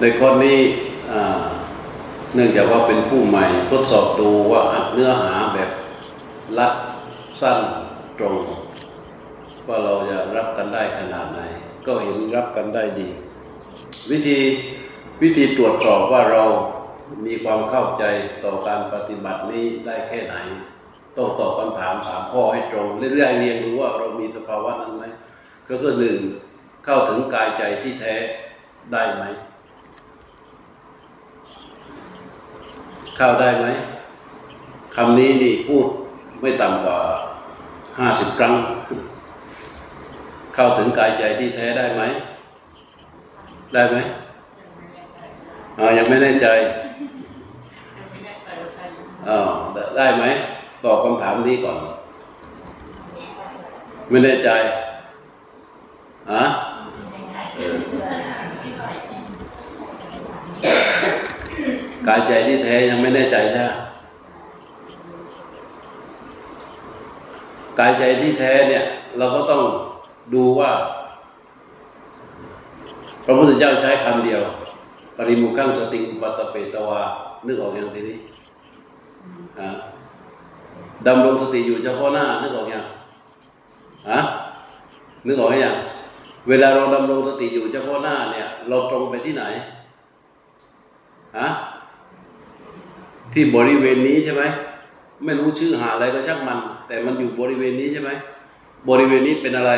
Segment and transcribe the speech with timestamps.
[0.00, 0.58] ในข้อนี้
[2.34, 5.70] เนื่องจากว่าเป็นผู้ใหม่ทดสอบดูว่าเนื้อหาแบบ
[6.58, 6.72] ลัด
[7.40, 7.58] สั้น
[8.18, 8.36] ตรง
[9.68, 11.40] ว่าเราจะรับกันได้ขนาดไหน
[11.86, 13.08] ก็เห็นรับกันได้ดี
[14.10, 14.38] วิธี
[15.22, 16.44] วิธีตรวจสอบว่าเรา
[17.26, 18.04] มีความเข้าใจ
[18.44, 20.36] ต่อการปฏิบัตินี้ได้แค่ไหน
[21.16, 25.04] ต้องตอบคำถามสามข้อให้ตรงเรื่อยๆเรียนรู้ว่าเรามีสภาวะนั้นไหม
[25.68, 26.18] ก็คือหนึ่ง
[26.84, 28.14] เข้าถึงกายใจที่แท้
[28.92, 29.24] ได้ไหม
[33.16, 33.66] เข้าได้ไหม
[34.94, 35.86] คำนี้นี่พูด
[36.40, 36.98] ไม่ต่ำกว่า
[37.98, 38.54] ห้าสิบครั้ง
[40.54, 42.02] เข้าถึงกายใจที่แท้ได้ไหม
[43.74, 43.96] ได้ไหม
[45.78, 46.46] อ่ายังไม่แน่ใจ
[49.28, 49.38] อ่า
[49.74, 50.24] ได้ได้ไหม
[50.84, 51.78] ตอบคำถามนี้ก่อน
[54.10, 54.50] ไม่แน่ใจ
[56.30, 56.44] อะ
[57.56, 57.60] เอ
[61.04, 61.05] อ
[62.08, 63.70] กายใจที่แท้ยังไม่แน่ใจใช่ไหม
[67.78, 68.84] กายใจที่แท้เนี่ย
[69.18, 69.62] เราก็ต้อง
[70.34, 70.70] ดูว่า
[73.24, 74.42] พระพุทธเจ้าใช้คำเดียว
[75.16, 77.00] ปริมุขังสติอุปัตเปตวา
[77.46, 78.18] นึกออกอย่างทีนี้
[79.60, 79.70] ฮะ
[81.06, 82.84] ดำรงสติอยู่เฉพาะหน้า นึกออกยัง
[84.10, 84.20] ฮะ
[85.26, 85.76] นึกออกยัง
[86.48, 89.44] เวลาเราดำรงสติอยู่เฉพาะหน้าเนี่ย เราตรงไปที่ไหน
[91.38, 91.48] ฮะ
[93.38, 94.42] ที่บริเวณนี้ใช่ไหม
[95.24, 98.10] ไม่รู้ชื่อหาอะไรก็ช่างมัน แต่มันอยู่บริเวณนี้ใช่ไหม
[98.88, 99.72] บริเวณนี้เป็นอะไร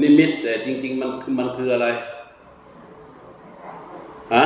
[0.00, 1.86] นิมิตแต่จริง ๆ มันคือมันคืออะไร
[4.34, 4.44] ฮะ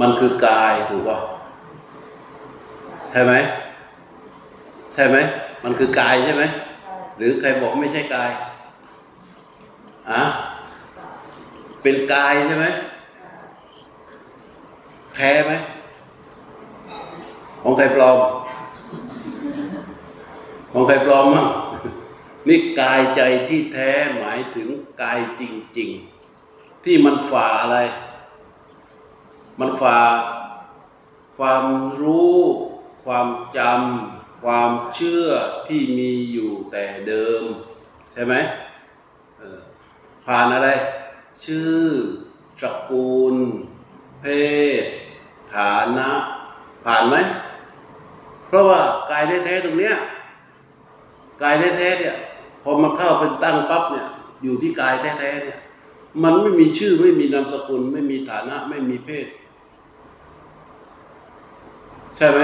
[0.00, 1.18] มันคือกายถูกป่ะ
[3.12, 3.32] ใช่ไหม
[4.94, 5.16] ใช่ไหม
[5.64, 6.42] มันคือกายใช่ไหม
[7.16, 8.30] หรือใครบอกไม่ใช่กาย
[10.10, 10.22] อะ
[11.82, 12.66] เป็นกายใช่ไหม
[15.16, 15.52] แพ้ไหม
[17.62, 18.18] ของใครปลอม
[20.72, 21.46] ของใครปลอมมั้ง
[22.48, 24.68] นี่กายใจที่แท้หมายถึง
[25.02, 25.42] กายจ
[25.78, 25.90] ริง
[26.38, 27.78] ๆ ที่มันฝ่าอะไร
[29.60, 30.00] มันฝ่า
[31.36, 31.64] ความ
[32.00, 32.38] รู้
[33.04, 35.28] ความจำความเชื่อ
[35.68, 37.42] ที่มีอยู่แต่เดิม
[38.12, 38.34] ใช่ไหม
[40.24, 40.68] ผ่านอะไร
[41.44, 41.82] ชื่อ
[42.58, 43.36] ตระกูล
[44.20, 44.26] เพ
[44.82, 44.84] ศ
[45.56, 46.08] ฐานะ
[46.84, 47.16] ผ่านไหม
[48.48, 48.80] เพราะว่า
[49.10, 49.94] กายแท้ๆตรงเนี้ย
[51.42, 52.14] กายแท้ๆเนี่ย
[52.62, 54.06] พอมาเข้าเป็นตั้งปั๊บเนี่ย
[54.42, 55.58] อยู่ที่กายแท้ๆเนี่ย
[56.22, 59.26] มันไม่มีชื่อไม่มีนามสกุล ไม่มีฐานะไม่มีเพศ
[62.16, 62.40] ใช่ไหม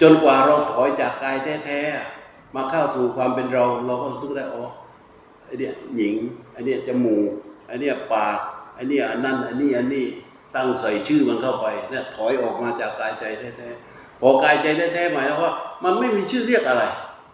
[0.00, 4.66] จนกว่าเราถอยจากกายแท้ๆมาเข้าสู่ความเป็นเรา เราก็ต้องได้อ๋อ
[5.44, 6.14] ไอเนี้ยหญิง
[6.52, 7.30] ไอเนี้ยจมูก
[7.66, 8.38] ไอเนี้ยปาก
[8.74, 10.06] ไอเนี้ยอันนั้นอันนี้อันนี้
[10.56, 13.24] ตั้งใส่ชื่อมันเข้าไปเนี่ยถอยออกมาจากกายใจ
[13.56, 15.52] แท้ๆพอกายใจแท้ๆหมายว่า
[15.84, 16.84] มันไม่มีชื่อเรียกอะไร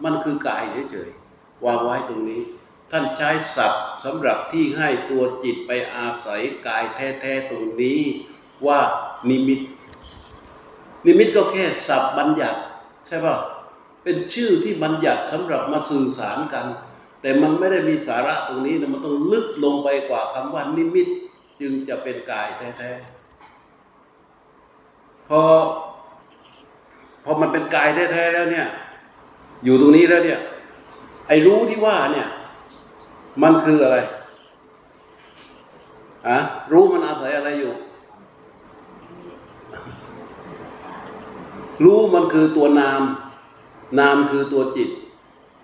[0.04, 2.42] มันคือกายเฉยๆวางไว้ตรงนี้
[2.90, 8.00] ท่านใช้ศัพท์สำหรับที่ให้ตัวจิตไปอาศัยกายแท้ๆตรงนี้
[8.66, 8.80] ว่า
[9.28, 9.60] นิมิต
[11.06, 12.60] นิมิตก็แค่ศัพท์บัญญัติ
[13.06, 13.36] ใช่ป่ะ
[14.02, 16.66] เป็นชื่อที่บัญญัติสำหรับมาสื่อสารกัน
[17.20, 21.08] แต่มันไม่ได้มีสาระตรงนี้นะมันต้องลึกลงไปกว่าคำว่านิมิต
[21.60, 22.48] จึงจะเป็นกาย
[22.78, 25.40] แท้ๆพอ
[27.24, 28.66] พอมันเป็นกายแท้ๆแล้วเนี่ย
[29.64, 30.40] อยู่ตรงนี้แล้วเนี่ย
[31.28, 32.28] ไอ้รู้ที่ว่าเนี่ย
[33.42, 33.98] มันคืออะไร
[36.28, 36.38] อะ
[36.72, 37.72] รู้มันอาศัยอะไรอยู่
[41.84, 43.02] รู้มันคือตัวนาม
[43.98, 44.88] นามคือตัวจิต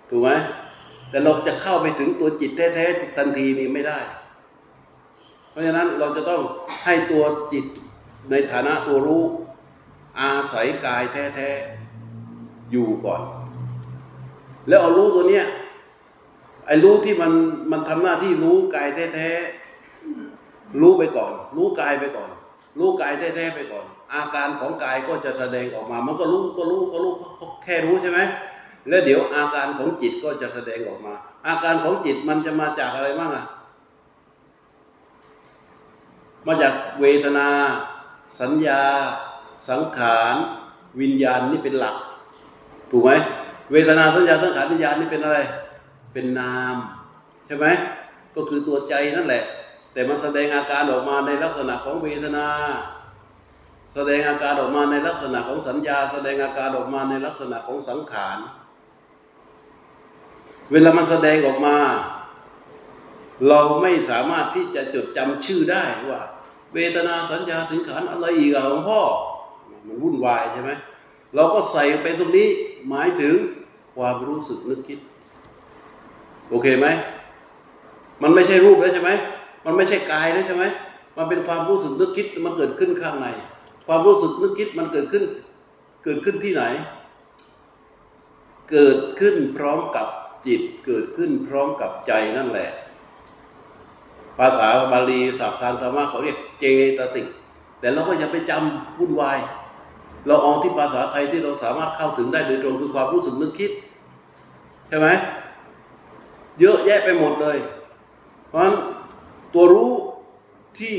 [0.09, 0.29] ถูกไหม
[1.09, 3.99] แต่เราจะเข้าไปถึงตัวจิตแท้ๆทันทีนี้ไม่ได้
[5.51, 6.41] เพราะฉะนั้นเราจะต้อง
[6.85, 7.23] ให้ตัว
[7.53, 7.65] จิต
[8.29, 9.23] ในฐานะตัวรู้
[10.19, 11.03] อาศัยกาย
[11.35, 13.21] แท้ๆอยู่ก่อน
[14.67, 15.45] แล้วเอารู้ตัวเนี้ย
[16.67, 17.31] ไอ้รู้ที่มัน
[17.71, 22.31] มันทำหน้าที่รู้กายแท้ๆรู้ไปก่อน รู้กายไปก่อน
[22.79, 27.13] รู้กายแท้ๆไปก่อน อาการของกายก็จะแสดงออกมา มันก็รู้ก็รู้ก็รู้
[27.63, 28.19] แค่รู้ใช่ไหม
[28.89, 31.13] แล้วเดี๋ยวอาการของจิตก็จะแสดงออกมา
[31.47, 33.45] อาการของจิตมันจะมาจากอะไรบ้างอะ
[36.47, 37.47] มาจากเวทนา
[38.39, 38.81] สัญญา
[39.69, 40.35] สังขาร
[41.01, 41.95] วิญญาณนี่เป็นหลัก
[42.91, 43.11] ถูกไหม
[43.71, 45.39] เวทนาสัญญาสังขารวิญญาณนี่เป็นอะไร
[46.13, 46.75] เป็นนาม
[47.45, 47.65] ใช่ไหม
[48.35, 49.43] ก็คือตัวใจนั่นแหละ
[49.93, 52.47] แต่มันแสดงอาการออกมาในลักษณะของเวทนา
[53.93, 58.37] แสดงอาการออกมาในลักษณะของสัญญา แสดงอาการออกมาในลักษณะของสังขาร
[60.71, 61.77] เวลามันแสดงออกมา
[63.47, 66.21] เราไม่สามารถที่จะจดจำชื่อได้ว่า
[66.73, 69.01] เวทนาสัญญาสังขารอะไรอีกอะหลวงพ่อ
[69.87, 70.71] มันวุ่นวายใช่ไหม
[71.35, 72.47] เราก็ใส่ไปตรงนี้
[72.89, 73.35] หมายถึง
[73.95, 74.99] ความรู้สึกนึกคิด
[76.49, 76.87] โอเคไหม
[78.21, 79.11] มันไม่ใช่รูปแล้วใช่ไหม
[79.65, 80.63] มันไม่ใช่กายแล้วใช่ไหม
[81.17, 83.27] มันเป็นความรู้สึกนึกคิดมันเกิดขึ้นข้างใน
[83.87, 85.23] ความรู้สึกนึกคิดมันเกิดขึ้น
[86.03, 86.63] เกิดขึ้นที่ไหน
[88.71, 90.07] เกิดขึ้นพร้อมกับ
[90.47, 92.69] จิต เกิดขึ้นพร้อมกับใจนั่นแหละ
[94.39, 96.65] ภาษาบาลีศัพท์ทางธรรมะเขาเรียกเจ
[96.97, 97.27] ตสิก
[97.79, 99.39] แต่เราก็อย่าไปจำวุ่นวาย
[100.27, 103.71] เราเอาที่ภาษาไทยที่เราสามารถเข้าถึงได้โดยตรงคือความรู้สึกนึกคิด
[104.87, 105.07] ใช่ไหม
[106.59, 107.57] เยอะแยะไปหมดเลย
[108.47, 108.75] เพราะฉะนั้น
[109.53, 109.93] ตัวรู้
[110.79, 110.97] ที่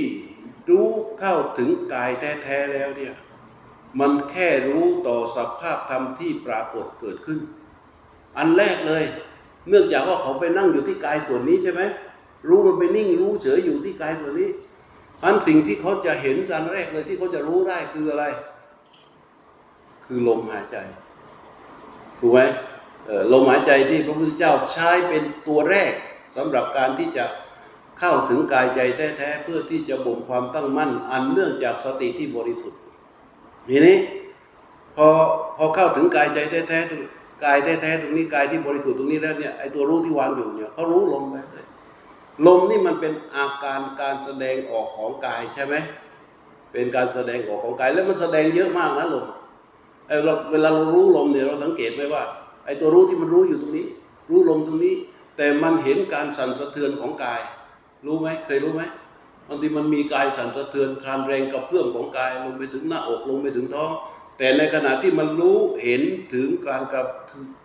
[0.71, 0.89] รู้
[1.19, 2.11] เข้าถึงกาย
[2.43, 3.15] แท้ๆแล้วเนี่ย
[4.01, 7.39] มันแค่รู้ต่อสภาพธรรมที่ปรากฏเกิดขึ้น
[8.39, 9.05] อันแรกเลย
[9.69, 11.83] เนื่องจากว่าเขาไปนั่งอยู่ที่กายส่วนนี้ใช่ไหม
[12.49, 14.51] รู้มันไปนิ่งรู้เฉยอยู่ที่กายส่วนนี้
[15.25, 18.25] อันสิ่งที่เขาจะเห็นอันแรกเลยที่เขาจะรู้ได้คืออะไร
[20.07, 20.77] คือลมหายใจ
[22.21, 22.41] ถูกไหม
[23.33, 25.93] ลมหายใจที่พระพุทธเจ้าใช้เป็นตัวแรก
[26.37, 27.25] สำหรับการที่จะ
[27.99, 32.81] เข้าถึงกายใจแท้ๆเพื่อที่จะบ่มความตั้งมั่น อันเนื่องจากสติที่บริสุทธิ์
[33.69, 33.97] ทีนี้
[34.97, 35.09] พอ
[35.57, 37.01] พอเข้าถึงกายใจแท้ๆตรง
[37.45, 45.75] กายแท้ๆตรงนี้กายที่บริสุทธิ์ตรงนี้แล้วเนี่ยไอ้ตัวรู้ที่วางอยู่เนี่ยเขารู้ลมไปเลมนี่มันเป็นอาการการแสดงออกของกายใช่ไหม
[46.73, 49.27] เป็นการแสดงออกของกายแล้วมันแสดงเยอะมากนะลม
[50.07, 52.23] ไอ้เราเวลาเรารู้ลมเนี่ยเราสังเกตไหมว่า
[52.65, 53.87] ไอ้ตัวรู้ที่มันรู้อยู่ตรงนี้
[54.31, 54.95] รู้ลมตรงนี้
[55.37, 57.41] แต่มันเห็นการสั่นสะเทือนของกาย
[58.07, 58.83] รู้ไหมเคยรู้ไหม
[59.49, 63.91] บางทีมันมีกายสั่นสะเทือนคลานแรงกระเพื่อมของกายลงไปถึงหน้าอกลงไปถึงท้อง
[64.39, 66.03] แต่ในขณะที่มันรู้เห็น
[66.35, 67.03] ถึงการกระ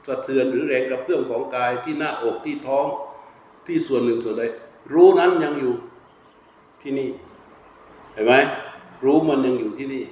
[0.08, 2.86] สะเทือนหรือแรงกระเพื่อมของกายที่หน้าอกที่ท้อง
[3.68, 4.44] ที่ส่วนหนึ่งส่วนใด
[4.94, 5.74] รู้นั้นยังอยู่
[6.82, 7.10] ที่นี่
[8.14, 8.34] เห็นไหม
[9.04, 10.04] รู้มันยังอยู่ที่นี่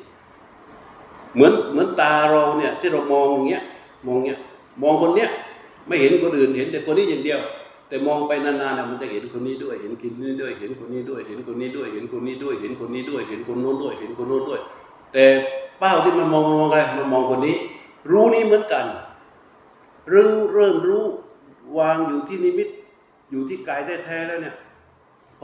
[1.34, 3.64] เหมือนเหมือนตาเราเนี่ย ที่เรามองอย่างเงี้ย
[4.08, 4.40] มองเงี้ย
[4.82, 5.30] มองคนเนี้ย
[5.88, 7.40] ไม่เห็นคนอื่นเห็นแต่คนนี้อย่างเดียว
[7.88, 14.60] แต่มองไปนานๆนะมันจะเห็นคนนี้ด้วย เห็นคนนี้ด้วย เห็นคนนี้ด้วย เห็นคนนี้ด้วย เห็นคนนี้ด้วย เห็นคนนี้ด้วย เห็นคนโน้นด้วย เห็นคนโน้นด้วย
[15.14, 15.26] แต่
[15.80, 17.56] เป้าที่มันมองมองอะไรมันมองคนนี้
[18.12, 18.86] รู้นี้เหมือนกัน
[20.14, 21.04] รู้เริ่มรู้
[21.78, 22.70] วางอยู่ที่นิมิต
[23.32, 24.56] อยู่ที่กายแท้ๆแล้วเนี่ย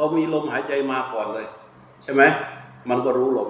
[0.03, 1.48] อมีลมหายใจมาก่อนเลย
[2.03, 2.24] ใช่ไหม
[2.89, 3.50] มันก็รู้ลม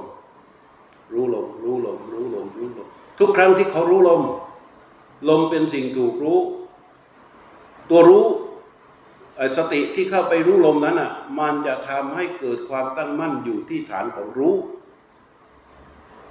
[1.13, 2.87] รู้ลม รู้ลม รู้ลม รู้ลม
[3.19, 4.21] ทุกครั้งที่เขารู้ลม
[5.29, 6.39] ลมเป็นสิ่งถูกรู้
[7.89, 8.25] ตัวรู้
[9.57, 14.55] สติที่เข้าไปรู้ลมนั้นอะ มันจะทำให้เกิดความตั้งมั่นอยู่ที่ฐานของรู้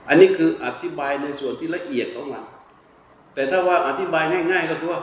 [0.08, 2.44] อันนี้คืออธิบายในส่วนที่ละเอียดของมัน
[3.34, 5.00] แต่ถ้าว่าอธิบายง่าย ๆ ก็คือว่า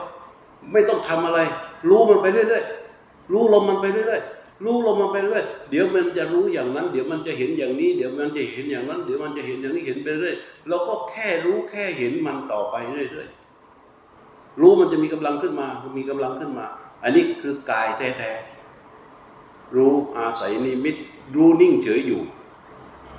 [0.72, 1.40] ไม่ต้องทำอะไร
[1.88, 10.34] รู้มันไปเรื่อยๆ รู้ลมมันไปเรื่อยๆ รู้ลมมันไปเรื่อยเดี๋ยวมันจะรู้อย่างนั้น เดี๋ยวมันจะเห็นอย่างนี้ เดี๋ยวมันจะเห็นอย่างนั้น เดี๋ยวมันจะเห็นอย่างนี้เห็นไปเรื่อย
[10.68, 15.68] เราก็แค่รู้แค่เห็นมันต่อไปเรื่อยๆรู้มันจะมีกำลังขึ้นมา
[15.98, 16.66] มีกำลังขึ้นมา
[17.02, 20.96] อันนี้คือกายแท้ๆรู้อาศัยนิมิต
[21.36, 22.20] รู้นิ่งเฉยอยู่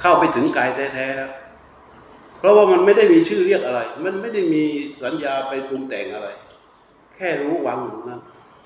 [0.01, 1.31] เข้าไปถึงกายแท้ๆแล้ว
[2.39, 4.63] เพราะว่ามันไม่ได้มีชื่อเรียกอะไร มันไม่ได้มี
[5.03, 6.27] สัญญาไปปรุงแต่งอะไร
[7.15, 8.21] แค่รู้วางอยู่นั้น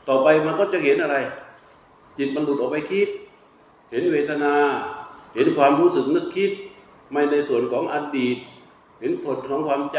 [0.08, 1.16] ต่อไปมันก็จะเห็นอะไร
[2.18, 3.10] จิตมันหลุดออกไปคิด
[3.92, 4.54] เห็นเวทนา
[5.36, 6.52] เห็นความรู้สึกนึกคิด
[7.12, 8.38] ไม่ในส่วนของอดีต
[9.00, 9.98] เห็นผลของความจ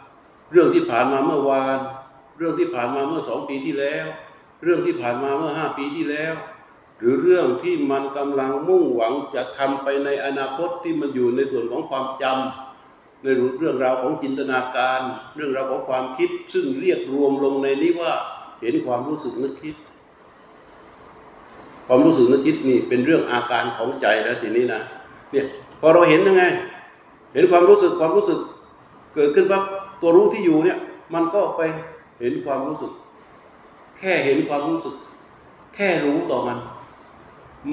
[0.00, 1.78] ำเรื่องที่ผ่านมาเมื่อวาน
[2.38, 4.06] เรื่องที่ผ่านมาเมื่อสองปีที่แล้ว
[4.62, 6.34] เรื่องที่ผ่านมาเมื่อห้าปีที่แล้ว
[6.98, 13.26] หรือเรื่องที่มันกำลังมุ่งหวังจะทำไปในอนาคตที่มันอยู่ในส่วนของความจำใน
[13.58, 15.00] เรื่องราวของจินตนาการ
[15.34, 18.12] เรื่องราวของความคิด ซึ่งเรียกรวมลงในนี้ว่า
[18.60, 19.76] เห็นความรู้สึกนึกคิด
[21.86, 24.80] ความรู้สึกนึกคิดนี่เป็นเรื่องอาการของใจแล้วทีนี้นะ
[25.30, 25.44] เนี่ย
[25.80, 26.42] พอเราเห็นยังไง
[27.34, 28.38] เห็นความรู้สึกความรู้สึก
[29.14, 29.62] เกิดขึ้นปั๊บ
[30.00, 30.78] ตัวรู้ที่อยู่เนี่ย
[31.14, 31.60] มันก็ไป
[32.20, 32.92] เห็นความรู้สึก
[33.98, 34.94] แค่เห็นความรู้สึก
[35.74, 36.58] แค่รู้ต่อมัน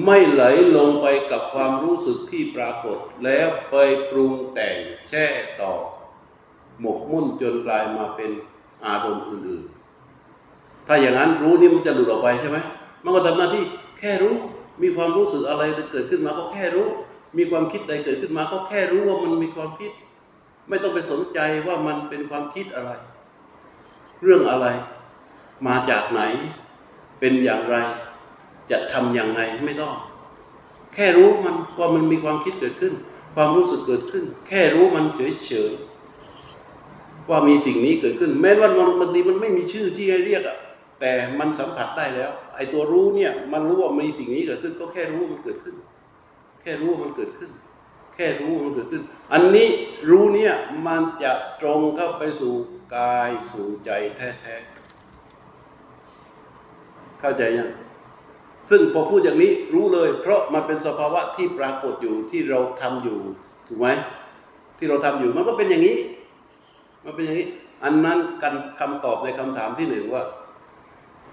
[0.05, 0.43] ไม่ไหล
[0.75, 3.75] ลงไปกับความรู้สึกที่ปรากฏ แล้วไป
[4.09, 4.77] ปรุงแต่ง
[5.09, 5.25] แช่
[5.61, 5.71] ต่อ
[6.79, 8.31] หมกมุ่นจนกลายมาเป็น
[8.85, 12.57] อารมณ์อื่นๆ ถ้าอย่างนั้นรู้นี่มันจะหลุดออกไปใช่ไหม
[13.03, 13.63] มันก็ทำหน้าที่
[14.03, 14.35] ค่รู้
[14.81, 16.87] มีความรู้สึกอะไรเกิดขึ้นมาก็แค่รู้
[17.37, 19.91] มีความคิดใดเกิดขึ้นมา ก็แค่รู้ว่ามันมีความคิด
[20.69, 22.91] ไม่ต้องไปสนใจว่ามันเป็นความคิดอะไร
[24.23, 24.67] เรื่องอะไร
[25.67, 26.21] มาจากไหน
[27.19, 27.77] เป็นอย่างไร
[28.71, 29.95] จะทำอย่างไรไม่ต้อง
[30.93, 32.93] แค่รู้มันว่ามันมีความคิดเกิดขึ้น
[33.35, 35.05] ความรู้สึกเกิดขึ้น แค่รู้มัน
[35.45, 40.57] เฉยๆว่ามีสิ่งนี้เกิดขึ้น แม้ว่ามันบางทีมันไม่มีชื่อที่ให้เรียกอะ
[40.99, 45.75] แต่มันสัมผัสได้แล้ว ไอ้ตัวรู้เนี่ยมันรู้ว่ามีสิ่งนี้เกิดขึ้น ก็แค่รู้ว่ามันเกิดขึ้น
[46.61, 47.51] แค่รู้ว่ามันเกิดขึ้น
[48.15, 49.69] แค่รู้ว่ามันเกิดขึ้น อันนี้
[50.09, 50.53] รู้เนี่ย
[50.87, 51.31] มันจะ
[51.61, 52.53] ตรงเข้าไปสู่
[52.95, 54.79] กายสู่ใจแท้ๆ
[57.19, 57.69] เข้าใจยัง
[58.69, 63.19] ซึ่งพอพูดอย่างนี้รู้เลย เพราะมันเป็นสภาวะที่ปรากฏอยู่ที่เราทำอยู่
[63.67, 63.87] ถูกไหม
[64.77, 65.97] ที่เราทำอยู่มันก็เป็นอย่างนี้
[67.05, 67.47] มันเป็นอย่างนี้
[67.83, 70.23] อันนั้นกันคำตอบในคำถามที่หนึ่งว่า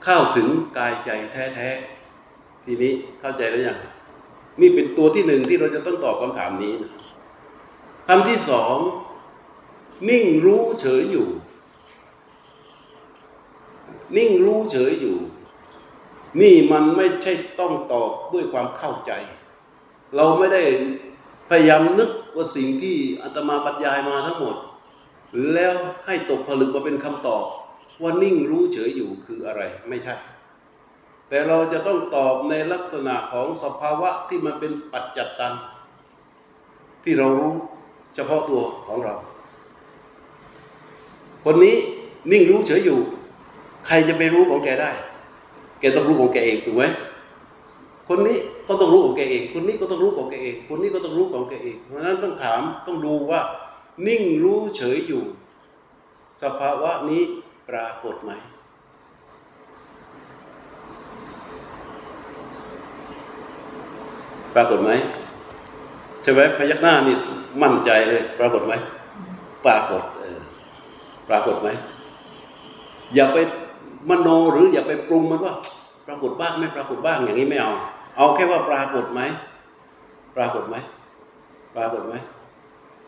[0.04, 3.78] เข้าถึงกายใจแท้ๆ ทีนี้เข้าใจแล้วยัง
[4.60, 6.92] นี่เป็นตัวที่หนึ่งที่เราจะต้องตอบคำถามนี้นะ
[8.08, 8.76] คำที่สอง
[10.08, 11.28] นิ่งรู้เฉยอยู่
[14.16, 15.16] นิ่งรู้เฉยอยู่
[16.40, 19.12] นี่มันไม่ใช่ต้องตอบด้วยความเข้าใจ
[20.16, 20.62] เราไม่ได้
[21.48, 24.56] พยายามนึกว่าสิ่งที่อาตมาบรรยายมาทั้งหมด
[25.52, 25.72] แล้ว
[26.06, 27.44] ให้ตกผลึกมาเป็นคำตอบ
[28.02, 30.16] ว่านิ่งรู้เฉยอยู่คืออะไรไม่ใช่
[31.28, 35.54] แต่เราจะต้องตอบในลักษณะของสภาวะที่มันเป็นปัจจัตตัง
[37.04, 37.54] ที่เรารู้
[38.14, 39.14] เฉพาะตัวของเรา
[41.44, 41.76] คนนี้
[42.30, 42.98] นิ่งรู้เฉยอยู่
[43.86, 44.90] ใครจะไปรู้ของแกได้
[45.80, 46.84] แกต้องรู้ของแกเองถูกไหม
[48.08, 53.40] คนนี้ก็ต้องรู้ของแกเอง คนนี้ก็ต้องรู้ของแกเอง คนนี้ก็ต้องรู้ของแกเอง เพราะฉะนั้นต้องถามต้องดูว่า
[54.06, 55.22] นิ่งรู้เฉยอยู่
[56.42, 57.22] สภาวะนี้
[57.70, 58.32] ปรากฏไหม
[64.54, 64.90] ปรากฏไหม
[66.22, 67.16] ใช่ไหมพยักหน้านี่
[67.62, 68.72] มั่นใจเลย ปรากฏไหม
[69.66, 70.40] ปรากฏเออ
[71.28, 71.68] ปรากฏไหม
[73.14, 73.38] อย่าไป
[74.08, 75.54] มโนหรืออย่าไปปรุงมันว่า
[76.06, 77.72] ปรากฏบ้างไม่ปรากฏบ้างอย่างนี้ไม่เอา
[78.16, 79.20] เอาแค่ว่าปรากฏไหม
[80.36, 80.76] ปรากฏไหม
[81.76, 82.14] ปรากฏไหม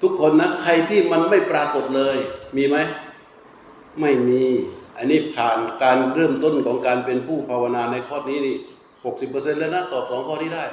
[0.02, 2.16] ทุกคนนะใครที่มันไม่ปรากฏเลย
[2.57, 2.76] มีไหม
[4.00, 4.44] ไม่มี
[4.96, 8.56] อันนี้ผ่านการเริ่มต้นของการเป็นผู้ภาวนาในข้อนี้นี่
[9.04, 10.64] หกสิบเปอร์เซ็นต์แล้วนะตอบสองข้อนี้ได้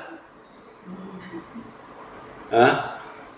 [2.55, 2.67] อะ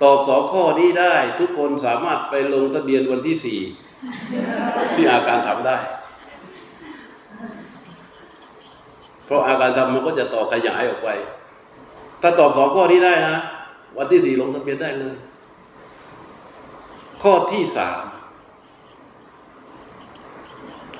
[0.03, 3.59] ตอบสองข้อนี้ได้ ทุกคนสามารถไปลงทะเบียนวันที่สี่
[4.95, 5.77] ที่อาการทำได้
[9.25, 11.09] เพราะอาการทำมันก็จะต่อขยายออกไป
[12.21, 13.37] ถ้าตอบสองข้อนี้ได้นะ
[13.97, 15.15] วันที่สี่ลงทะเบียนได้เลย
[17.23, 18.03] ข้อที่สาม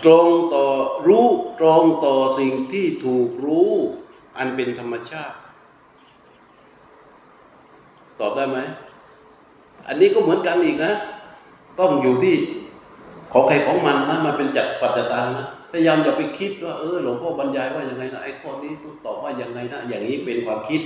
[0.03, 0.67] ตรงต่อ
[1.07, 1.27] รู้
[1.59, 3.71] ตรงต่อสิ่งที่ถูกรู้
[4.37, 5.37] อันเป็นธรรมชาติ
[8.19, 8.59] ตอบได้ไหม
[9.87, 10.93] อันนี้ก็เหมือนกันอีกนะ
[11.79, 12.35] ต้องอยู่ที่
[13.33, 20.81] ของใครของมันนะมันเป็นจัดปัจจตังนะพยายามอย่าไปคิดว่าเออหลวงพ่อบรรยายว่ายังไงนะไอ้ข้อนี้ต้องตอบว่ายังไงนะอย่างนี้เป็นความคิด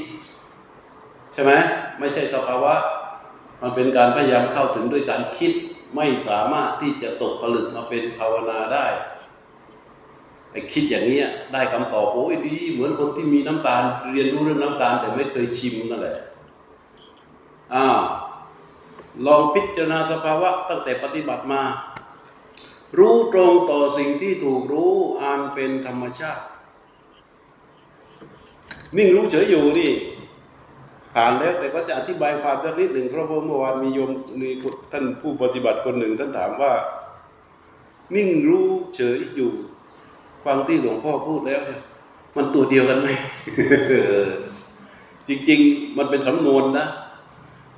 [1.33, 1.51] ใช่ไหม
[1.99, 2.73] ไม่ใช่สภาวะ
[3.61, 5.51] มันเป็นการพยายามเข้าถึงด้วยการคิด
[5.95, 8.87] ไม่สามารถที่จะตกผลึกมาเป็นภาวนาได้
[10.51, 11.19] ไอ้คิดอย่างนี้
[11.53, 16.17] ได้คำตอบโอ้ยดี เหมือนคนที่มีน้ำตาลเรียนรู้เรื่องน้ำตาล แต่ไม่เคยชิมนั่นแหละ
[17.73, 17.87] อ่า
[19.25, 21.61] ลองพิจารณาสภาวะตั้งแต่ปฏิบัติมา
[22.97, 26.43] รู้ตรงต่อสิ่งที่ถูกรู้อันเป็นธรรมชาติ
[28.97, 29.91] นิ่งรู้เฉยอยู่นี่
[31.15, 34.49] ผ่านแล้วแต่ก็จะอธิบายความสักนิดหนึ่งเพราะว่าเมื่อวานมีโยมมี
[34.91, 36.71] ท่านผู้ปฏิบัติคนหนึ่งท่านถามว่า
[38.15, 39.51] นิ่งรู้เฉยอยู่
[40.45, 41.81] ฟังที่หลวงพ่อพูดแล้วเนี่ย
[42.35, 43.07] มันตัวเดียวกันไหม
[45.27, 46.87] จริง ๆ มันเป็นสำนวนนะ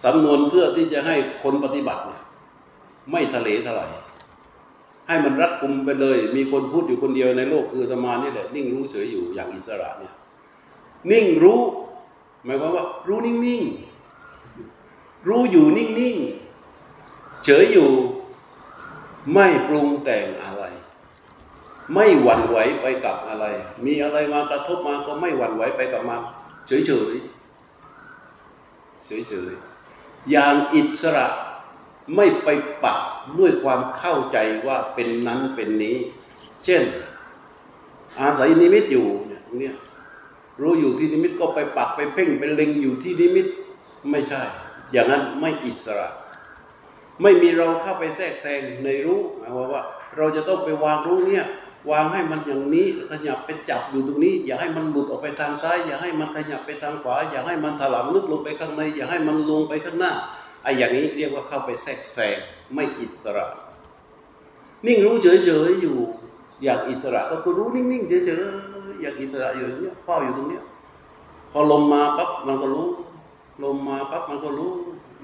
[0.06, 2.22] สำนวนเพื่อที่จะให้คนปฏิบัติเนี่ย
[3.12, 3.90] ไม่ทะเลทลาย
[5.08, 10.14] ให้มันรัดกุมไปเลย มีคนพูดอยู่คนเดียวในโลกคือธรรมานี่แหละ นิ่งรู้เฉยอยู่อย่างอิสระเนี่ย
[11.12, 11.62] นิ่งรู้
[12.44, 17.90] หมายความว่า รู้นิ่งๆ รู้อยู่นิ่งๆ เฉยอยู่
[19.34, 20.64] ไม่ปรุงแต่งอะไร
[21.94, 23.46] ไม่หวั่นไหวไปกับอะไร
[23.86, 26.22] มีอะไรมากระทบมาก็ไม่หวั่นไหวไปกับมัน
[26.68, 26.88] เฉยๆ
[29.06, 31.28] เฉยๆ อย่างอิสระ
[32.16, 32.50] ไม่ไป
[32.84, 33.00] ปัก
[33.40, 35.98] ด้วยความเข้าใจว่าเป็นนั้นเป็นนี้
[36.64, 36.84] เช่น
[38.20, 39.76] อาศัยนิมิตอยู่เนี่ยตรงเนี้ย
[40.62, 43.48] รู้อยู่ที่นิมิตก็ไปปักไปเพ่งไปเล็งอยู่ที่นิมิต
[44.12, 44.42] ไม่ใช่
[44.92, 46.10] อย่างนั้นไม่อิสระ
[47.22, 49.84] ไม่มีเราเข้าไปแทรกแซงในรู้หมายความว่า
[50.18, 51.46] เราจะต้องไปวางรู้เนี่ย
[51.92, 60.14] วางให้มันอย่างนี้ขยับไปจับอยู่ตรงนี้ อย่าให้มันหลุดออกไปทางซ้าย อย่าให้มันขยับไปทางขวา อย่าให้มันถลำลึกลงไปข้างใน อย่าให้มันลงไปข้างหน้า
[60.64, 62.38] ไอ้อย่างนี้เรียกว่าเข้าไปแทรกแซง
[62.74, 63.46] ไม่อิสระ
[64.86, 65.98] นิ่งรู้เฉยๆอยู่
[66.64, 70.64] อยากอิสระก็คือรู้นิ่งๆเฉยๆ ยากอิสระอยู่อย่างเนี้ยเฝ้าอยู่ตรงเนี้ย
[71.52, 72.88] พอลมมาปั๊บมันก็รู้
[73.64, 74.72] ลมมาปั๊บมันก็รู้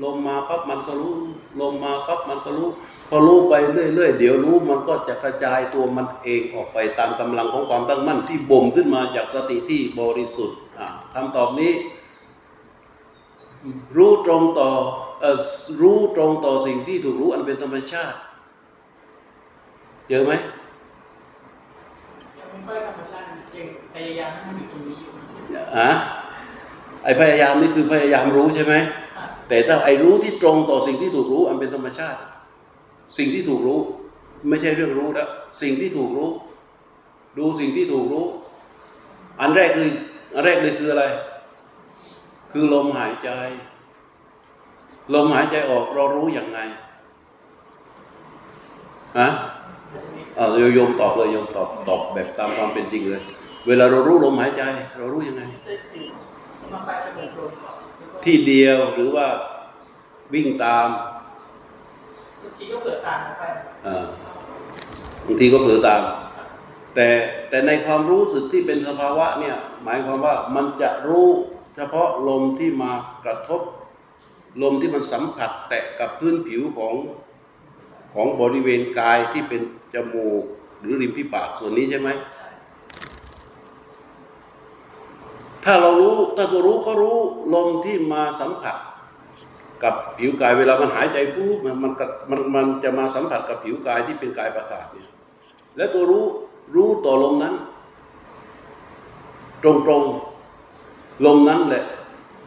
[0.04, 1.14] ลมมาปั๊บมันก็รู้
[1.62, 2.70] ลมมาปั๊บมันก็รู้
[3.10, 11.74] พอรู้ไปเรื่อยๆเดี๋ยวรู้มันก็จะกระจายตัวมันเองออกไปตามกำลังของความตั้งมั่นที่บ่มขึ้นมาจากสติที่บริสุทธิ์อะคำตอบนี้
[13.98, 14.70] รู้ตรงต่อ
[15.22, 15.38] เอ่อ
[15.82, 18.18] รู้ตรงต่อสิ่งที่ถูกรู้อันเป็นธรรมชาติ
[20.08, 20.34] เจอไหม
[22.40, 23.23] ยังไม่ค่อยธรรมชาติ
[23.58, 25.12] ยังพยายามให้มันอยู่ตรงนี้อยู่
[25.78, 25.90] อะ
[27.04, 28.76] ไอพยายามนี่คือพยายามรู้ใช่ไหม
[29.18, 32.20] อะแต่ถ้าไอรู้ที่ตรงต่อสิ่งที่ถูกรู้อันเป็นธรรมชาติ
[33.18, 33.80] สิ่งที่ถูกรู้
[34.50, 35.30] ไม่ใช่เรื่องรู้แล้ว
[35.62, 36.30] สิ่งที่ถูกรู้
[37.38, 38.26] ดูสิ่งที่ถูกรู้
[39.42, 39.90] อันแรกเลย
[40.36, 41.06] อันแรกเลยคืออะไร
[42.52, 43.30] คือลมหายใจ
[45.14, 46.60] ลมหายใจออกเรารู้อย่างไง
[49.20, 49.30] ฮะ
[50.38, 53.22] อ่าโยโยมตอบเลยโยมตอบตอบแบบตามความเป็นจริงเลย
[53.68, 54.64] เวลาเรารู้ลมหายใจ
[54.98, 56.12] เรารู้ยังไงจะติด
[56.72, 59.28] มาปลายจมูกลงก่อนแล้วก็ที่เดียวหรือว่า
[60.34, 60.88] วิ่งตาม
[62.42, 63.44] บางทีก็เปิดตามออกไป
[63.88, 64.06] อ่า
[65.26, 66.02] บางทีก็เผลอตาม
[66.96, 67.08] แต่
[67.50, 71.28] แต่ในความรู้สึกที่เป็นสภาวะเนี่ยหมายความว่ามันจะรู้
[71.76, 72.92] เฉพาะลมที่มา
[73.26, 73.62] กระทบ
[74.62, 76.96] ลมที่มันสัมผัสแตะกับพื้นผิวของ
[78.14, 79.62] ของบริเวณกายที่เป็น
[79.94, 80.44] จมูก
[80.80, 82.50] หรือริมฝีปากส่วนนี้ใช่ไหมใช่
[85.64, 87.18] ถ้าเรารู้ถ้าตัวรู้ก็รู้
[87.54, 88.78] ลมที่มาสัมผัส
[89.84, 91.92] กับผิวกายเวลามันหายใจปุ๊บมันมัน
[92.30, 95.08] มันมันจะมาสัมผัสกับผิวกายที่เป็นกายประสาทเนี่ย
[95.78, 96.26] และตัวรู้
[96.76, 97.56] รู้ต่อลมนั้น
[99.64, 101.84] ตรงตรงๆลมนั้นแหละ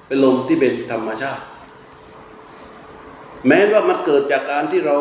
[0.07, 1.45] เป็นลมที่เป็นธรรมชาติ
[3.47, 4.97] แม้ว่ามันเกิดจากการที่เรา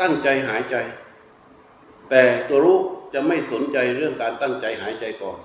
[0.00, 0.76] ตั้งใจหายใจ
[2.10, 2.78] แต่ตัวรู้
[3.14, 5.38] จะไม่สนใจเรื่องการตั้งใจหายใจก่อน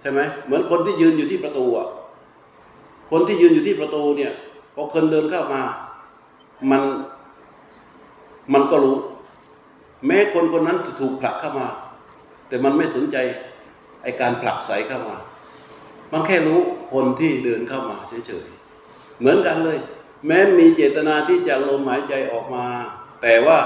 [0.00, 1.88] ใช่ไหมเหมือนคนที่ยืนอยู่ที่ประตูอะ
[3.10, 4.32] คนที่ยืนอยู่ที่ประตูเนี่ย
[4.74, 5.62] พอคนเดินเข้ามา
[6.70, 6.82] มัน
[8.52, 8.96] มันก็รู้
[10.06, 11.68] แม้คนคนนั้นจะถูกผลักเข้ามา
[12.48, 13.16] แต่มันไม่สนใจ
[14.02, 15.16] ไอการผลักใสเข้ามา
[16.12, 16.60] มันแค่รู้
[16.92, 19.78] คนที่เดินเข้ามาเฉยๆเหมือนกันเลย
[20.26, 22.66] แม้มีเจตนาที่จะลมหายใจออกมา
[23.22, 23.58] แต่ว่า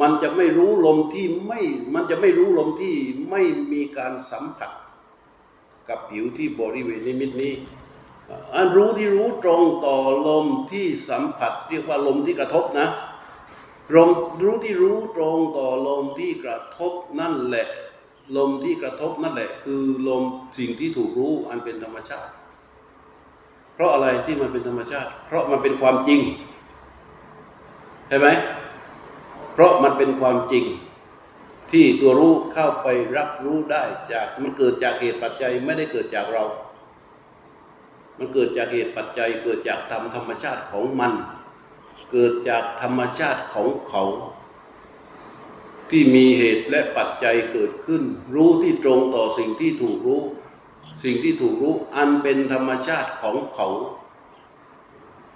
[0.00, 1.60] มันจะไม่รู้ลมที่ไม่
[1.94, 2.94] มันจะไม่รู้ลมที่
[3.30, 4.70] ไม่มีการสัมผัส
[5.88, 7.54] กับผิวที่บริเวณนิมิตนี้
[8.54, 12.88] อันรู้ที่รู้ตรงต่อลมที่สัมผัสเรียกว่าลมที่กระทบนะ
[13.94, 14.10] ลม
[14.42, 17.66] รู้ที่รู้ตรงต่อลมที่กระทบนั่นแหละ
[18.36, 20.22] ลมที่กระทบนั่นแหละ คือลม
[20.58, 22.32] สิ่งที่ถูกรู้อันเป็นธรรมชาติ
[23.74, 26.20] เพราะอะไรที่มันเป็นธรรมชาติ เพราะมันเป็นความจริง
[28.08, 28.28] ใช่ไหม
[29.52, 30.64] เพราะมันเป็นความจริง
[31.76, 36.44] ที่ตัวรู้เข้าไปรับรู้ได้จากมันเกิดจากเหตุปัจจัยไม่ได้เกิดจากเรา
[38.18, 41.12] มันเกิดจากเหตุปัจจัย เกิดจากธรรมธรรมชาติของมัน
[42.12, 44.04] เกิดจากธรรมชาติของเขา
[45.90, 48.02] ที่มีเหตุและปัจจัยเกิดขึ้น
[48.34, 50.20] รู้ที่ตรงต่อสิ่งที่ถูกรู้
[51.04, 53.68] สิ่งที่ถูกรู้อันเป็นธรรมชาติของเขา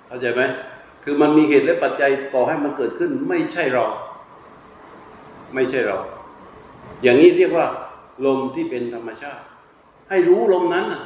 [0.06, 0.42] เข้าใจไหม
[1.04, 3.84] คือมันมีเหตุและปัจจัยก่อให้มันเกิดขึ้นไม่ใช่เรา
[5.56, 5.98] ไม่ใช่เรา
[7.02, 7.66] อย่างนี้เรียกว่า
[8.24, 9.44] ลมที่เป็นธรรมชาติ
[10.08, 11.02] ให้รู้ลมนั้นน่ะ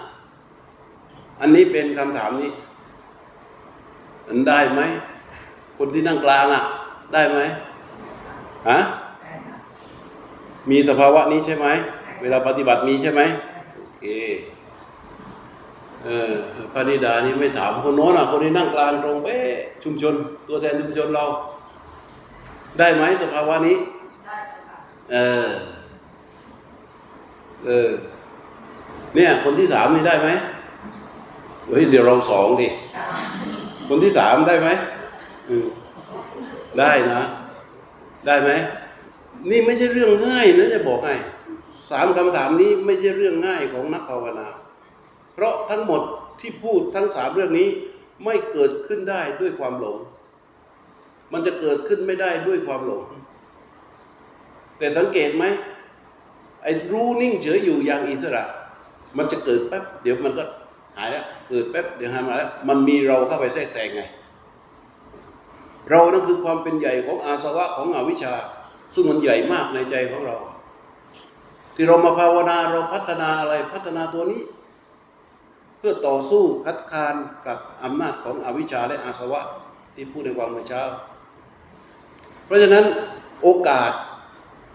[1.41, 2.51] อันนี้เป็นคำถามนี้
[4.27, 4.81] มันได้ไหม
[5.79, 6.63] คนที่นั่งกลางอะ
[7.13, 7.41] ได้ไหม
[8.71, 8.79] ฮะ
[10.71, 11.67] มีสภาวะนี้ใช่ไหม
[12.21, 13.23] เวลาปฏิบัติมีใช่ไหม
[13.77, 14.07] โอเค
[16.05, 16.33] เออ
[16.73, 20.15] พระนิดานี่ไม่ถามคนโน้นอะคนที่นั่งกลางตรงเป๊ะชุมชน
[20.49, 21.25] ตัวแทนชุมชนเรา
[22.79, 23.77] ได้ไหมสภาวะนี้
[24.27, 24.37] ได้
[24.69, 24.77] ค่ะ
[25.13, 25.49] เออ
[27.67, 27.91] เออ
[29.15, 30.29] เนี่ย คนที่สามนี่ได้ไหม
[31.69, 32.69] เฮ้ยเดี๋ยวเราสองดิ
[33.89, 34.69] คนที่สามได้ไหม
[36.79, 37.23] ได้นะ
[38.27, 38.51] ได้ไหม
[39.51, 41.15] นี่ไม่ใช่เรื่องง่ายนะจะบอกให้
[41.91, 44.49] สามคำถามนี้ไม่ใช่เรื่องง่ายของนักภาวนา
[45.35, 46.03] เพราะทั้งหมด
[46.41, 47.69] ที่พูดทั้งสามเรื่องนี้
[48.25, 49.97] ไม่เกิดขึ้นได้ด้วยความหลง
[51.33, 53.03] มันจะเกิดขึ้นไม่ได้ด้วยความหลง
[54.79, 55.45] แต่สังเกตไหม
[56.65, 58.45] ไอ้รู้นิ่งเฉยอยู่อย่างอิสระ
[59.17, 60.45] มันจะเกิดแป๊บเดี๋ยวมันก็
[60.97, 64.03] หายแล้วเกิดแป๊บเดี๋ยวหายมาแล้วมันมีเราเข้าไปแทรกแซงไง
[65.91, 68.35] เรานั่นคือความเป็นใหญ่ของอาสวะของอวิชชา
[68.95, 70.37] ซึ่งมันใหญ่มากในใจของเรา
[71.75, 74.43] ที่เรามาภาวนาเราพัฒนาอะไรพัฒนาตัวนี้
[75.79, 77.15] เพื่อต่อสู้คัดค้าน
[77.47, 79.43] กับอำนาจของอวิชชาและอาสวะ
[79.95, 80.83] ที่พูดในวันเมื่อเช้า
[82.47, 82.85] เพราะฉะนั้น
[83.43, 83.93] โอกาส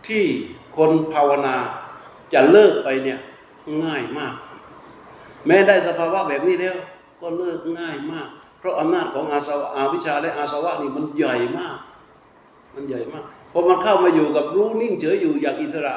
[0.07, 0.25] ที่
[0.77, 1.55] คนภาวนา
[2.33, 3.19] จะเลิกไปเนี่ย
[3.85, 4.35] ง่ายมาก
[5.47, 6.75] แม้ได้สภาวะแบบนี้แล้ว
[7.21, 8.27] ก็เลิกง่ายมาก
[8.59, 11.77] เพราะอำนาจของอาสวะอาวิชาและอาสวะนี่มันใหญ่มาก
[12.75, 15.95] มันใหญ่มากพอมันเข้ามาอยู่กับรู้นิ่งเฉยอยู่อย่างอิสระ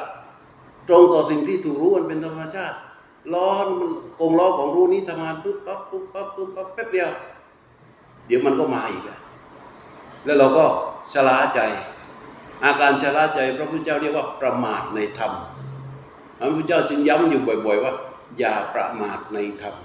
[0.87, 2.77] ตรงต่อสิ่งที่ถูกรู้มันเป็นธรรมชาติ
[3.33, 7.09] ล้อมันกงล้อของรู้นี้ทำงานปุ๊บปั๊บปุ๊บปั๊บปุ๊บปั๊บแป๊บเดียว
[8.27, 9.19] เดี๋ยวมันก็มาอีกแล้ว
[10.25, 10.65] แล้วเราก็
[11.13, 11.59] ชะลาใจ
[12.65, 15.33] อาการชะล่าใจพระพุทธเจ้าเรียกว่าประมาทในธรรม
[16.39, 17.93] พระพุทธเจ้าจึงย้ำอยู่บ่อย ๆ ว่า
[18.39, 19.75] อย่าประมาทในธรรม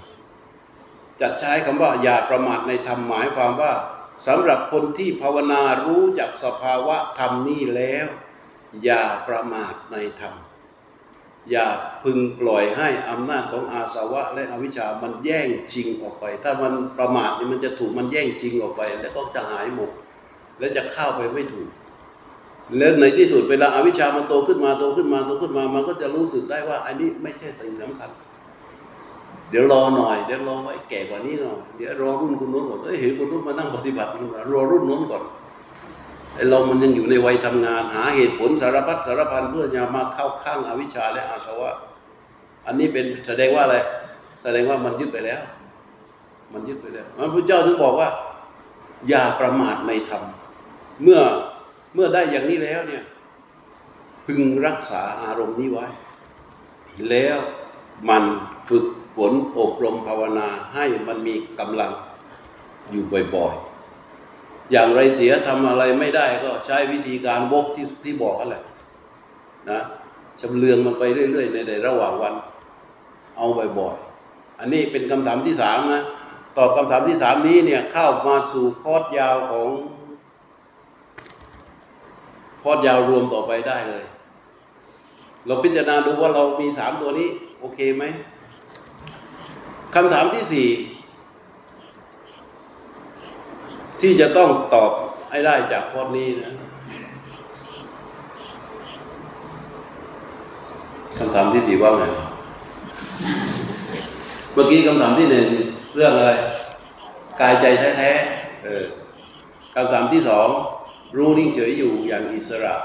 [1.21, 3.73] จัดใช้คำว่าอย่าประมาทในธรรมหมายความว่า
[4.27, 8.07] สำหรับคนที่ภาวนารู้จักสภาวะธรรมนี้แล้ว
[8.83, 10.35] อย่าประมาทในธรรม
[11.51, 11.67] อย่า
[12.03, 19.89] พึงปล่อยให้อำนาจของอาสวะและอวิชชามันแย่งชิงออกไป ถ้ามันประมาทนี่มันจะถูกมันแย่งชิงออกไป แล้วก็จะหายหมด
[20.59, 21.69] แล้วจะเข้าไปไม่ถูก
[22.77, 28.09] แล้วในที่สุดเวลาอาวิชามันโตขึ้นมาโตขึ้นมาโตขึ้นมา มันก็จะรู้สึกได้ว่า อันนี้ไม่ใช่สิ่งสำคัญ
[29.49, 34.09] เดี๋ยวรอหน่อย เดี๋ยวรอไว้แก่กว่านี้หน่อย เดี๋ยวรอรุ่นคุณโน้นก่อนเอ้ยเห็นคุณโน้นมานั่งปฏิบัติ
[34.53, 35.23] รอรุ่นโน้นก่อน
[36.35, 41.71] ไอเรามันยังอยู่ในวัยทำงาน หาเหตุผลสารพัดสารพันเพื่อจะมาเข้าข้างอวิชชาและอาสวะ
[42.65, 43.77] อันนี้เป็นแสดงว่าอะไร
[44.41, 45.41] แสดงว่ามันยึดไปแล้ว
[46.53, 48.09] มันยึดไปแล้วพระพุทธเจ้าถึงบอกว่า
[49.09, 50.23] อย่าประมาทในธรรม
[51.03, 51.21] เมื่อ
[51.93, 53.03] เมื่อได้อย่างนี้แล้วเนี่ย
[54.25, 55.87] พึงรักษาอารมณ์นี้ไว้
[57.09, 57.37] แล้ว
[58.09, 58.23] มัน
[58.69, 61.91] ฝึกฝนอบรมภาวนาให้มันมีกำลัง
[62.89, 63.03] อยู่
[63.35, 68.63] บ่อยๆ อย่างไรเสียทำอะไรไม่ได้ก็ใช้วิธีการวกที่ที่บอกกันแหละ
[69.69, 69.79] นะ
[70.41, 72.33] ชำเลืองมันไปเรื่อยๆ ในในระหว่างวัน
[73.37, 73.47] เอา
[73.79, 76.03] บ่อยๆ อันนี้เป็นคำถามที่สามนะ
[76.57, 79.69] ตอบคำถามที่สามนี้เนี่ยเข้ามาสู่คอร์สยาวของ
[82.61, 84.03] คอร์สยาวรวมต่อไปได้เลย
[85.45, 87.27] เราพิจารณาดูว่าเรามีสามตัวนี้
[87.59, 88.03] โอเคไหม
[89.95, 90.67] คำถามที่สี่
[94.01, 94.91] ที่จะต้องตอบ
[95.29, 96.49] ให้ได้จากคอนี้นะ
[101.17, 102.03] คำถามที่สี่ว่าไง
[104.53, 105.47] เมื่อกี้คำถามที่หนึ่ง
[105.95, 106.31] เรื่องอะไร
[107.41, 108.85] กายใจแท้ๆเออ
[109.75, 110.47] คำถามที่สอง
[111.17, 112.75] รู้นิ่งเฉยอยู่อย่างอิสระ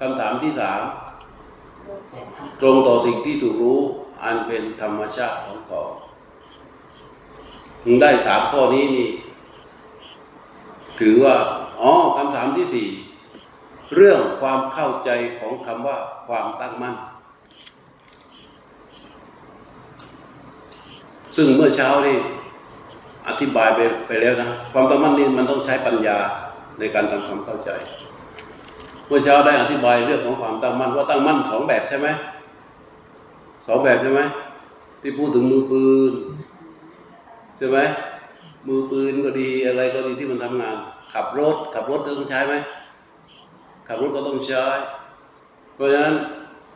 [0.00, 0.82] คำถามที่สาม
[2.60, 3.80] ตรงต่อสิ่งที่ถูกรู้
[4.24, 5.80] อันเป็นธรรมชาติของเขา
[8.00, 9.10] ได้สามข้อนี้นี่
[10.98, 11.36] ถือว่า
[11.80, 12.88] อ๋อคำถามที่สี่
[13.94, 16.94] เรื่องความเข้าใจของคำว่าความตั้งมั่น
[21.36, 22.16] ซึ่งเมื่อเช้านี่
[23.28, 26.18] อธิบายไปไปแล้วนะ ความตั้งมั่นนี่มันต้องใช้ปัญญา
[26.78, 27.70] ในการทำความเข้าใจ
[29.06, 32.08] เมื่อเช้าได้อธิบายเรื่องของความตั้งมั่นว่าตั้งมั่นสองแบบใช่ไหม
[33.66, 34.20] สองแบบใช่ไหม
[35.00, 36.12] ที่พูดถึงมือปืน
[37.56, 37.78] ใช่ไหม
[38.68, 40.76] มือปืนก็ดีอะไรก็ดีที่มันทำงาน
[41.12, 42.54] ขับรถ ขับรถต้องใช้ไหม
[43.88, 44.64] ขับรถก็ต้องใช้
[45.74, 46.14] เพราะฉะนั้น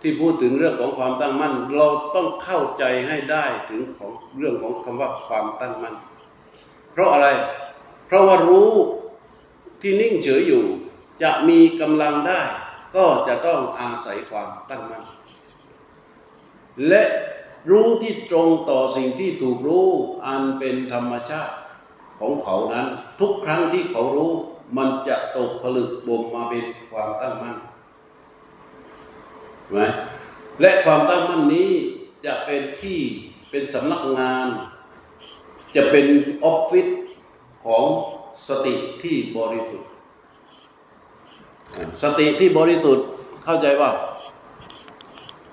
[0.00, 5.94] ที่พูดถึงเรื่องของความตั้งมั่น เราต้องเข้าใจให้ได้ถึงของเรื่องของคำว่าความตั้งมั่น
[6.92, 7.28] เพราะอะไร
[8.06, 8.70] เพราะว่ารู้
[9.82, 10.64] ที่นิ่งเฉยอยู่
[11.22, 12.40] จะมีกำลังได้
[12.96, 15.02] ก็จะต้องอาศัยความตั้งมั่น
[16.88, 17.04] และ
[17.70, 19.88] รู้ที่ตรงต่อสิ่งที่ถูกรู้
[20.26, 21.54] อันเป็นธรรมชาติ
[22.20, 22.86] ของเขานั้น
[23.20, 24.32] ทุกครั้งที่เขารู้
[24.76, 27.56] มันจะตกผลึกบ่มมาเป็นความตั้งมั่น
[29.70, 29.78] ไหม
[30.60, 31.72] และความตั้งมั่นนี้
[32.24, 33.00] จะเป็นที่
[33.50, 34.46] เป็นสำนักงาน
[35.76, 36.06] จะเป็น
[36.44, 36.86] ออฟฟิศ
[37.64, 37.84] ของ
[38.48, 39.88] สติที่บริสุทธิ์
[42.02, 43.06] สติที่บริสุทธิ์
[43.44, 43.90] เข้าใจป่ะ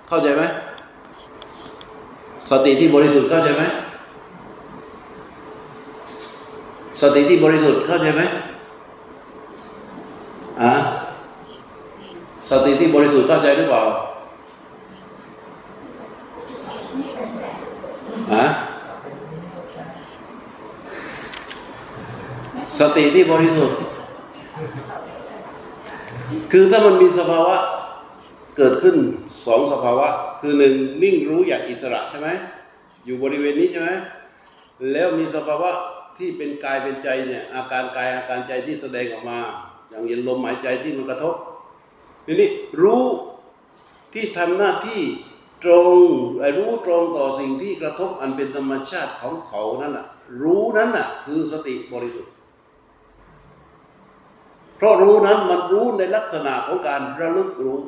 [0.07, 0.43] เข้าใจไหม
[2.49, 3.63] สติที่บริสุทธิ์เข้าใจไหม
[7.01, 8.21] สติที่บริสุทธิ์เข้าใจไหม
[10.61, 10.73] อะ
[12.49, 13.81] สติที่บริสุทธิ์เข้าใจหรือเปล่า
[18.33, 18.45] อะ
[22.79, 23.79] สติที่บริสุทธิ์
[26.51, 27.55] คือถ้ามันมีสภาวะ
[28.57, 28.95] เกิดขึ้น
[29.45, 30.07] สองสภาวะ
[30.41, 32.29] คือหนึ่งนิ่งรู้อย่างอิสระใช่ไหม
[33.05, 33.89] อยู่บริเวณนี้ใช่ไหม
[34.91, 35.71] แล้วมีสภาวะ
[36.17, 39.39] ที่เป็นกายเป็นใจเนี่ยอาการกายอาการใจที่แสดงออกมา
[39.89, 41.35] อย่างเย็นลมหายใจที่มันกระทบ
[42.25, 42.49] ทีนี้
[42.81, 43.05] รู้
[44.13, 45.01] ที่ทำหน้าที่
[45.63, 45.95] ตรง
[46.57, 50.07] รู้ตรงต่อสิ่งที่กระทบอันเป็นธรรมชาติของเขานั่นน่ะ
[50.41, 52.33] รู้นั้นน่ะคือสติบริสุทธิ์
[54.79, 57.79] เพราะรู้นั้นมันรู้ในลักษณะของการระลึกรู้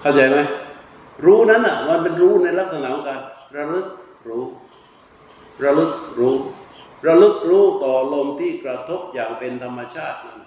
[0.00, 0.38] เข้าใจไหม
[1.24, 3.20] รู้นั้นอะ มันเป็นรู้ในลักษณะของการ
[3.56, 3.86] ระลึก
[4.28, 4.44] รู้
[5.64, 6.34] ระลึกรู้
[7.06, 10.38] ระลึกรู้ต่อลมที่กระทบอย่างเป็นธรรมชาตินั่น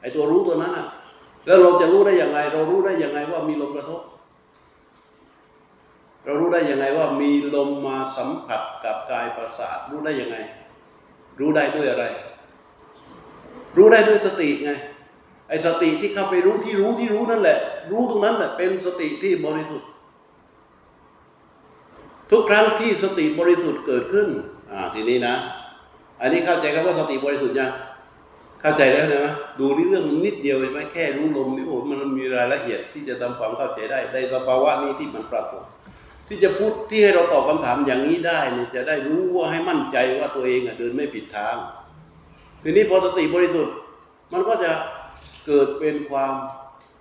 [0.00, 0.86] ไอตัวรู้ตัวนั้นอะ
[1.46, 4.00] แล้วเราจะรู้ได้ยังไง เรารู้ได้ยังไงว่ามีลมกระทบ
[6.24, 10.36] เรารู้ได้ยังไงว่ามีลมมาสัมผัสกับกายประสาทรู้ได้ยังไง
[11.40, 12.04] รู้ได้ด้วยอะไร
[13.76, 14.70] รู้ได้ด้วยสติไง
[15.48, 17.58] ไอ้สติที่เข้าไปรู้ที่รู้ที่รู้นั่นแหละ
[17.90, 19.88] รู้ตรงนั้นแหละเป็นสติที่บริสุทธิ์
[22.30, 24.28] ทุกครั้งที่สติบริสุทธิ์เกิดขึ้น
[24.72, 25.34] อ่า ทีนี้นะ
[26.20, 27.70] อันนี้เข้าใจครับว่าสติบริสุทธิ์ยัง
[28.60, 35.64] เข้าใจแล้วนะดูนี่เรื่องนิดเดียวใช่ไหมแค่รู้ลมนี่โอ้โหมันมีรายละเอียดที่จะทำความเข้าใจได้ในสภาวะนี้ที่มันปรากฏ
[36.28, 41.56] ที่จะพูดที่ให้เราตอบคำถามอย่างนี้ได้เนี่ยจะได้รู้ว่าให้มั่นใจว่าตัวเองอะเดินไม่ผิดทาง
[42.62, 43.74] ทีนี้พอสติบริสุทธิ์
[44.32, 44.72] มันก็จะ
[45.46, 46.32] เกิดเป็นความ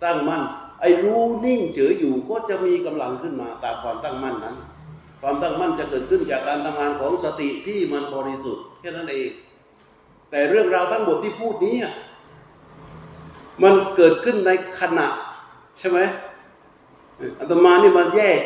[0.03, 0.41] ตั้งมั่น
[0.81, 4.55] ไอ้รู้นิ่งเฉยอยู่ก็จะมีกำลังขึ้นมาตามความตั้งมั่นนั้น
[5.21, 9.29] ความตั้งมั่นจะเกิดขึ้นจากการทำงานของสติที่มันบริสุทธิ์แค่นั้นเอง
[10.31, 11.93] แต่เรื่องราวทั้งหมดที่พูดนี้อะ
[13.63, 15.07] มันเกิดขึ้นในขณะ
[15.77, 15.99] ใช่ไหม
[17.39, 18.39] อาตมานี่มันแยก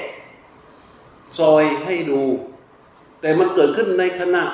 [1.37, 2.21] ซอยให้ดู
[3.21, 4.45] แต่มันเกิดขึ้นในขณะ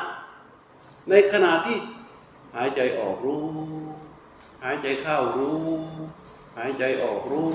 [1.09, 1.77] ในขณะที่
[2.55, 3.45] หายใจออกรู้
[4.63, 5.59] หายใจเข้ารู้
[6.57, 7.49] หายใจออกรู้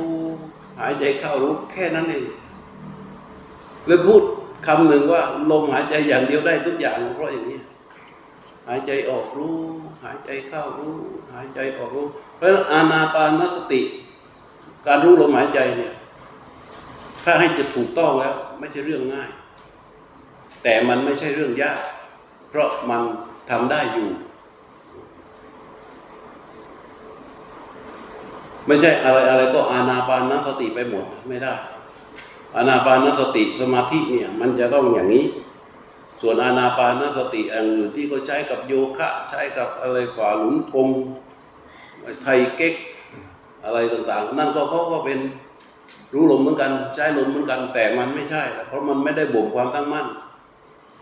[0.81, 2.27] หายใจเข้ารู้แค่นั้นเอง
[3.87, 4.23] หรือพูด
[4.67, 7.61] คำหนึ่งว่าลมหายใจอย่างเดียวได้ทุกอย่างเพราะอย่างนี้
[8.69, 9.57] หายใจออกรู้
[10.05, 10.95] หายใจเข้ารู้
[11.35, 12.07] หายใจออกรู้
[12.37, 13.81] เพราะอานาปานสติ
[14.87, 15.93] การรู้ลมหายใจเนี่ย
[17.25, 19.31] ถ้าให้จะถูกต้องแล้ว ไม่ใช่เรื่องง่าย
[20.63, 21.79] แต่มันไม่ใช่เรื่องยาก
[22.49, 23.01] เพราะมัน
[23.51, 24.09] ทำได้อยู่
[28.67, 31.55] ไม่ใช่อะไรอะไรก็อานาปานสติไปหมดไม่ได้
[32.57, 35.25] อานาปานสติสมาธิเนี่ย มันจะต้องอย่างนี้
[36.21, 40.89] ส่วนอานาปานสติอันอื่นที่เขาใช้กับโยคะ ใช้กับอะไรกว่าหลุมกลม
[42.23, 42.75] ไทยเก๊ก
[43.65, 45.19] อะไรต่าง ๆ นั่นก็เขาก็เป็น
[46.13, 50.07] รู้ลมเหมือนกันใช้ลมเหมือนกัน แต่มันไม่ใช่ เพราะมันไม่ได้บ่มความตั้งมั่น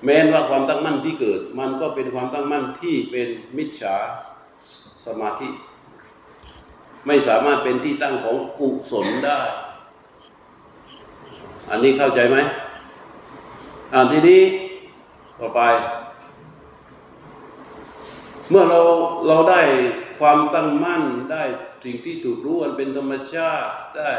[0.05, 3.97] แม้นว่าความตั้งมั่นที่เกิด มันก็เป็นความตั้งมั่นที่เป็นมิจฉา
[5.07, 5.49] สมาธิ
[7.07, 9.41] ไม่สามารถเป็นที่ตั้งของกุศลได้
[11.71, 12.37] อันนี้เข้าใจไหม
[13.93, 14.43] อ่านทีนี้
[15.41, 15.61] ต่อไป
[18.51, 18.81] เมื่อเรา
[19.27, 19.61] เราได้
[20.21, 21.43] ความตั้งมั่นได้
[21.85, 24.11] สิ่งที่ถูกรู้อันเป็นธรรมชาติได้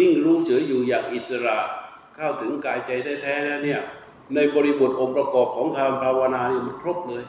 [0.00, 1.58] นิ่งรู้เฉยอยู่อย่างอิสระ
[2.16, 2.90] เข้าถึงกายใจ
[3.22, 3.80] แท้ๆแล้วเนี่ย
[4.34, 7.24] ในบริบทองค์ประกอบของการภาวนาเนี่ยมันครบเลย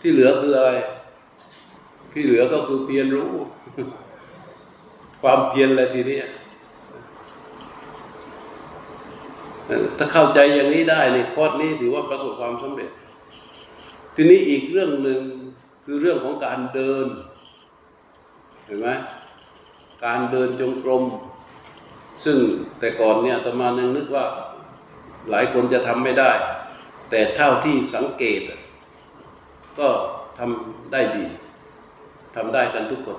[0.00, 0.72] ที่เหลือคืออะไร
[2.12, 3.30] ที่เหลือก็คือเพียรรู้
[5.22, 6.18] ความเพียรแหละทีนี้
[9.98, 12.90] ถ้าเข้าใจอย่างนี้ได้ในคอนี้ถือว่าประสบความสำเร็จ
[14.14, 15.20] ทีนี้อีกเรื่องหนึ่ง
[15.84, 17.06] คือเรื่องของการเดิน
[18.66, 18.88] เห็นไหม
[20.04, 21.04] การเดินจงกรม
[22.24, 22.38] ซึ่ง
[22.78, 24.24] แต่ก่อนเนี่ยอาตมายังนึกว่า
[25.30, 26.30] หลายคนจะทำไม่ได้
[27.10, 28.40] แต่เท่าที่สังเกต
[29.78, 29.88] ก็
[30.38, 31.24] ทำได้ดี
[32.36, 33.18] ทำได้กันทุกคน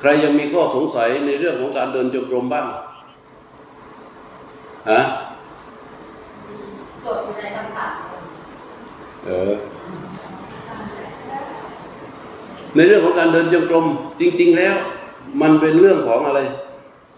[0.00, 2.66] ใครยังมีข้อสงสัยในเรื่องของการเดินจงกรมบ้าง
[4.90, 5.00] ฮะ
[7.04, 7.92] จดอยู่ในคำถาม
[9.26, 9.52] เออ
[12.76, 13.84] ในเรื่องของการเดินจงกรม
[14.20, 14.76] จริง ๆ แล้ว
[15.40, 16.40] มันเป็นเรื่องของอะไร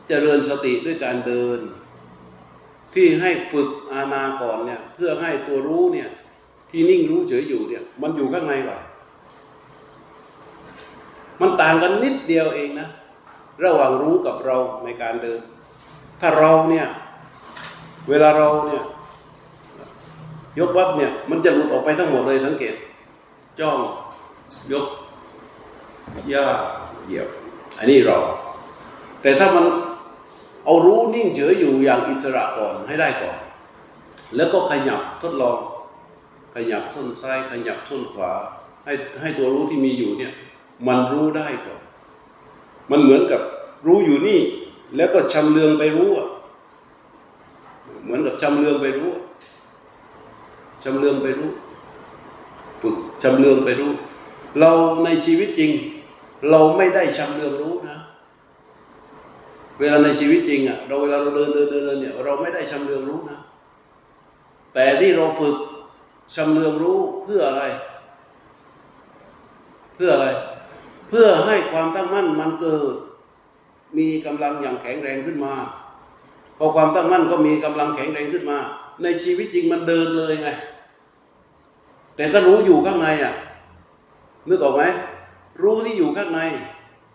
[0.09, 1.59] เจริญสติด้วยการเดิน
[2.94, 6.09] ที่ให้ฝึกอาณาก่อนเนี่ย เพื่อให้ตัวรู้เนี่ย
[6.70, 8.81] ที่นิ่งรู้เฉยอยู่เนี่ย มันอยู่ข้างในก่อน
[11.40, 12.88] มันต่างกันนิดเดียวเองนะ
[13.64, 15.40] ระหว่างรู้กับเราในการเดิน
[16.20, 16.87] ถ้าเราเนี่ย
[18.09, 18.83] เวลาเราเนี่ย
[20.59, 22.74] ยกวับเนี่ย มันจะหลุดออกไปทั้งหมดเลยสังเกต
[23.61, 23.79] จ้อง
[24.72, 24.87] ยก
[26.33, 26.46] ย่า
[27.07, 27.29] เหยียบ
[27.79, 28.19] อันนี้เรา
[29.23, 29.65] แต่ถ้ามัน
[30.65, 33.39] เอารู้นิ่งเฉยอยู่อย่างอิสระก่อนให้ได้ก่อน
[34.37, 35.59] แล้วก็ขยับทดลอง
[36.55, 38.33] ขยับส้นซ้ายขยับส้นขวา
[38.85, 40.33] ให้ให้ตัวรู้ที่มีอยู่เนี่ย
[40.87, 41.81] มันรู้ได้ก่อน
[42.91, 43.41] มันเหมือนกับ
[43.87, 44.41] รู้อยู่นี่
[44.97, 46.29] แล้วก็ชำเลืองไปรู้อะ
[48.03, 49.12] เหมือนกับชำเลืองไปรู้
[50.83, 51.51] ชำเลืองไปรู้
[52.81, 53.93] ฝึกชำเลืองไปรู้
[54.59, 54.71] เรา
[55.05, 55.73] ในชีวิตจริง
[56.51, 57.99] เราไม่ได้ชำเลืองรู้นะ
[59.79, 63.38] เวลาในชีวิตจริงอะเราเวลาเราเดินเดินเดินเดินเนี่ยเราไม่ได้ชำเลืองรู้นะ
[64.75, 65.57] แต่ที่เราฝึก
[66.35, 67.64] ชำเลืองรู้เพื่ออะไร
[69.94, 70.29] เพื่ออะไร
[71.09, 72.94] เพื่อให้ความตั้งมั่นมันเกิด
[73.99, 75.55] มีกำลังอย่างแข็งแรงขึ้นมา
[76.59, 78.59] พอความตั้งมั่นก็มีกำลังแข็งแรงขึ้นมา
[79.03, 80.49] ในชีวิตจริงมันเดินเลยไง
[82.16, 83.35] แต่ถ้ารู้อยู่ข้างในอะ
[84.49, 84.83] นึกออกไหม
[85.62, 86.40] รู้ที่อยู่ข้างใน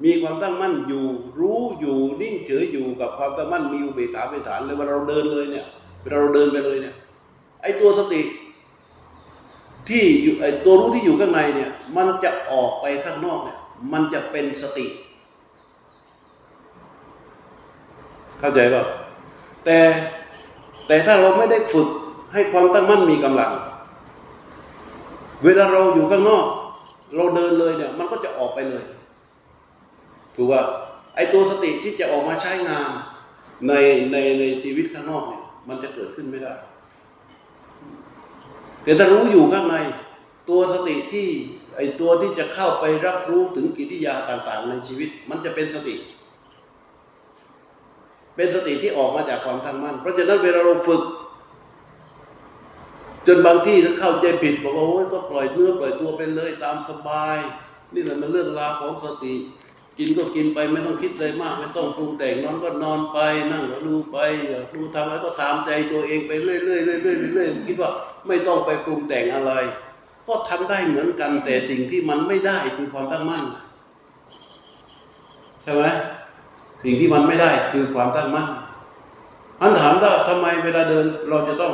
[0.04, 1.06] มีความตั้งมั่นอยู่
[1.40, 5.66] รู้อยู่นิ่งเฉยอยู่กับความตั้งมั่นมีอุเบกขาเป็นฐานเลยเวลาเราเดินเลยเนี่ย
[6.02, 6.96] เวลาเราเดินไปเลยเนี่ย
[7.62, 8.22] ไอ้ตัวสติ
[9.90, 13.60] ที่อยู่ไอ้ตัวรู้ที่อยู่ข้างในเนี่ย มันจะออกไปข้างนอกเนี่ย
[13.92, 14.88] มันจะเป็นสติ
[18.40, 18.84] เข้าใจป่ะ
[19.66, 19.78] แต่
[20.88, 21.88] แต่ถ้าเราไม่ได้ฝึก
[22.34, 23.52] ให้ความตั้งมั่นมีกำลัง
[25.44, 26.46] เวลาเราอยู่ข้างนอก
[27.16, 28.84] เราเดินเลยเนี่ยมันก็จะออกไปเลย
[30.36, 30.64] ถูกป่ะ
[31.16, 32.90] ไอ้ตัวสติที่จะออกมาใช้งาน
[33.68, 33.74] ใน
[34.12, 36.54] ในในชีวิตข้างนอกเนี่ยมันจะเกิดขึ้นไม่ได้
[38.84, 39.76] แต่ถ้ารู้อยู่ข้างใน
[40.50, 41.28] ตัวสติที่
[41.78, 45.96] ไอ้ตัวที่จะเข้าไปรับรู้ถึงกิริยาต่าง ๆ ในชีวิต มันจะเป็นสติ
[48.36, 51.02] เป็นสติที่ออกมาจากความตั้งมั่นเพราะฉะนั้นเวลาเราฝึก
[53.28, 57.38] จนบางที่ถ้าเข้าใจผิดบอกว่าโอ้ยก็ปล่อยเนื้อปล่อยตัวไปเลย ตามสบาย
[57.94, 59.34] นี่แหละมันเรื่องราวของสติ
[59.98, 63.20] กินก็กินไปไม่ต้องคิดอะไรมาก ไม่ต้องปรุงแต่งนอนก็นอนไป
[63.52, 64.18] นั่งก็ดูไป
[64.76, 67.92] ดูทำอะไรก็ตามใจตัวเองไปเรื่อยๆเรื่อยๆเรื่อยๆเรื่อยๆคิดว่า
[68.28, 69.52] ไม่ต้องไปปรุงแต่งอะไร
[70.28, 73.44] ก็ทำได้เหมือนกันแต่สิ่งที่มันไม่ได้คือความตั้งมั่น
[75.64, 75.84] ใช่ไหม
[76.84, 78.48] สิ่งที่มันไม่ได้คือความตั้งมั่น
[79.62, 81.74] อันถามว่าทำไมเวลาเดินเราจะต้อง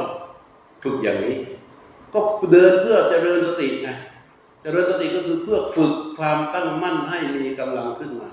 [0.84, 1.38] ฝึกอย่างนี้
[2.14, 2.20] ก็
[2.52, 3.90] เดินเพื่อจเจริญสติไง
[4.62, 8.30] เจริญสติก็คือเพื่อฝึกความตั้งมั่นให้มีกำลังขึ้นมา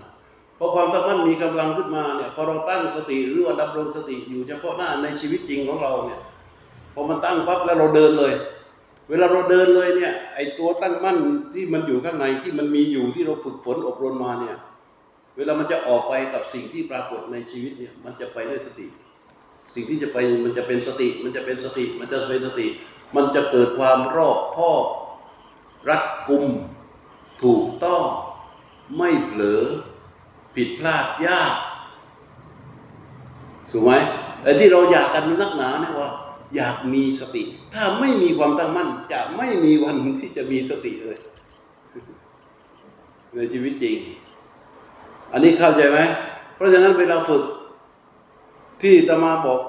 [0.59, 6.21] พอความตั้งมั่นมีกำลังขึ้นมาเนี่ยพอเราตั้งสติหรือว่าดำรงสติอยู่เฉพาะหน้าในชีวิตจริงของเราเนี่ย
[6.95, 8.35] พอมันตั้งปั๊บแล้วเราเดินเลย
[9.09, 11.19] เวลาเราเดินเลยเนี่ยไอตัวตั้งมั่น
[11.55, 14.57] ที่มันอยู่ข้างในที่มันมีอยู่ที่เราฝึกฝนอบรมมาเนี่ย
[15.37, 18.87] เวลามันจะออกไปกับสิ่งที่ปรากฏในชีวิตเนี่ยมันจะไปด้วยสติ
[19.75, 22.67] สิ่งที่จะไปมันจะเป็นสติ มันจะเป็นสติ มันจะเป็นสติ
[23.17, 24.85] มันจะเกิดความรอบคอบ
[25.89, 26.45] รัดกุม
[27.43, 28.05] ถูกต้อง
[28.99, 29.63] ไม่เผลอ
[30.55, 31.53] ผิดพลาดยาก
[33.71, 33.93] ถูกไหม
[34.43, 36.11] ไอ้ที่เราอยากกันนักหนาเนี่ยว่า
[36.57, 37.43] อยากมีสติ
[37.75, 41.19] ถ้าไม่มีความตั้งมั่น จะไม่มีวันที่จะมีสติเลย
[43.35, 43.97] ในชีวิตจริง
[45.33, 45.99] อันนี้เข้าใจไหม
[46.55, 47.43] เพราะฉะนั้นเวลาฝึก
[48.85, 49.61] ที่ตมาบอก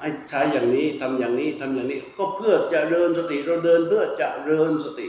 [0.00, 5.08] ให้ใช้อย่างนี้ทำอย่างนี้ทำอย่างนี้ ก็เพื่อจะเริญสติเราเดินเพื่อจะเริญสติ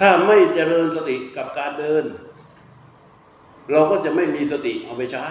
[0.00, 2.04] ถ้าไม่เจริญสติกับการเดิน
[3.70, 5.26] เราก็จะไม่มีสติเอาไปใช้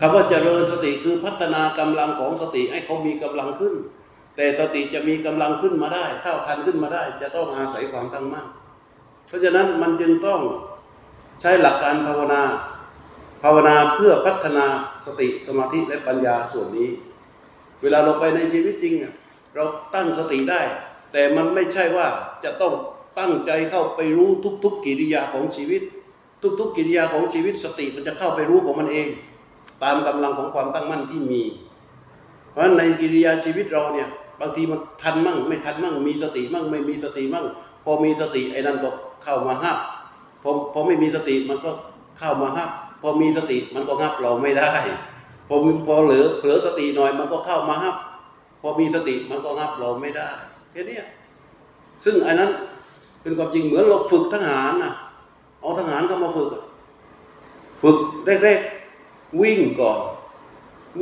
[0.00, 3.74] คำว่าเจริญสติคือพัฒนากำลังของสติให้เขามีกำลังขึ้น
[4.36, 8.46] แต่สติจะมีกำลังขึ้นมาได้ เท่าทันขึ้นมาได้ จะต้องอาศัยความตั้งมั่น
[9.26, 10.40] เพราะฉะนั้นมันจึงต้อง
[11.40, 12.42] ใช้หลักการภาวนา
[13.42, 14.66] ภาวนาเพื่อพัฒนา
[15.06, 16.88] สติสมาธิและปัญญาส่วนนี้
[17.82, 18.94] เวลาเราไปในชีวิตจริง
[19.54, 20.60] เราตั้งสติได้
[21.12, 22.06] แต่มันไม่ใช่ว่า
[22.44, 22.74] จะต้อง
[23.18, 24.30] ตั้งใจเข้าไปรู้
[24.64, 25.82] ทุก ๆ กิริยาของชีวิต
[26.60, 29.08] ทุก ๆ กิริยาของชีวิตสติมันจะเข้าไปรู้ของมันเอง
[29.82, 31.42] ตามกำลังของความตั้งมั่นที่มี
[32.50, 34.08] เพราะฉะนั้นในกิริยาชีวิตเราเนี่ย
[34.40, 37.46] บางทีมันทันมั่ง ไม่ทันมั่ง มีสติมั่ง ไม่มีสติมั่ง
[37.84, 38.90] พอมีสติไอ้นั่นก็
[39.24, 39.78] เข้ามาห้าม
[40.42, 41.70] พอพอไม่มีสติมันก็
[42.18, 42.70] เข้ามาห้าม
[43.02, 44.72] พอมีสติมันก็งับเราไม่ได้
[45.48, 47.96] พอพอเหลือเผลอสติหน่อยมันก็เข้ามาห้าม
[48.60, 50.28] พอมีสติมันก็งับเราไม่ได้
[50.72, 50.98] แค่นี้
[52.04, 52.50] ซึ่งอันนั้น
[53.22, 54.92] เป็นความจริงเหมือนเราฝึกทหารนะ
[55.60, 56.48] เอาทหารเข้ามาฝึก
[57.82, 57.96] ฝึก
[58.44, 60.00] แรกๆวิ่งก่อน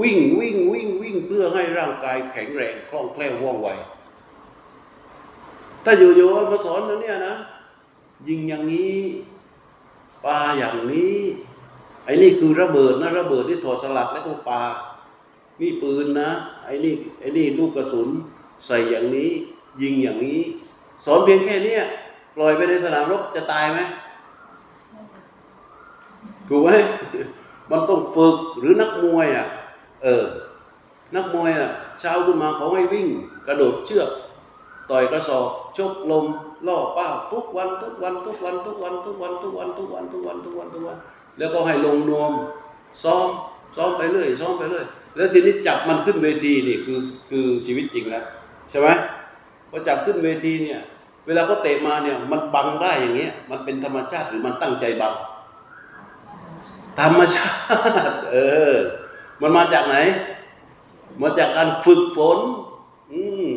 [0.01, 3.69] วิ่งวิ่งวิ่งวิ่งเพื่อให้ร่างกายแข็งแรงคล่องแคล่วว่องไว
[5.85, 7.35] ถ้าอยู่ๆมาสอนนะเนี่ยนะ
[8.29, 8.99] ยิงอย่างนี้
[10.25, 11.19] ปาอย่างนี้
[12.05, 14.63] ไอ้นี่คือระเบิดนะระเบิดที่ถอดสลักแล้วก็ปา
[15.61, 16.31] นี่ปืนนะ
[16.65, 18.09] ไอ้นี่ไอ้นี่ลูกกระสุน
[18.67, 19.31] ใส่อย่างนี้
[19.83, 20.41] ยิงอย่างนี้
[21.05, 21.77] สอนเพียงแค่นี้
[22.37, 23.79] ปล่อยไปในสนามรบจะตายไหม
[26.49, 26.71] ถูกไหม
[27.71, 29.47] มันต้องฝึกหรือนักมวยอะ
[30.03, 30.25] เออ
[31.17, 33.07] นักมวยอะเช้าขึ้นมาเขาให้วิ่ง
[33.47, 34.11] กระโดดเชือก
[34.91, 36.25] ต่อยกระสอบชกลม
[36.67, 40.96] ล่อเป้าทุกวันทุกวันทุกวันทุกวันทุกวันทุกวันทุกวันทุกวันทุกวันทุกวัน
[41.38, 42.33] แล้วก็ให้ลงนวม
[43.04, 43.28] ซ้อม
[43.76, 46.98] ซ้อมไปเรื่อยซ้อมไปเรื่อยแล้วทีนี้จับมันขึ้นเวทีนี่คือ
[47.31, 48.24] คือชีวิตจริงแล้ว
[48.70, 48.88] ใช่ไหม
[49.70, 50.81] พอจับขึ้นเวทีเนี่ย
[51.26, 55.14] เวลาเขาเตะมาเนี่ยมันบังได้อย่างเงี้ย มันเป็นธรรมชาติหรือมันตั้งใจบัง
[57.00, 57.56] ธรรมชาติ
[58.33, 58.37] เอ
[58.72, 58.74] อ
[59.40, 59.96] มันมาจากไหน
[61.22, 62.38] มาจากการฝึกฝน
[63.12, 63.48] อืม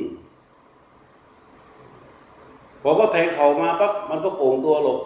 [2.82, 5.00] พอเขาแทงเข่ามาปั๊บมันก็โป่งตัวหลบ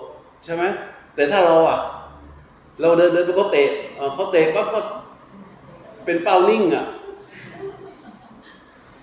[0.43, 0.63] ใช่ไหม
[1.15, 1.79] แต่ถ้าเราอะ
[2.79, 3.69] เราเดินเดินไปเขาเตะ
[4.15, 4.79] เขาเตะปั๊บก็
[6.05, 6.85] เป็นเป้านิ่งอะ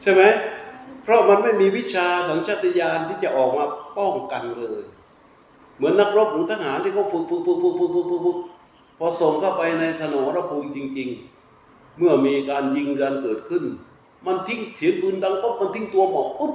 [0.02, 0.22] ใช่ไหม
[1.02, 3.64] เพราะมันไม่มีวิชาสัญชาตญาณที่จะออกมา
[3.96, 4.82] ป้องกันเลย
[5.76, 8.38] เหมือนนักรบหรือทหารที่เขาฝึกฝึกฝึกฝึกฝึกฝึกฝึก
[8.98, 11.08] พอส่งเข้าไปในสนองระภูมิจริง
[11.52, 13.64] ๆ เมื่อมีการยิงกันเกิดขึ้น
[14.26, 16.52] มันทิ้งเถียงปืนดังปุ๊บมันทิ้งตัวหมอกปุ๊บ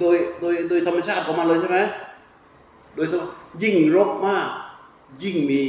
[0.00, 1.78] โดยโดยโดยธรรมชาติของมันเลยใช่ไหม
[2.94, 3.06] โดย
[3.62, 4.48] ยิ่งรบมาก
[5.22, 5.62] ยิ่งมี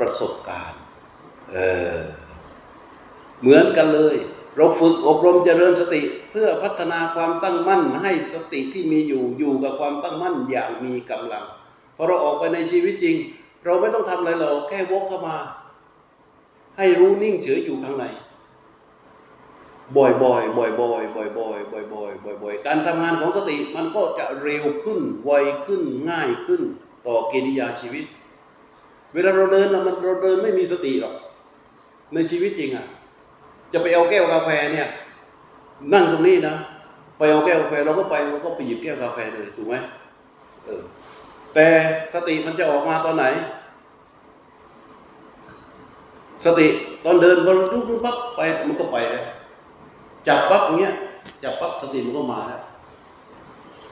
[0.00, 0.80] ประสบการณ์
[1.52, 1.58] เอ
[1.96, 1.98] อ
[3.40, 4.16] เหมือนกันเลย
[4.56, 11.44] เราฝึกอบรมเจริญสติ เพื่อพัฒนาความตั้งมั่นให้สติที่มีอยู่อยู่กับความตั้งมั่นอย่างมีกำลัง
[11.96, 13.16] พอเราออกไปในชีวิตจริง
[13.64, 15.38] เราไม่ต้องทำอะไรหรอกแค่วกเข้ามา
[16.78, 18.04] ให้รู้นิ่งเฉยอยู่ข้างใน
[19.96, 25.30] บ่อยๆ บ่อยๆ บ่อยๆ บ่อยๆ บ่อยๆ บ่อยๆบ่อยๆการทำงานของสติมันก็จะเร็วขึ้น ไว
[25.66, 26.62] ขึ้น ง่ายขึ้น
[27.06, 28.04] ต่อกิริยาชีวิต
[29.14, 31.14] เวลาเราเดินนะมันเราเดินไม่มีสติหรอก
[32.14, 32.86] ในชีวิตจริงอะ
[33.72, 34.88] จะไปเอาแก้วกาแฟเนี่ย
[35.92, 36.54] นั่งตรงนี้นะ
[37.18, 39.74] ไปเอาแก้วกาแฟเราก็ไปเราก็ไปหยิบแก้วกาแฟเลยถูกไหม
[40.64, 40.82] เออ
[41.54, 41.66] แต่
[42.14, 43.24] สติมันจะออกมาตอนไหน
[46.44, 46.66] สติ
[47.04, 49.24] ตอนเดินพอลุกลุกปั๊บไปมันก็ไปแล้ว
[50.28, 50.94] จับปั๊บอย่างเงี้ย
[51.42, 52.60] จับปั๊บสติมันก็มาแล้ว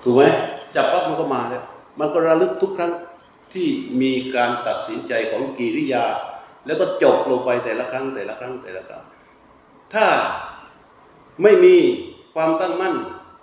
[0.03, 0.23] ถูกไหม
[0.75, 1.63] จับปั๊บมันก็มาแล้ว
[1.99, 2.93] มันก็ระลึกทุกครั้ง
[3.57, 3.69] ที่
[4.03, 6.05] มีการตัดสินใจของกิริยา
[6.67, 9.03] แล้วก็จบลงไปแต่ละครั้งแต่ละครั้งแต่ละครั้ง
[9.95, 10.07] ถ้า
[11.43, 11.77] ไม่มี
[12.35, 12.95] ความตั้งมั่น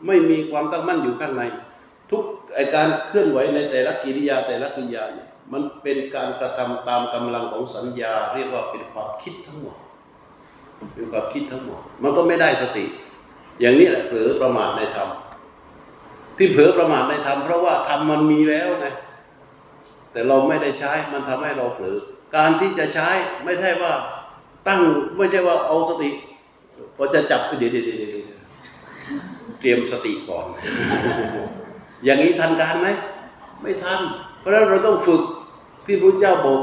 [0.08, 1.44] ไม่มีความตั้งมั่นอยู่ข้างใน
[2.12, 2.24] ทุก
[2.56, 9.76] ไอการเคลื่อนไหวในแต่ละกิริยาแต่ละกิริยาเนี่ยมันเป็นการกระทำตามกำลังของสัญญา เรียกว่าเป็นความคิดทั้งหมด
[10.96, 12.86] เป็นความคิดทั้งหมด มันก็ไม่ได้สติ
[13.60, 15.10] อย่างนี้แหละเผลอประมาทในธรรม
[16.38, 18.88] ที่เผลอประมาทในธรรมเพราะว่าธรรมมันมีแล้วไง
[20.14, 21.98] แต่เราไม่ได้ใช้มันทำให้เราเผลอ
[22.36, 23.10] การที่จะใช้
[23.44, 23.94] ไม่ใช่ว่า
[24.68, 24.82] ตั้ง
[25.18, 26.10] ไม่ใช่ว่าเอาสติ
[26.98, 28.26] พอจะจับเดี๋ยวเดี๋ยวเดี๋ยวเดี๋ยว
[29.60, 30.46] เตรียมสติก่อน
[32.04, 32.88] อย่างนี้ทันการไหม
[33.62, 34.00] ไม่ทัน
[34.40, 35.22] เพราะฉะนั้นเราต้องฝึก
[35.86, 36.60] ที่พระเจ้าบอก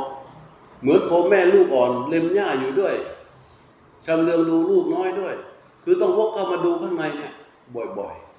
[0.81, 2.95] เหมือนพ่อแม่ลูกอ่อนเล็มหญ้าอยู่ด้วย
[4.07, 5.35] ชำเลืองดูลูกน้อยด้วย
[5.85, 7.33] คือต้องวกเข้ามาดูข้างในเนี่ย
[7.99, 8.30] บ่อยๆ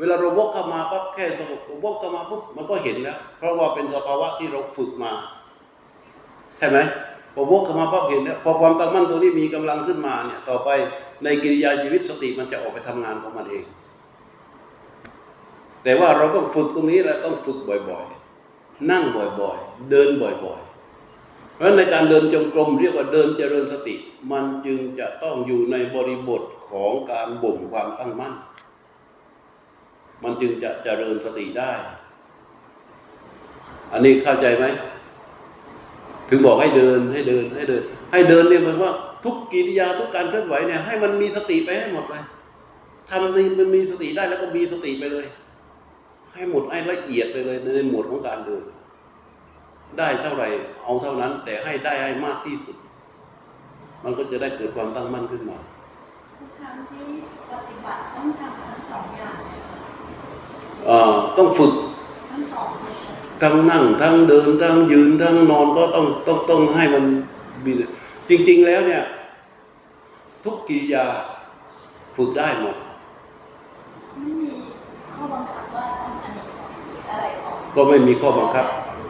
[0.00, 5.12] เวลาเราวกเข้ามาปั๊บแค่สงบวกเข้ามาปุ๊บมันก็เห็นแล้วเพราะว่าเป็นสภาวะที่เราฝึกมา
[6.58, 6.78] ใช่ไหม
[7.34, 10.68] พอวกเข้ามาปั๊บเห็นแล้วพอความตั้งมั่นตัวนี้มีกำลังขึ้นมาเนี่ยต่อไป
[11.24, 13.64] ในกิริยาชีวิตสติมันจะออกไปทำงานของมันเอง
[15.82, 19.04] แต่ว่าเราต้องฝึกตรงนี้แหละต้องฝึกบ่อยๆ นั่ง
[19.40, 23.94] บ่อยๆ เดินบ่อยๆ เพราะฉะนั้นในการเดินจงกรมเรียกว่าเดินเจริญสติ
[24.32, 28.34] มันจึงจะต้องอยู่ในบริบทของการบ่มความตั้งมั่น
[30.24, 31.72] มันจึงจะจะเจริญสติได้
[33.92, 34.64] อันนี้เข้าใจไหม
[36.28, 38.92] ถึงบอกให้เดินให้เดินให้เดิน ให้เดินเนี่ยหมายว่า
[39.24, 42.24] ทุกกิริยาทุกการเคลื่อนไหวเนี่ยให้มันมีสติไปให้หมดเลย
[43.08, 45.26] ทำนี่มันมีสติได้แล้วก็มีสติไปเลย
[46.34, 48.62] ให้หมดให้ละเอียดไปเลยในหมวดของการเดิน
[49.98, 50.48] ได้เท่าไหร่
[50.84, 52.76] เอาเท่านั้น แต่ให้ได้ให้มากที่สุด
[54.04, 55.58] มันก็จะได้เกิดความตั้งมั่นขึ้นมา
[56.38, 57.06] ทุกครั้งที่
[57.50, 58.69] ปฏิบัติต้องทำ
[61.36, 61.74] ต้องฝึก
[63.42, 67.04] ทั้งนั่งทั้งเดินทั้งยืนทั้งนอนก็ต้องต้องต้องให้มัน
[67.64, 67.72] มี
[68.28, 69.02] จริง ๆ แล้วเนี่ย
[70.44, 71.06] ทุกกิริยา
[72.16, 72.76] ฝึกได้หมด
[74.20, 74.52] ไม่มี
[75.14, 75.84] ข้อบังคับว่า
[77.08, 78.66] ต้อะไรก่อนก็ไม่มีข้อบังคับ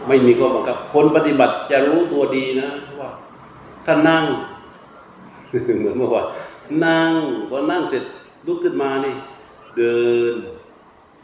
[0.09, 2.69] ไม่มีข้อบังคับ คนปฏิบัติจะรู้ตัวดีนะ
[3.01, 3.11] ว่า
[3.87, 4.25] ถ้านั่ง
[5.79, 6.27] เหมือนเมื่อวาน
[6.85, 7.13] นั่ง
[7.51, 8.05] พอนั่งเสร็จ
[8.47, 9.15] ลุกขึ้นมานี่
[9.77, 10.01] เดิ
[10.33, 10.35] น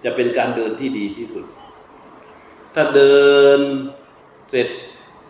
[0.05, 1.45] จะเป็นการเดินที่ดีที่สุด
[2.75, 3.17] ถ้าเดิ
[3.59, 3.61] น
[4.51, 4.69] เสร็จ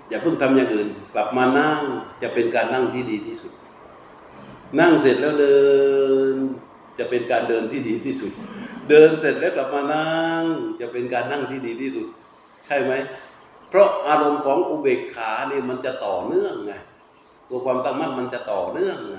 [0.08, 1.82] อย่าเพิ่งทำอย่างอื่น กลับมานั่ง
[2.22, 3.52] จะเป็นการนั่งที่ดีที่สุด
[4.80, 5.58] นั่งเสร็จแล้วเดิ
[6.32, 6.34] น
[6.98, 8.32] จะเป็นการเดินที่ดีที่สุด
[8.88, 10.42] เดินเสร็จแล้วกลับมานั่ง
[10.80, 12.06] จะเป็นการนั่งที่ดีที่สุด
[12.64, 12.92] ใช่ไหม
[13.68, 16.72] เพราะอารมณ์ของอุเบกขาเนี่ยมันจะต่อเนื่องไง
[17.48, 19.18] ตัวความตั้งมั่นมันจะต่อเนื่องไง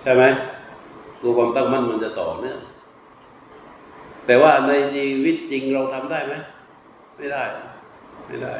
[0.00, 0.22] ใช่ไหม
[1.22, 2.58] ตัวความตั้งมั่นมันจะต่อเนื่อง
[4.26, 6.34] แต่ว่าในชีวิตจริงเราทำได้ไหม
[7.18, 7.42] ไม่ได้
[8.26, 8.54] ไม่ได้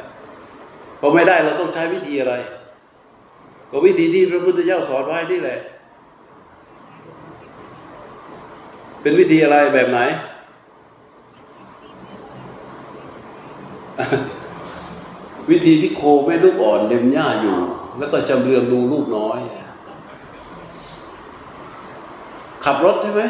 [0.99, 2.33] พอไม่ได้เราต้องใช้วิธีอะไร
[3.71, 5.59] ก็วิธีที่พระพุทธเจ้าสอนไว้นี่แหละ
[9.01, 9.99] เป็นวิธีอะไรแบบไหน
[15.49, 17.57] วิธีที่โคแม่ลูกอ่อนเล็มหญ้าอยู่
[17.99, 19.39] แล้วก็จำเรืองดูลูกน้อย
[22.65, 23.21] ขับรถใช่ไหม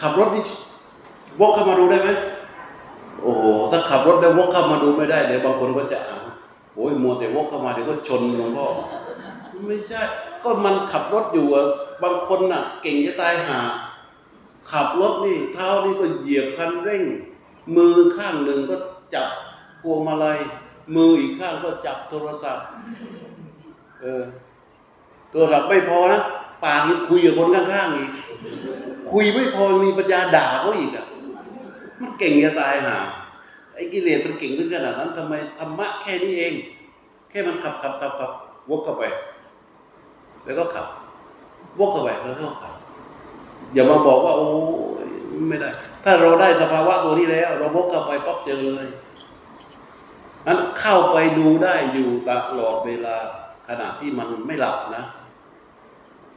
[0.00, 0.44] ขับรถนี่
[1.38, 2.08] วกเข้ามาดูได้ไหม
[3.22, 6.18] โอ้โหถ้าขับรถแล้วกเข้ามาดูไม่ได้เดี๋ยวบางคนก็จะอ่า
[6.74, 8.66] โอ้ยมัวแต่วกเข้ามาเดี๋ยวก็ชนหลวงพ่อ
[9.66, 10.00] ไม่ใช่
[10.44, 11.66] ก็มันขับรถอยู่อะ
[12.02, 13.60] บางคนน่ะ เก่งจะตายหา
[14.72, 17.02] ขับรถนี่เท้านี่ก็เหยียบคันเร่ง
[17.76, 18.76] มือข้างหนึ่งก็
[19.14, 19.28] จับ
[19.82, 20.38] พวงมาลัย
[20.94, 22.66] มืออีกข้างก็จับโทรศัพท์
[24.00, 24.22] เออ
[25.30, 26.20] โทรศัพท์ไม่พอนะ
[26.64, 28.10] ปากยังคุยกับคนข้างๆอีก
[29.10, 31.06] คุยไม่พอมีปัญญาด่าเขาอีกอะ
[32.00, 32.96] มันเก่งจะตายหา
[33.74, 36.54] ไอ้กิเลสมันเก่งถึงขนาดนั้นทำไมธรรมะแค่นี้เอง
[37.30, 38.30] แค่มันขับขับขับขับ
[38.70, 39.04] วกเข้าไป
[40.44, 40.86] แล้วก็ขับ
[41.78, 42.74] วกเข้าไปแล้วก็ขับ
[43.74, 44.48] อย่ามาบอกว่า โอ้
[45.48, 45.68] ไม่ได้
[46.04, 48.86] ถ้าเราได้สภาวะตัวนี้แล้ว เราวกเข้าไปปั๊บเจอเลย
[50.46, 53.16] นั้นเข้าไปดูได้อยู่ตลอดเวลา
[53.68, 55.04] ขณะที่มันไม่หลับนะ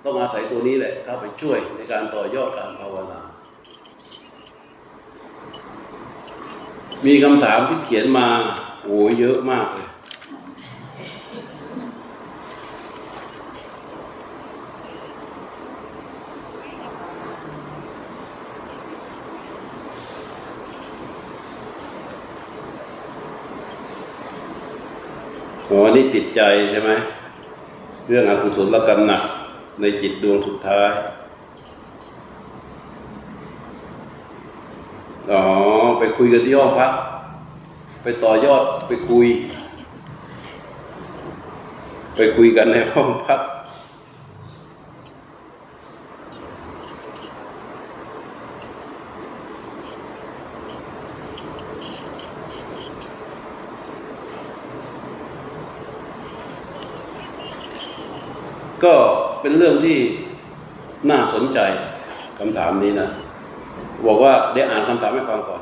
[0.06, 3.20] ต้องอาศัยตัวนี้แหละเข้าไปช่วยในการต่อยอดการภาวนา
[7.08, 8.28] มีคำถามที่เขียนมา
[8.84, 9.88] โอ้เยอะมากเลย
[25.70, 26.42] อ๋อนี่ติดใจ
[26.72, 26.92] ใช่ไหม
[28.08, 29.22] เรื่องอกุศลกรรมหนัก
[29.82, 30.92] ในจิตดวงสุดท้าย
[35.32, 35.44] อ๋อ
[35.98, 36.92] ไป คุยกันที่ห้องพัก
[38.04, 39.28] ไปต่อยอดไปคุย
[42.16, 43.40] ไปคุยกันในห้องพัก
[58.84, 58.96] ก็
[59.42, 59.98] เป็นเรื่องที่
[61.10, 61.60] น่าสนใจ
[62.40, 63.08] คำถามนี้นะ
[64.06, 65.62] บอกว่าเดี๋ยวอ่านคำถามให้ฟังก่อน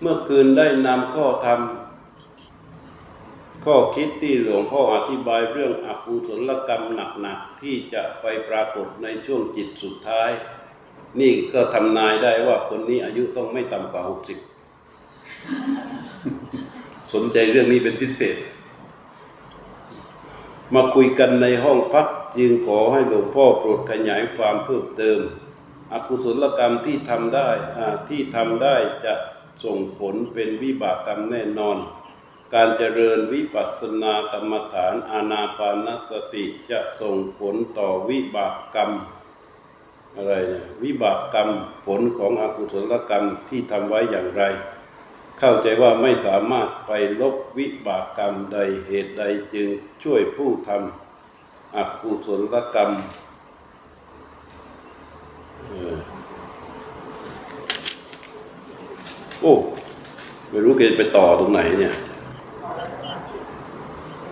[0.00, 1.60] เมื่อคืนได้นำข้อธรรม
[3.64, 6.82] ข้อคิดที่หลวงพ่ออธิบายเรื่องอกุศลกรรม
[7.20, 10.30] หนักๆที่จะไปปรากฏในช่วงจิตสุดท้าย
[11.20, 14.38] นี่ก็ทำนายได้ว่าคนนี้อายุต้องไม่ต่ำกว่าหกสิบ
[17.12, 18.36] สนใจเรื่องนี้เป็นพิเศษ
[20.74, 22.06] มาคุยกันในห้องพัก
[22.38, 25.18] จึงขอให้หลวงพ่อโปรดขยายความเพิ่มเติม
[25.92, 27.50] อกุศลกรรมที่ทำได้
[28.08, 29.14] ที่ทำได้จะ
[29.64, 31.78] ส่งผลเป็นวิบากกรรมแน่นอน
[32.54, 38.90] การเจริญวิปัสสนากรรมฐานอานาปานสติจะส่งผลต่อวิบากกรรม
[40.16, 41.48] อะไรเนี่ยวิบากกรรม
[41.86, 44.42] ผลของอกุศลกรรมที่ทำไว้อย่างไร
[45.38, 49.22] เข้าใจว่าไม่สามารถไปลบวิบากกรรมใดเหตุใด
[49.54, 49.68] จึง
[50.02, 52.90] ช่วยผู้ทำอกุศลกรรม
[59.35, 59.58] เออโอ้
[60.50, 61.94] ไม่รู้เกณฑ์ไปต่อตรงไหนเนี่ย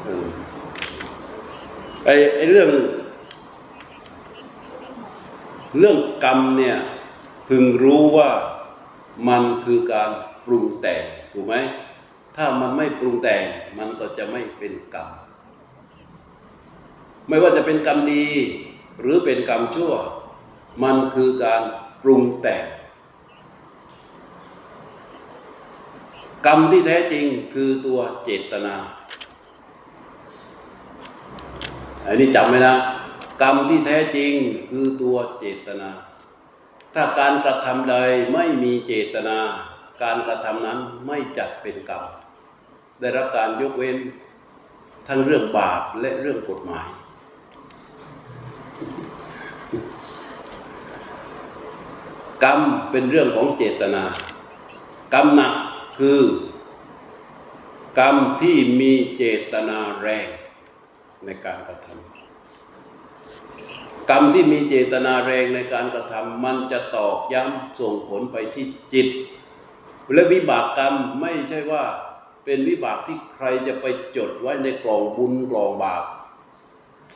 [0.04, 0.26] เออ
[2.04, 2.70] ไอไอเรื่อง
[5.78, 6.76] เรื่องกรรมเนี่ย
[7.48, 8.30] พึงรู้ว่า
[9.28, 10.10] มันคือการ
[10.46, 11.02] ปรุงแต่ง
[11.32, 11.54] ถูกไหม
[12.36, 13.44] ถ้ามันไม่ปรุงแต่ง
[13.78, 15.08] มันก็จะไม่เป็นกรรม
[17.28, 18.26] ไม่ว่าจะเป็นกรรมดี
[19.00, 19.92] หรือเป็นกรรมชั่ว
[20.84, 21.62] มันคือการ
[22.02, 22.64] ปรุงแต่ง
[26.46, 28.74] กรรมที่แท้จริงคือตัวเจตนา
[32.06, 32.74] อันนี้จำไว้นะ
[33.42, 34.32] กรรมที่แท้จริง
[34.70, 35.90] คือตัวเจตนา
[36.94, 37.96] ถ้าการกระทำใด
[38.32, 39.38] ไม่มีเจตนา
[40.02, 42.04] การกระทำนั้นไม่จัดเป็นกรรม
[43.00, 43.98] ได้รับการยกเว้น
[45.08, 46.88] ทั้งเรื่องบาปและเรื่องกฎหมาย
[52.44, 54.04] กรรมเป็นเรื่องของเจตนา
[55.14, 55.54] กรรมหนัก
[55.98, 56.20] คือ
[57.98, 60.28] กรรมที่มีเจตนาแรง
[61.24, 62.14] ในการกระทำ
[64.10, 69.08] กรรมที่มีเจตนาแรงในการกระทำมันจะตอกย้ำส่งผลไปที่จิต
[70.12, 71.84] และวิบากกรรมไม่ใช่ว่า
[72.44, 73.86] เป็นวิบากที่ใครจะไป
[74.16, 76.04] จดไว้ในกล่องบุญกล่องบาป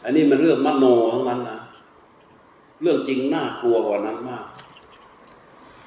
[0.05, 1.61] อันนี้มันเรื่องมโนทั้งนั้นนะ
[2.83, 4.47] เรื่องจริงน่ากลัวกว่านั้นมาก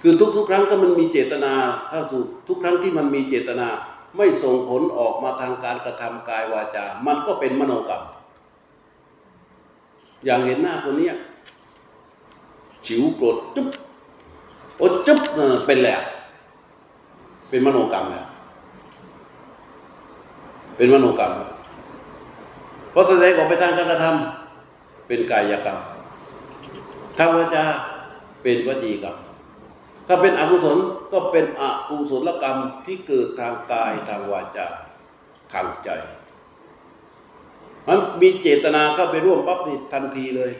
[0.01, 1.53] คือทุกๆ ครั้งถ้ามันมีเจตนา
[1.91, 3.67] ถ้าสุดทุกครั้งที่มันมีเจตนา
[4.17, 8.03] ไม่ส่งผลออกมาทางการกระทำกายวาจา มันก็เป็นมโนกรรม
[10.25, 11.15] อย่างเห็นหน้าคนเนี้ย
[12.85, 13.67] ฉิวโกรธจุ๊บ
[14.77, 15.19] โอ้จุ๊บ
[15.65, 15.97] เป็นแหละ
[17.49, 18.25] เป็นมโนกรรมแล้ว
[20.75, 21.31] เป็นมโนกรรม
[22.91, 25.79] เพราะแสดงออกไปทางการกระทำเป็นกายกรรม
[27.17, 27.63] ทางวาจา
[28.41, 29.15] เป็นวจีกรรม
[30.07, 30.77] ถ้าเป็นอกุศล
[31.13, 34.67] ก็เป็นอกุศลกรรมที่เกิดทางกายทางวาจา
[35.53, 35.89] ทางใจ
[37.87, 40.51] มันมีเจตนาเข้าไปร่วมปั๊บนี่ทันทีเลย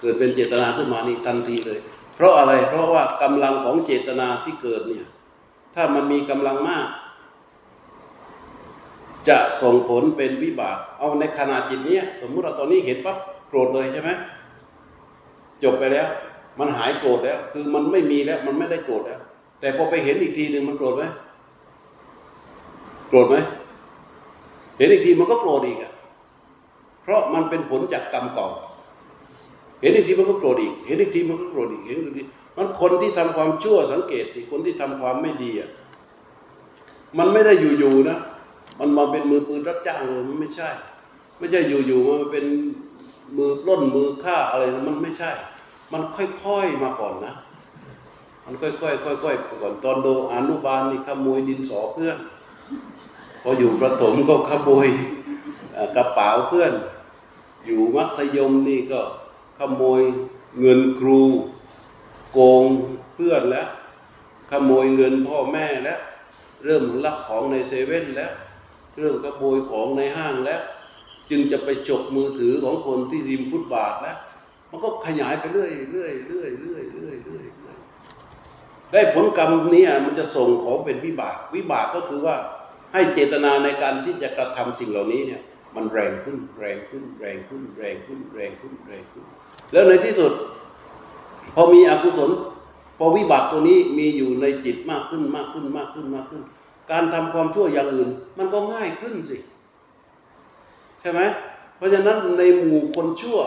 [0.00, 1.78] เกิดเป็นเจตนาขึ้นมานี่ทันทีเลย
[2.16, 5.06] เพราะอะไรเพราะว่ากำลังของเจตนาที่เกิดเนี่ย
[5.74, 6.88] ถ้ามันมีกำลังมาก
[9.28, 14.10] จะส่งผลเป็นวิบาก เอาในขณะจิตเนี้ยสมมุติเราตอนนี้เห็นปั๊บโกรธเลยใช่ไหม
[15.62, 16.08] จบไปแล้ว
[16.58, 19.20] มันหายโกรธแล้ว คือมันไม่มีแล้ว มันไม่ได้โกรธแล้ว
[19.60, 21.04] แต่พอไปเห็นอีกทีหนึ่งมันโกรธไหม
[23.08, 23.36] โกรธไหม
[24.78, 25.92] เห็นอีกทีมันก็โกรธอีกอะ
[27.02, 28.48] เพราะมันเป็นผลจากกรรมเก่า
[29.80, 32.22] เห็นอีกทีมันก็โกรธอีก เห็นอีกทีมันก็โกรธอีก เห็นอีกที
[32.56, 35.70] มันคนที่ทำความชั่วสังเกตดิคนที่ทำความไม่ดีอะ
[37.18, 38.18] มันไม่ได้อยู่ๆนะ
[38.80, 40.70] มันมาเป็นมือปืนรับจ้างเลยมันไม่ใช่
[41.38, 42.44] ไม่ใช่อยู่ๆมันเป็น
[43.36, 45.30] มือปล้นมือฆ่าอะไร มันไม่ใช่
[45.92, 46.02] มัน
[46.44, 47.34] ค่อยๆมาก่อนนะ
[48.44, 52.18] มันค่อยๆค่อยๆก่อนตอนโดอนุบาลนี่ขโมยดินสอเพื่อน
[53.42, 54.88] พออยู่ประถมก็ขโมย
[55.96, 56.72] กระเป๋าเพื่อน
[57.66, 59.00] อยู่มัธยมนี่ก็
[59.58, 60.02] ขโมย
[60.60, 61.20] เงินครู
[62.32, 62.64] โกง
[63.14, 63.68] เพื่อนแล้ว
[64.50, 66.00] ขโมยเงินพ่อแม่แล้ว
[66.64, 68.32] เริ่มลักของในเซเว่นแล้ว
[68.98, 70.62] เริ่มขโมยของในห้างแล้ว
[71.30, 74.18] จึงจะไปฉกมือถือของคนที่ริมฟุตบาทแล้ว
[74.72, 77.76] มันก็ขยายไปเรื่อยเรื่อยเรื่อยเรื่อยเรื่อยเรื่อยเรื่อย
[78.92, 82.36] ได้ผลกรรมนี้มันจะส่งของเป็นวิบาก วิบากก็คือว่า
[82.92, 85.42] ให้เจตนาในการที่จะกระทำสิ่งเหล่านี้เนี่ย
[85.76, 89.24] มันแรงขึ้นแรงขึ้นแรงขึ้นแรงขึ้นแรงขึ้นแรงขึ้น
[89.72, 90.32] แล้วในที่สุด
[91.54, 92.30] พอมีอกุศล
[92.98, 96.42] พอวิบากตัวนี้มีอยู่ในจิตมากขึ้นมากขึ้นมากขึ้นมากขึ้น
[96.90, 98.08] การทำความชั่วอย่างอื่น
[98.38, 99.36] มันก็ง่ายขึ้นสิ
[101.00, 101.20] ใช่ไหม
[101.76, 103.38] เพราะฉะนั้นในหมู่คนชั่ว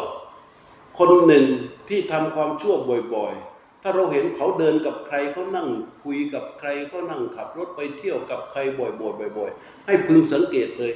[0.98, 1.46] คนหนึ่ง
[1.89, 2.76] ที่ทำความชั่ว
[3.16, 5.68] บ่อยๆ ถ้าเราเห็นเขาเดินกับใครเขานั่ง
[6.04, 10.93] คุยกับใครเขานั่งขับรถไปเที่ยวกับใครบ่อยๆบ่อยๆ ให้พึงสังเกตเลย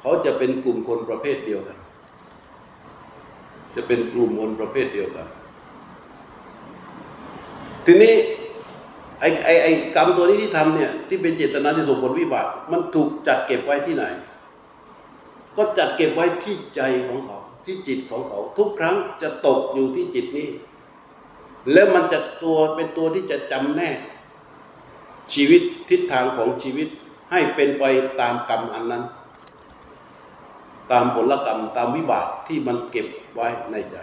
[0.00, 1.78] เขาจะเป็นกลุ่มคนประเภทเดียวกัน
[3.74, 5.26] จะเป็นกลุ่มคนประเภทเดียวกัน
[7.86, 8.14] ทีนี้
[9.20, 14.04] ไอ้ไอ้ไอ้กรรมตัวนี้ที่ทำเนี่ยที่เป็นเจตนาที่ส่งผลวิบาก มันถูกจัดเก็บไว้ที่ไหน
[15.56, 20.48] ก็จัดเก็บไว้ที่ใจของเขา ที่จิตของเขา ทุกครั้งจะตกอยู่ที่จิตนี้
[21.72, 23.98] แล้วมันจะตัวเป็นตัวที่จะจำแนก
[25.32, 26.88] ชีวิตทิศทางของชีวิต
[27.30, 27.84] ให้เป็นไป
[28.20, 29.04] ตามกรรมอันนั้น
[30.92, 33.96] ตามผลกรรมตามวิบากที่มันเก็บไว้ในใจ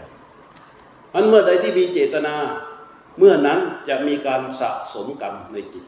[1.14, 2.36] มันเมื่อใดที่มีเจตนา
[3.18, 5.86] เมื่อนั้นจะมีการสะสมกรรมในจิต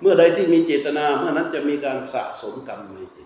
[0.00, 3.24] เมื่อใดที่มีเจตนา เมื่อนั้นจะมีการสะสมกรรมในจิ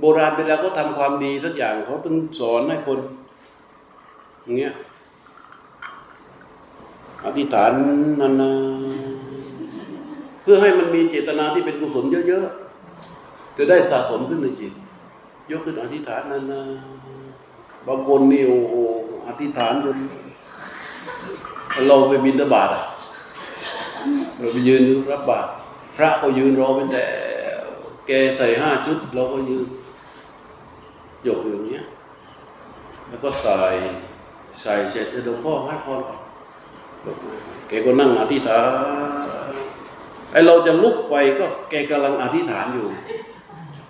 [0.00, 2.98] โบราณเวลาเขาทำความดีสักอย่างเขาต้องสอนให้คน
[4.42, 4.74] อย่างเงี้ย
[7.24, 7.72] อธิษฐาน
[8.20, 8.52] นานา
[10.42, 14.72] เพื่อให้มันมีเจตนาที่เป็นกุศลเยอะๆจะได้สะสมขึ้นในจิต
[15.50, 16.62] ยกขึ้นอธิษฐานนานา
[17.86, 18.74] บางคนนี่โอ้โห
[19.28, 19.96] อธิษฐานจน
[21.88, 22.84] เราไปบินทบาทอะ
[24.38, 25.50] เราไปยืนรับบาตร
[25.96, 27.04] พระก็ยืนรอเป็นแต่
[28.06, 29.66] แกใส่ห้าชุด เราก็ยืน
[31.24, 31.84] หยกอยู่อย่างเงี้ย
[33.08, 33.58] แล้วก็ใส่
[34.60, 36.20] ใส่เสร็จแล้วหลวงพ่อให้พรก่อน
[37.68, 38.64] แกก็นั่งอธิษฐาน
[40.32, 42.86] ไอเราจะลุกไปก็แกกำลังอธิษฐานอยู่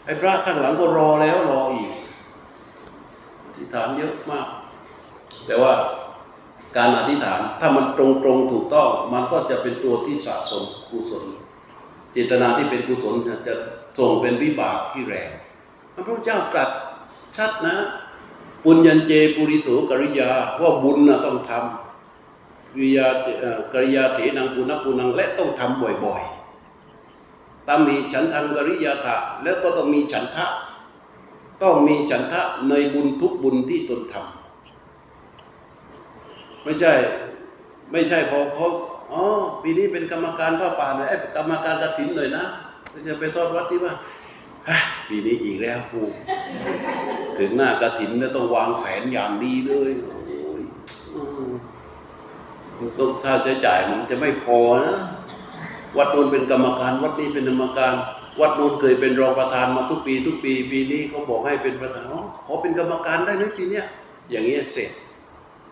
[0.04, 1.90] ไอพระข้างหลังก็รอแล้วรออีก
[3.44, 4.46] อธิษฐานเยอะมาก
[5.46, 5.72] แต่ว่า
[6.76, 11.24] การอธิษฐานถ้ามันตรงตรงๆถูกต้อง มันก็จะเป็นตัวที่สะสมกุศล
[12.12, 13.14] เจตนาที่เป็นกุศล
[13.48, 13.54] จะ
[13.98, 15.30] ส่งเป็นวิบากที่แรง
[15.94, 16.70] พระพุทธเจ้าตรัส
[17.38, 17.76] ชัดนะ
[18.64, 20.30] ปุญญเจปุริโสกริยา
[20.60, 23.06] ว่าบุญนะต้องทำกิริยา
[23.40, 30.46] เอ่อกริยาเถนังปุณปุนังและต้องทำบ่อยๆตามมีฉันทังกริยาถะแล้วก็ต้องมีฉันทะ
[31.62, 36.92] ต้องมีฉันทะในบุญทุกบุญที่ตนทำไม่ใช่
[37.92, 38.68] ไม่ใช่พอเขา
[39.12, 39.22] อ๋อ
[39.62, 42.44] ปีนี้เป็นกรรมการพระป่าหน่อยไอ้กรรมการกฐินหน่อยนะ
[43.06, 43.92] จะไปทอดวัดที่ว่า
[45.08, 46.00] ปีนี้อีกแล้วกู
[47.38, 50.62] ถึงหน้ากฐินแล้วต้องวางแผนอย่างดีเลยโอ้ย
[52.98, 54.96] ต้องค่าใช้จ่ายมันจะไม่พอนะ
[55.96, 57.94] วัดโน้นเป็นกรรมการ วัดนี้เป็นกรรมการ
[58.40, 63.84] วัดโน้นเคยเป็นรองประธานมาทุกปี ทุกปี ปีนี้เขาบอกให้เป็นประธานอ๋อขอเป็นกรรมการได้ไหมปีเนี้ย
[64.30, 64.90] อย่างนี้ยเสร็จ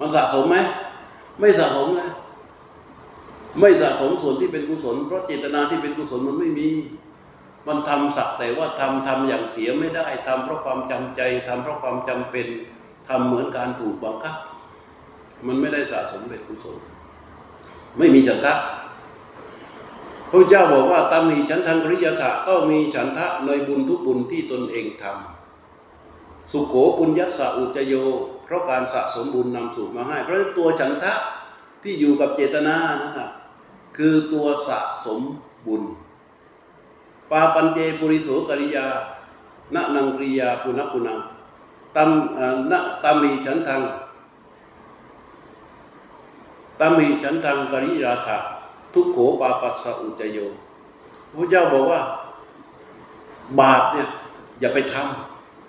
[0.00, 0.56] มันสะสมไหม
[1.40, 2.10] ไม่สะสมเลย
[3.60, 6.68] ไม่สะสมส่วนที่เป็นกุศลเพราะเจตนาที่เป็นกุศลมันไม่มี
[7.66, 12.46] มันทำสักแต่ว่าทำทำอย่างเสียไม่ได้ทำเพราะความจำใจทำเพราะความจำเป็น
[13.08, 14.36] ทำเหมือนการถูกบังคับ
[15.46, 16.76] มันไม่ได้สะสมเป็นกุศล
[17.98, 18.54] ไม่มีฉันทะ
[20.30, 27.94] พระเจ้าบอกว่าตามมีฉันทังกริยถะต้องมีฉันทะในบุญทุกบุญที่ตนเองทำ สุโขปุญญัสสะอุจโย
[28.44, 31.14] เพราะการสะสมบุญนำสุขมาให้ เพราะตัวฉันทะ
[31.82, 33.30] ที่อยู่กับเจตนานะครับ
[33.96, 35.20] คือตัวสะสม
[35.66, 35.82] บุญ
[37.30, 38.86] ปาปัญเจปุริโสกริยา
[39.74, 41.18] ณนังกริยาปุณปุนัง
[41.96, 42.10] ตัม
[42.70, 42.72] ณ
[43.04, 43.82] ตัมมีฉันทัง
[46.80, 48.38] ตัมมีฉันทังกริราธา
[48.92, 50.38] ทุกโขปาปัสสะอุจโย
[51.34, 52.00] พระเจ้าบอกว่า
[53.60, 54.08] บาปเนี่ย
[54.60, 54.96] อย่าไปท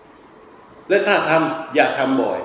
[0.07, 2.41] ำและถ้าทำอย่าทำบ่อย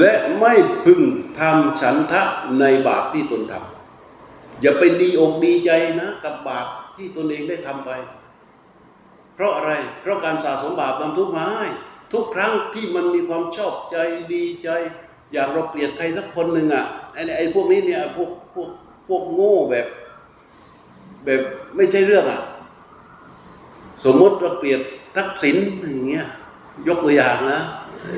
[0.00, 0.52] และไม่
[0.84, 1.00] พึง
[1.38, 2.22] ทำฉันทะ
[2.60, 3.73] ในบาปที่ตนทำ
[4.60, 7.90] อย่าไปดีอกดีใจนะกับบาปที่ตนเองได้ทำไป
[9.34, 11.64] เพราะอะไร เพราะการสะสมบาปนำทุกข์มาให้
[12.12, 13.96] ทุกครั้งที่มันมีความชอบใจ
[14.32, 14.68] ดีใจ
[15.32, 18.70] อยากเราเกลียดใครสักคนหนึ่งอะไอ้ไอ้พวกนี้เนี่ยพวกพวก
[19.08, 19.86] พวกโง่แบบ
[21.24, 21.42] แบบ
[21.76, 22.40] ไม่ใช่เรื่องอะ
[24.04, 24.80] สมมติเราเกลียด
[25.16, 26.26] ทักษิณอย่างเงี้ย
[26.88, 27.60] ยกตัวอย่างนะ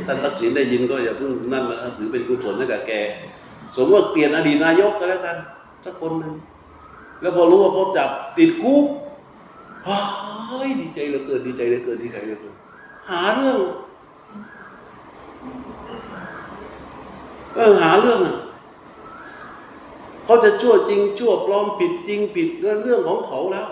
[0.06, 2.92] ท่านทักษิณได้ยินก็อย่าเพิ่งนั่นนะถือเป็นกุศลให้กับแก
[3.76, 5.36] สมมติเปลี่ยนอดีตนายกก็แล้วกัน
[5.86, 6.34] สักคนหนึ่ง
[7.20, 8.84] แล้วพอรู้ว่าเขาจับติดคุก
[9.84, 12.54] เฮ้ยดีใจเหลือเกินดีใจเหลือเกินดีใจเหลือเกิน
[13.10, 13.58] หาเรื่อง
[17.54, 18.36] เออหาเรื่องอะ
[20.24, 23.68] เขาจะชั่วจริง ชั่วปลอมผิดจริงผิดเรื่องเรื่องของเขาแล้ว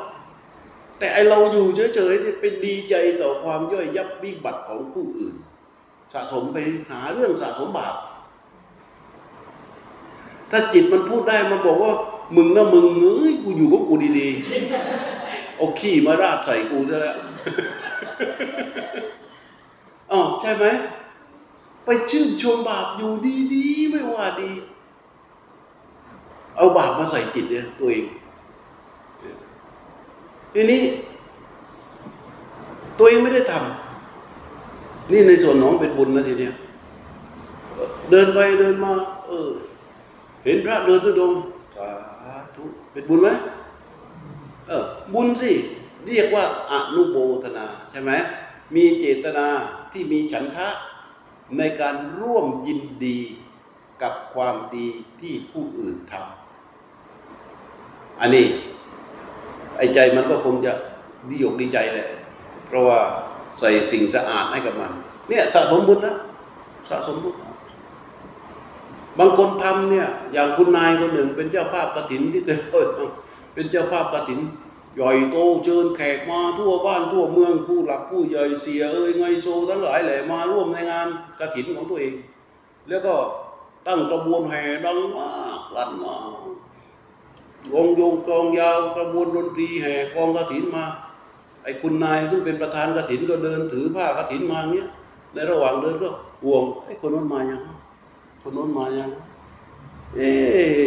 [0.99, 5.35] แต่ไอเราอยู่เฉยๆที่เป็นดีใจต่อความย่อยยับวิบัติของผู้อื่น
[6.13, 6.59] สะสมไป
[6.91, 7.95] หาเรื่องสะสมบาป
[10.57, 11.93] ถ้าจิตมันพูดได้มันบอกว่า
[12.37, 17.17] มึงนะมึงเอ้ยกูอยู่กับกูดีๆเอาขี้มาราดใส่กูซะแล้ว
[20.13, 20.65] อ้าวใช่ไหม
[21.85, 23.13] ไปชื่นชมบาปอยู่
[23.55, 24.51] ดีๆไม่ว่าดี
[26.57, 28.07] เอาบาปมาใส่จิตเนี่ยตัวเอง
[30.55, 30.83] ทีนี้
[32.99, 36.55] ตัวเองไม่ได้ทำนี่ในส่วนของเป็นบุญนะทีเนี้ย
[38.11, 38.93] เดินไปเดินมา
[39.29, 39.51] เออ
[40.45, 41.33] เห็นพระเดินทุดง
[41.77, 41.89] สา
[42.57, 43.29] ธุเป็นบุญไหม
[44.69, 44.85] เออ
[45.15, 45.53] บุญสิ
[46.07, 48.11] เรียกว่าอนุโมทนาใช่ไหม
[48.75, 49.47] มีเจตนา
[49.93, 50.69] ที่มีฉันทะ
[51.59, 53.19] ในการร่วมยินดี
[54.03, 54.87] กับความดี
[55.21, 58.47] ที่ผู้อื่นทำอันนี้
[59.77, 60.73] ไอ้ใจมันก็คงจะ
[61.31, 62.09] ดีอกดีใจแหละ
[62.67, 62.99] เพราะว่า
[63.59, 64.93] ใส่สิ่งสะอาดให้กับมัน
[65.29, 66.17] เนี่ยสะสมบุญนะ
[66.91, 67.35] สะสมบุญ
[69.19, 73.11] บางคนทำเนี่ยอย่างคุณนายคนหนึ่งเป็นเจ้าภาพกฐินที่เคยเล่าให้ฟัง
[73.55, 74.41] เป็นเจ้าภาพกฐิน
[74.97, 81.09] ใหญ่โตเชิญแขกมาทั่วบ้านทั่วเมืองผู้หลักผู้ใหญ่เสียเอ้ยไงโซทั้งหลายแหละมาร่วมในงาน
[81.41, 82.15] กฐินของตัวเอง
[82.89, 83.15] แล้วก็
[83.87, 85.29] ตั้งกระบวนแห่ดังมา
[85.71, 86.17] กลั่นมา
[87.73, 90.85] วงโยงกองยาวกระบวนดนตรีแห่กองกฐินมา
[91.65, 94.89] ไอ้คุณนายซึ่งเป็นประธานกฐินก็เดินถือผ้ากฐินมาอย่างเงี้ย
[95.35, 96.09] ในระหว่างเดินก็
[96.45, 97.63] ห่วงไอ้คนนั้นมายัง
[98.47, 99.11] คนนั้นมายัง
[100.17, 100.31] เอ๊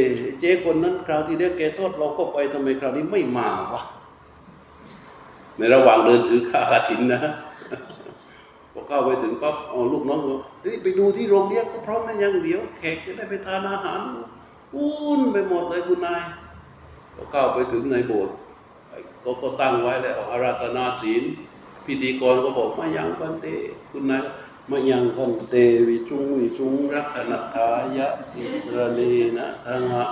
[0.04, 0.06] ะ
[0.40, 3.82] เจ๊คนนั้นคราวที่เรียกแกโทษเราก็ไปทำไมคราวนี้ไม่มาวะ
[5.58, 7.22] ในระหว่างเดินถือข้ากฐินนะ
[8.74, 14.00] พอเข้าไปถึงปั๊บเอาลูกน้องบอกเฮ้ยไปดูที่โรงเรียนก็พร้อมนะยังเดี๋ยวแขกจะได้ไปทานอาหาร
[14.76, 16.24] วุ่นไปหมดเลยคุณนาย
[17.16, 18.36] ก็เข้าไปถึงในโบสถ์
[19.24, 21.24] ก็ก็ตั้งไว้แล้วอาราธนาศีล
[21.86, 23.46] พิธีกรก็บอกมายังพันเต
[23.92, 24.22] คุณนาย
[24.72, 25.54] มายังพันเต
[25.88, 28.46] วิจุงวิจุงรักนัทายะอิ
[28.76, 29.00] ระเน
[29.36, 30.04] นะทังะ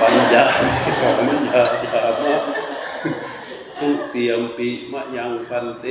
[0.00, 0.44] ปัญญา
[1.16, 2.36] ปัญญาจามะ
[3.78, 5.84] ทุเตียมปิมะยังพันเต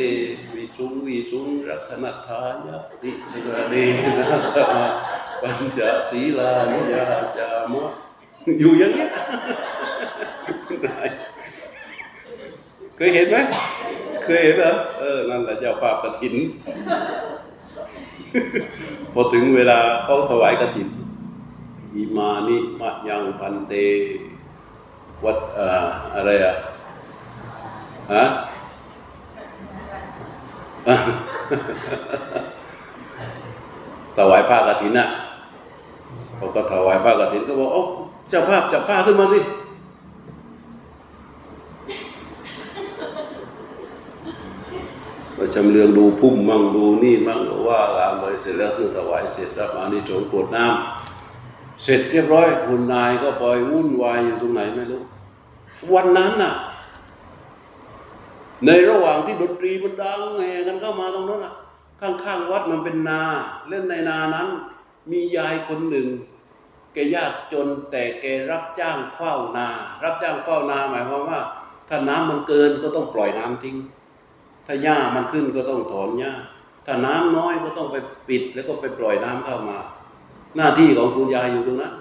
[0.54, 3.12] วิจุงวิจุงรักนัทายะอิ
[3.54, 3.76] ระเน
[4.18, 4.88] นะทังะ
[5.42, 5.78] ปัญจ
[6.10, 7.06] ศีลานิยา
[7.38, 7.92] จามะ
[8.60, 9.10] อยู่อย่างเงี้ย
[12.96, 13.38] เคยเห็นไหม
[14.30, 16.36] เคยเห็นเหรอเออนั่นแหละเจ้าภาพกฐิน
[19.14, 20.88] พอถึงเวลาเขาถวายกฐิน
[21.96, 23.74] อิมานิมะยังพันเต
[25.24, 26.54] วัดอ่ออะไรอะ
[28.14, 28.24] ฮะ
[34.18, 35.08] ถวายผ้ากฐินอะ
[36.36, 37.82] เขาก็ถวายผ้ากฐินก็บอกโอ้
[38.30, 39.40] เจ้าภาพจับผ้าขึ้นมาสิ
[45.40, 55.02] ก็ชำเลืองดูพุ่มมั่งดูนี่มั่งว่าตามไปเสร็จแล้วคือถวายเสร็จรับอานิสงส์กรวดน้ำเสร็จเรียบร้อยคุณนายก็ปล่อยวุ่นวายอยู่ตรงไหนไม่รู้
[55.94, 56.54] วันนั้นน่ะ
[58.66, 61.54] ในระหว่างที่ดนตรีมันดังแห่กันเข้ามาตรงนั้นน่ะ
[62.02, 63.22] ข้างๆวัดมันเป็นนา
[63.68, 64.48] เล่นในนานั้น
[65.12, 66.08] มียายคนหนึ่ง
[66.94, 69.68] แกยากจนแต่แกรับจ้างเฝ้านา
[70.04, 71.40] รับจ้างเฝ้านาหมายความว่า
[71.90, 73.78] ถ้าน้ำมันเกินก็ต้องปล่อยน้ำทิ้ง
[74.72, 76.34] ถ้าหญ้ามันขึ้นก็ต้องถอนหญ้า
[76.86, 77.96] ถ้าน้ำน้อยก็ต้องไป
[78.28, 79.78] ปิดแล้วก็ไปปล่อยน้ำเข้ามา
[80.58, 81.94] หน้าที่ของคุณยายอยู่ตรงนั้น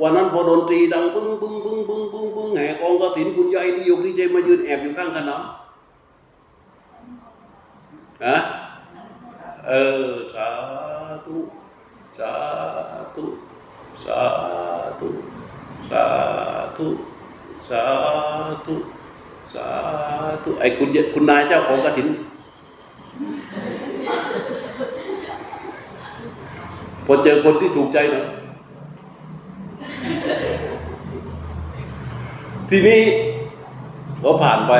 [0.00, 5.42] วันนั้นพอดนตรีดังปึ้งปึ้งปึ้งปึ้งปึ้งปึ้งแห่กองกระถินคุณยายที่ยกดีเจมายืนแอบอยู่ข้างขนม
[8.24, 8.36] ฮะ
[9.68, 9.72] เอ
[10.06, 10.48] อสา
[11.26, 11.38] ธุ
[12.18, 12.32] สา
[13.14, 13.24] ธุ
[14.04, 14.20] สา
[15.00, 15.08] ธุ
[15.90, 16.04] สา
[16.76, 16.88] ธุ
[17.68, 17.82] สา
[18.66, 18.76] ธุ
[19.54, 19.68] สา
[20.44, 22.08] ธุไอ้คุณคุณนายเจ้าของกระถิน
[27.06, 28.24] พอเจอคนที่ถูกใจหน่อย
[32.70, 33.02] ทีนี้
[34.22, 34.72] ก็ผ่านไป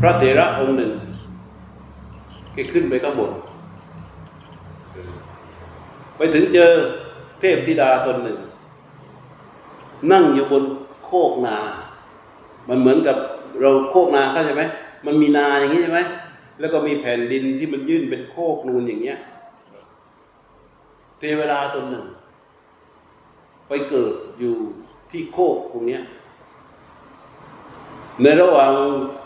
[0.00, 0.92] พระเถระองค์หนึ่ง
[2.54, 3.32] แกขึ้นไปข้างบน
[6.16, 6.70] ไปถึงเจอ
[7.40, 8.38] เทพธิดาตนหนึ่ง
[10.12, 10.64] นั่งอยู่บน
[11.08, 11.58] โคกนา
[12.68, 13.16] มันเหมือนกับ
[13.60, 14.62] เราโคกนาเข้าใจไหม
[15.06, 16.00] มันมีนาอย่างนี้ใช่ไหม
[16.60, 19.18] แล้วก็มีแผ่นดินที่มันยื่นเป็นโคกนูนอย่างเงี้ย
[21.20, 22.06] เทวดาตนหนึ่ง
[23.68, 24.56] ไปเกิดอยู่
[25.10, 26.02] ที่โคกตรงเนี้ย
[28.22, 28.72] ในระหว่าง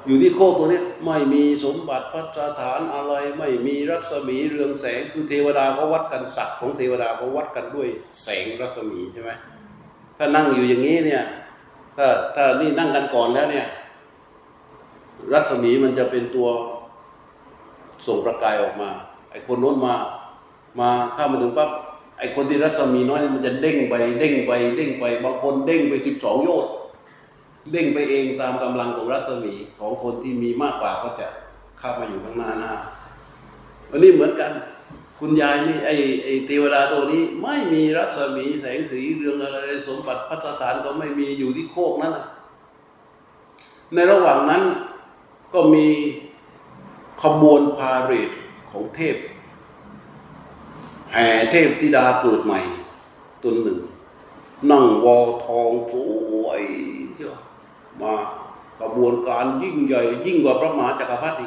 [0.07, 7.89] อยู่ที่โคกตัวเนี้ยไม่มีสมบัติพัฒฐานอะไรไม่มีรัศมีเรืองแสงคือเทวดาเขาวัดกันศักดิ์ของเทวดาเขาวัดกันด้วย
[8.23, 9.31] แสงรัศมีใช่ไหม
[10.19, 11.25] ถ้านั่งอยู่อย่างนี้เนี่ย
[11.97, 13.67] ถ้าถ้านี่นั่งกันก่อนแล้วเนี่ย
[15.33, 16.49] รัศมีมันจะเป็นตัว
[18.07, 18.91] ส่งประกายออกมา
[19.31, 19.95] ไอ้คนโน้นมา
[20.81, 21.71] มาเข้ามาถึงปั๊บ
[22.19, 26.73] ไอ้คนที่รัศมีน้อยนี่มันจะเด้งไป เด้งไปเด้งไปบางคนเด้งไปสิบสองโยชน์
[27.73, 31.29] เด้งไปเองตามกำลังของรัศมีของคนที่มีมากกว่าก็จะ
[31.79, 32.73] เข้ามาอยู่ข้างหน้าหน้า
[33.91, 34.51] วันนี้เหมือนกัน
[35.25, 35.95] คุณยายนี่ไอ้
[36.25, 39.57] ไอ้เทวดาตัวนี้ ไม่มีรัศมีแสงสีเรืองอะไร
[39.89, 42.27] สมบัติพัฒฐานก็ไม่มีอยู่ที่โคกนั้นนะ
[43.95, 44.63] ในระหว่างนั้น
[45.55, 45.87] ก็มี
[47.23, 48.31] ขบวนพาเหรด
[48.71, 49.17] ของเทพ
[51.13, 52.61] แห่เทพธิดาเกิดใหม่
[53.43, 53.79] ตนหนึ่ง
[54.71, 55.95] นั่งวอทองส
[56.45, 56.63] วย
[57.17, 57.35] เจ้า
[58.01, 58.15] มา
[58.81, 61.47] ขบวนการยิ่งใหญ่ ยิ่งกว่าพระมหาจักรพรรดิ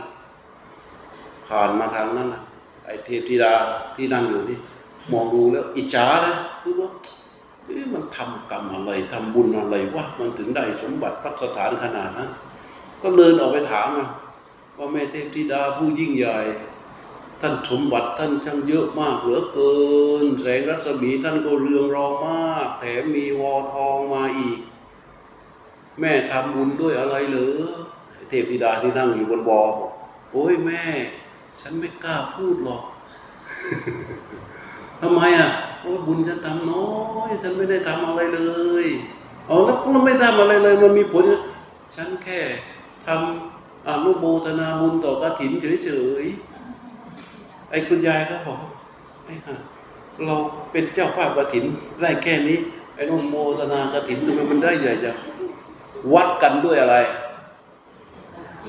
[1.47, 2.43] ผ่านมาทางนั้นนะ
[2.85, 3.53] ไอ้เทพธิดา
[3.95, 4.59] ที่นั่งอยู่นี่
[5.11, 6.89] มองดูแล้วอิจฉานะรู้ว่า
[7.65, 12.29] เอ๊ะมันทำกรรมอะไรทำบุญอะไรวะมันถึงได้สมบัติพัฒฐานขนาดนั้น
[13.01, 14.09] ก็เดินออกไปถามนะ
[14.77, 16.39] ว่าแม่เทพธิดาผู้ยิ่งใหญ่
[17.41, 19.75] ท่านสมบัติท่านช่างเยอะมากเหลือเกิ
[20.23, 24.59] น แสงรัศมีท่านก็เรืองรองมาก แถมมีวอทองมาอีก
[25.99, 27.57] แม่ทำบุญด้วยอะไรเหรือ
[28.29, 29.91] เทพธิดาที่นั่งอยู่บนวอบอก
[30.31, 30.83] โอ้ยแม่
[31.59, 32.83] ฉันไม่กล้าพูดหรอก
[35.01, 35.49] ทำไมอะ
[35.81, 36.85] โอ้บุญฉันทำน้อ
[37.29, 38.41] ย ฉันไม่ได้ทำอะไรเล
[38.83, 38.85] ย
[39.47, 41.23] เอาแล้วเราไม่ทำอะไรเลย มันมีผล
[41.95, 42.39] ฉันแค่
[43.07, 45.51] ทำอนุโมทนาบุญต่อกฐิน
[45.85, 45.91] เฉ
[46.23, 48.59] ยๆไอ้คุณยายก็บอก
[49.25, 49.55] ไอ้ห่า
[50.25, 50.35] เรา
[50.71, 51.65] เป็นเจ้าภาพกฐิน
[52.01, 52.59] ได้แค่นี้
[52.95, 55.15] ไอ้นุโมทนากฐินทำไมมันได้ใหญ่จัง
[56.13, 56.97] วัดกันด้วยอะไร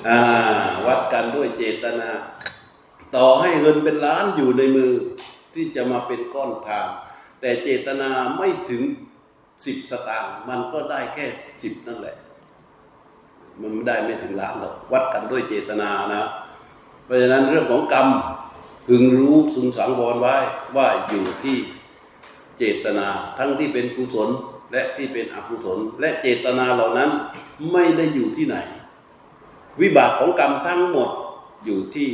[0.09, 0.18] อ่า
[0.87, 2.09] วัดกันด้วยเจตนา
[3.15, 4.93] ต่อให้เงินเป็นล้านอยู่ในมือ
[5.55, 6.87] ที่จะมาเป็นก้อนทาง
[7.41, 8.83] แต่เจตนาไม่ถึง
[9.65, 11.25] สิบสตางค์มันก็ได้แค่
[11.63, 12.17] สิบนั่นแหละ
[13.61, 16.23] มันไม่ได้ไม่ถึงล้านหรอกวัดกันด้วยเจตนานะ
[17.05, 18.09] เพราะฉะนั้นเรื่องของกรรม
[18.87, 20.37] พึงรู้สึงสังวรไว้
[20.77, 21.57] ว่าอยู่ที่
[22.59, 23.07] เจตนา
[23.39, 24.29] ทั้งที่เป็นกุศล
[24.73, 27.11] และที่เป็นอกุศล และเจตนาเหล่านั้น
[27.73, 28.57] ไม่ได้อยู่ที่ไหน
[29.81, 31.11] วิบากของกรรมทั้งหมด
[31.65, 32.09] อยู่ที่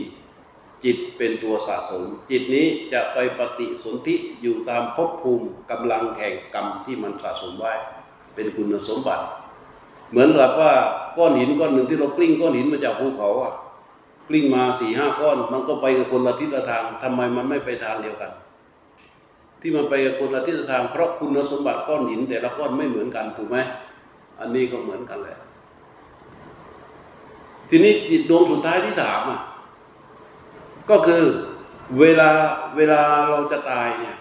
[0.85, 7.73] จิตเป็นตัวสะสม จิตนี้จะไปปฏิสนธิอยู่ตามภพภูมิกำลังแห่งกรรมที่มันสะสมไว้
[8.35, 9.25] เป็นคุณสมบัติ
[10.11, 10.73] เหมือนกับว่า
[11.17, 13.55] ก้อนหินก้อนหนึ่งที่เรากลิ้งก้อนหินมาจากภูเขาอะ
[14.29, 18.31] กลิ้งมาสี่ห้าก้อน มันก็ไปกับคนละทิศละทางทำไมมันไม่ไปทางเดียวกัน
[19.61, 23.57] ที่มันไปกับคนละทิศละทางเพราะคุณสมบัติก้อนหิน แต่ละก้อนไม่เหมือนกันถูกไหม
[24.41, 25.39] อันนี้ก็เหมือนกันแหละ
[27.69, 29.41] ทีนี้จิตดวงสุดท้ายที่ถามอะ
[30.91, 31.25] ก็คือ
[31.99, 32.31] เวลา
[32.77, 34.17] เวลาเราจะตายเนี่ย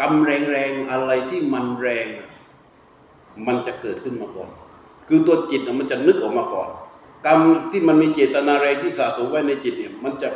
[0.00, 2.06] กรรมแรงๆอะไรที่มันแรง
[3.46, 4.50] มันจะเกิดขึ้นมาก่อน
[5.08, 6.68] คือตัวจิตน่ะมันจะนึกออกมาก่อน
[7.26, 7.40] กรรม
[7.70, 10.28] ที่มันมีเจตนาแรงที่สะสมไว้ในจิตเนี่ยมันจะ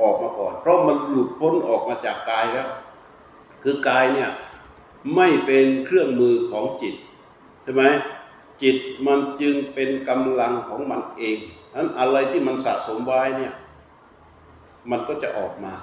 [0.00, 2.68] ออกมาก่อน เพราะมันหลุดพ้นออกมาจากกายแล้ว
[3.62, 4.30] คือกายเนี่ย
[5.14, 6.94] ไม่เป็นเครื่องมือของจิต
[7.62, 7.84] ใช่ไหม
[8.62, 11.36] จิตมันจึงเป็นกำลังของมันเอง
[11.74, 13.52] นั้นอะไรที่มันสะสมไว้เนี่ย
[14.90, 15.74] มันก็จะออกมา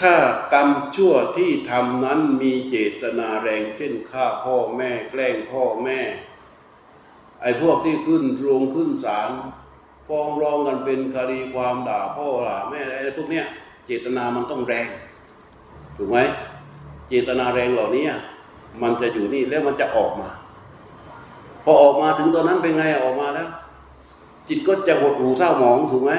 [0.00, 0.14] ถ้า
[0.52, 6.00] กรรมชั่วที่ทำนั้นมีเจตนาแรงเช่นฆ่าพ่อแม่แกล้งพ่อแม่
[7.42, 9.30] ไอ้พวกที่ขึ้นโรงขึ้นศาล
[10.08, 13.46] ฟ้องร้องกันเป็นคดีความด่าพ่อด่าแม่อะไรพวกเนี้ย
[13.86, 14.88] เจตนามันต้องแรง
[15.96, 16.18] ถูกไหม
[17.08, 18.06] เจตนาแรงเหล่านี้
[18.82, 20.30] มันจะอยู่นี่แล้วมันจะออกมา
[21.64, 23.48] พอออกมาถึงตอนนั้นเป็นไงออกมาแล้ว
[24.48, 26.12] จิตก็จะหดหูเศร้าหมองถูกไหม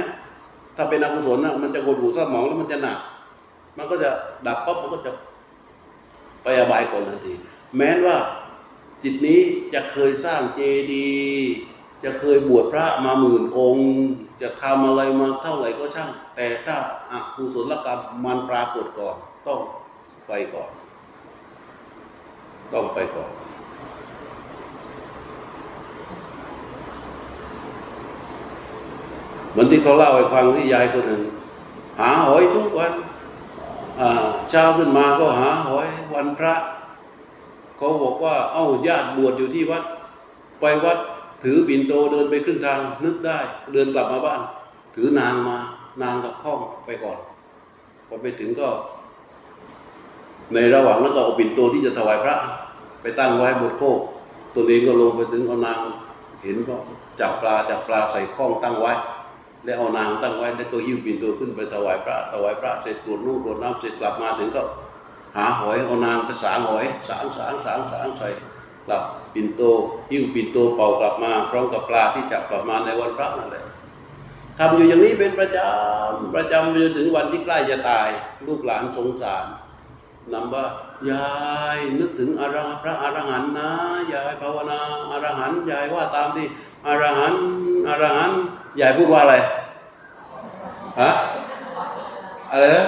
[0.81, 2.99] ถ้าเป็นอกุศลนะมันจะหดหูเศร้าหมองแล้วมันจะหนัก
[3.77, 4.09] มันก็จะ
[4.47, 5.11] ดับปั๊บมันก็จะ
[6.43, 7.33] ไปอบายก่อนทันที
[7.77, 8.17] แม้ว่า
[9.03, 9.41] จิตนี้
[9.73, 10.59] จะเคยสร้างเจ
[10.93, 11.49] ดีย์
[12.03, 13.89] จะเคยบวชพระมาหมื่นองค์
[14.41, 16.75] จะทำอะไรมาเท่าไหร่ก็ช่าง แต่ถ้า
[17.11, 19.15] อกุศลกรรมมันปรากฏก่อน
[19.47, 19.59] ต้อง
[20.27, 20.69] ไปก่อน
[22.73, 23.38] ต้องไปก่อน
[29.51, 31.21] เหมือนที่เขาเล่าให้ฟังที่ยายคนหนึ่ง
[31.99, 32.91] หาหอยทุกวัน
[33.99, 34.09] อา
[34.49, 36.55] เช้าขึ้นมาก็หาหอยวันพระ
[37.77, 39.83] เขาบอกว่า เอ้าญาติบวชอยู่ที่วัด
[40.59, 40.97] ไปวัด
[41.43, 43.39] ถือปิ่นโตเดินไปครึ่งทางนึกได้
[43.73, 44.41] เดินกลับมาบ้าน
[44.95, 45.57] ถือนางมา
[46.01, 47.19] นางกับข้องไปก่อน
[48.07, 48.69] พอไปถึงก็
[50.53, 52.35] ในระหว่างนั้นก็เอาปิ่นโตที่จะถวายพระ
[53.01, 53.99] ไปตั้งไว้บนโคก
[54.55, 55.79] ตัวเองก็ลงไปถึงเอานาง
[56.43, 56.75] เห็นก็
[57.19, 58.91] จับปลาจับปลาใส่ข้องตั้งไว้
[59.63, 64.63] แล้เอานางตั้งไว้แล้วก็ยิ้วปิ่นโตขึ้นไปถวายพระถวายพระเสร็จกรวดลูกกรวดน้ำเสร็จกลับมาถึงก็
[65.35, 68.29] หาหอยเอานางไปสางหอยสางสางสางสางใส่
[68.85, 69.03] กลับ
[69.33, 69.61] ปินโต
[70.11, 73.65] หิ้วปินโตเป่ากลับมาพร้อมกับปลาที่จับกลับมาในวันพระนั่นแหละ
[74.57, 78.07] ทำอยู่อย่างนี้เป็นประจำประจำจนถึงวันที่ใกล้จะตาย
[78.47, 79.45] ลูกหลานสงสาร
[80.33, 80.65] นำว่า
[81.11, 81.29] ยา
[81.77, 83.69] ยนึกถึงอรหพระอรหันต์นะ
[84.13, 84.79] ยายภาวนา
[85.11, 86.47] อรหันต์ยายว่าตามที่
[86.87, 87.41] อรหันต์
[87.87, 88.41] อรหันต์
[88.77, 89.35] ยายพูดว่าอะไร
[91.01, 91.11] ฮะ
[92.51, 92.85] อะไรนะ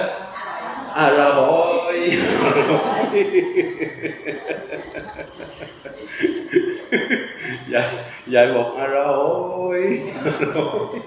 [0.96, 1.54] อรหอ
[1.96, 1.98] ย
[7.72, 7.86] ยาย
[8.34, 9.82] ยายบอกอรหอย
[10.26, 10.98] อรหอย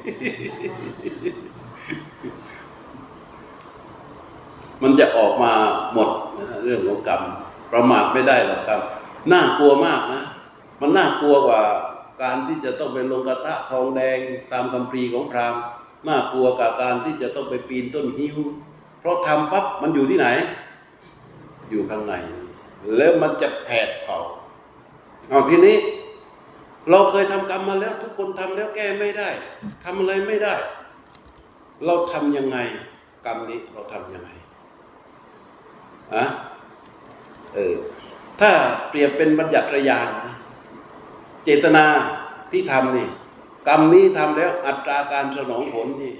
[4.82, 5.54] มันจะออกมา
[5.94, 7.22] หมดนะเรื่องของกรรม
[7.72, 8.82] ประมาทไม่ได้หรอกกรรม
[9.32, 10.24] น่ากลัวมากนะ
[10.82, 11.62] มันน่ากลัวกว่า
[12.22, 14.18] การที่จะต้องไปลงกระทะทองแดง
[14.52, 15.62] ตามคำพรีของพราหมณ์
[16.08, 18.38] น่ากลัวกับการที่จะต้องไปปีนต้นหิ้ว
[19.00, 20.28] เพราะทำปั๊บมันอยู่ที่ไหน
[21.70, 22.14] อยู่ข้างใน
[22.96, 24.18] แล้วมันจะแผดเผา
[25.30, 25.78] เอาทีนี้
[26.90, 29.30] เราเคยทำกรรมมาแล้ว ทุกคนทำแล้วแก้ไม่ได้
[29.84, 30.56] ทำอะไรไม่ได้
[31.86, 32.58] เราทำยังไง
[33.26, 34.30] กรรมนี้เราทำยังไง
[36.16, 36.26] อะ
[37.56, 37.76] เออ
[38.40, 38.52] ถ้า
[38.90, 40.35] เปรียบเป็นบัญญัติระยานนะ
[41.46, 41.86] เจตนา
[42.52, 43.08] ที่ทำนี่
[43.68, 46.14] กรรมนี้ทำแล้วอัตราการสนองผลนี่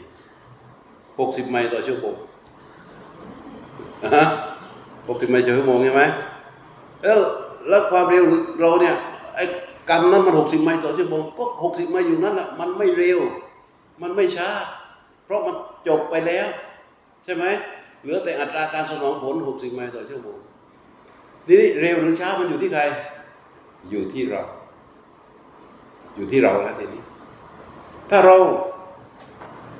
[1.20, 2.16] หกสิบไมล์ต่อชั่วโมง
[4.16, 4.26] ฮะ
[5.08, 6.04] หกสิบไมล์ต่อชั่วโมงใช่ไหม
[7.04, 7.20] แล้ว
[7.70, 8.24] แล้วความเร็ว
[8.62, 8.96] เราเนี่ย
[9.36, 9.44] ไอ้
[9.90, 13.20] กรรมนั้นมันหกสิบไมล์ต่อชั่วโมงก็หกสิบไมล์อยู่นั่นแหละมันไม่เร็ว
[14.02, 14.50] มันไม่ช้า
[15.26, 15.56] เพราะมัน
[15.88, 16.48] จบไปแล้ว
[17.24, 17.46] ใช่ไหม
[18.02, 20.38] เหลือแต่อัตราการสนองผลหกสิบไมล์ต่อชั่วโมง
[21.48, 22.82] นี้เร็วหรือช้ามันอยู่ที่ใคร
[23.90, 24.44] อยู่ที่เรา
[26.16, 27.04] อยู่ที่เราแล้วทีนี้
[28.10, 28.38] ถ้าเรา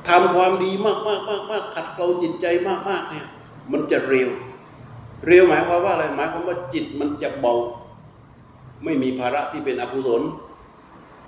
[0.08, 3.28] ทำความดีมากมากมากมากขัดเกลาจิตใจมากมากเนี่ย
[3.72, 4.30] มันจะเร็ว
[5.28, 7.54] เร็วหมายความว่าอะไรหมายความว่าจิตมันจะเบา
[8.84, 10.22] ไม่มีภาระที่เป็นอกุศล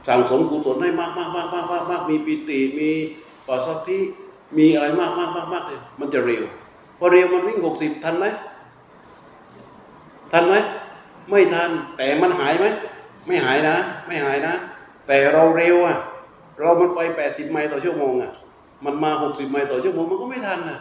[0.08, 2.90] สั่งสมกุศลให้มากมากมากมากมากมากมีปิติมี
[3.48, 4.00] ปัสสัทธิ
[4.58, 6.44] มีอะไรมากมากมากมากเลยมันจะเร็ว
[7.00, 8.26] พอเร็วมันวิ่งหกสิบทันไหม
[10.32, 10.56] ทันไหม
[11.30, 12.66] ไม่ทันแต่มันหายไหม
[13.28, 13.76] ไม่หายนะ
[14.08, 14.54] ไม่หายนะ
[15.08, 15.98] แต่เราเร็วอะ
[16.60, 18.32] เรามันไปแปดสิบไมล์ต่อชั่วโมงอะ
[18.86, 20.80] มันมาหกสิบไมล์ต่อชั่วโมงมันก็ไม่ทันนะ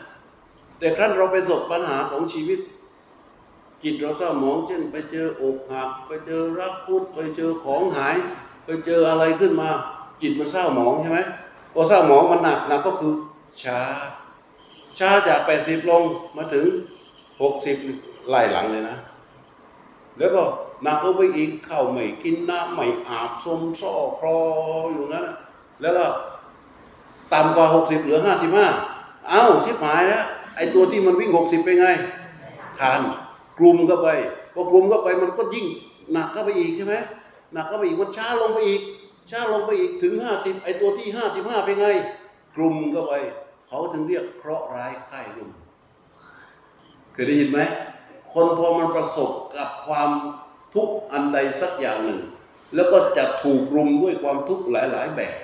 [0.79, 2.59] แต่ครั้นเราไปสบปัญหาของชีวิต
[3.83, 8.17] จิตเราเศร้าหมองเช่น ไปเจออกหัก ไปเจอรักพุทธไปเจอของหาย
[8.65, 9.69] ไปเจออะไรขึ้นมา
[10.23, 11.21] จิตมันเศร้าหมองใช่ไหม
[11.73, 13.15] พอเศร้าหมองมันหนักหนักก็คือ
[13.63, 13.81] ช้า
[14.99, 16.03] ช้าจากแปดสิบลง
[16.37, 16.67] มาถึง
[17.43, 17.77] หกสิบ
[18.29, 18.97] ไล่หลังเลยนะ
[20.19, 20.43] แล้วก็
[20.83, 24.39] หนักก็ไปอีกเข้าไม่กินน้ำไม่อาบสมซ้อคลอ
[24.93, 25.27] อยู่งั้น
[25.81, 26.07] แล้วก็
[27.33, 28.67] ต่ำกว่าหกสิบเหลือห้าสิบห้า
[29.29, 30.25] เอ้าชิบหายแล้ว
[30.57, 31.87] ไอ้ตัวที่มันวิ่งหกสิบไปไง
[32.81, 33.01] ทาน
[33.59, 34.09] กลุ่มก็ไป
[34.55, 35.67] พอกลุ่มก็ไปมันก็ยิ่ง
[36.13, 36.95] หนักก็ไปอีกใช่ไหม
[37.53, 38.83] หนักก็ไปอีกมันช้าลงไปอีก
[39.31, 41.87] ช้าลงไปอีกถึงห้าสิบไอ้ตัวที่ห้าสิบห้าไปไง
[42.57, 43.15] กลุ่มก็ไป
[43.67, 45.51] เขาถึงเรียกเคราะห์ร้ายค่ายลุ่ม
[47.13, 47.61] เคยได้ยินไหม
[48.33, 50.11] คนพอมันประสบกับความ
[50.77, 52.21] ทุกอันใดสักอย่างหนึ่ง
[52.75, 55.35] แล้วก็จะถูกรุมด้วยความทุกข์หลาย ๆ แบบ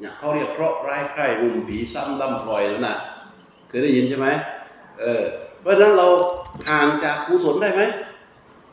[0.00, 2.94] เนี่ยเขาเรียกเคราะห์ร้ายใกล้รุมผีซ้ำดำพลอยแล้วนะ
[3.68, 4.28] เคยได้ยินใช่ไหม
[5.00, 5.22] เออ
[5.60, 6.06] เพราะฉะนั้นเรา
[6.70, 7.82] ห่างจากกุศลได้ไหม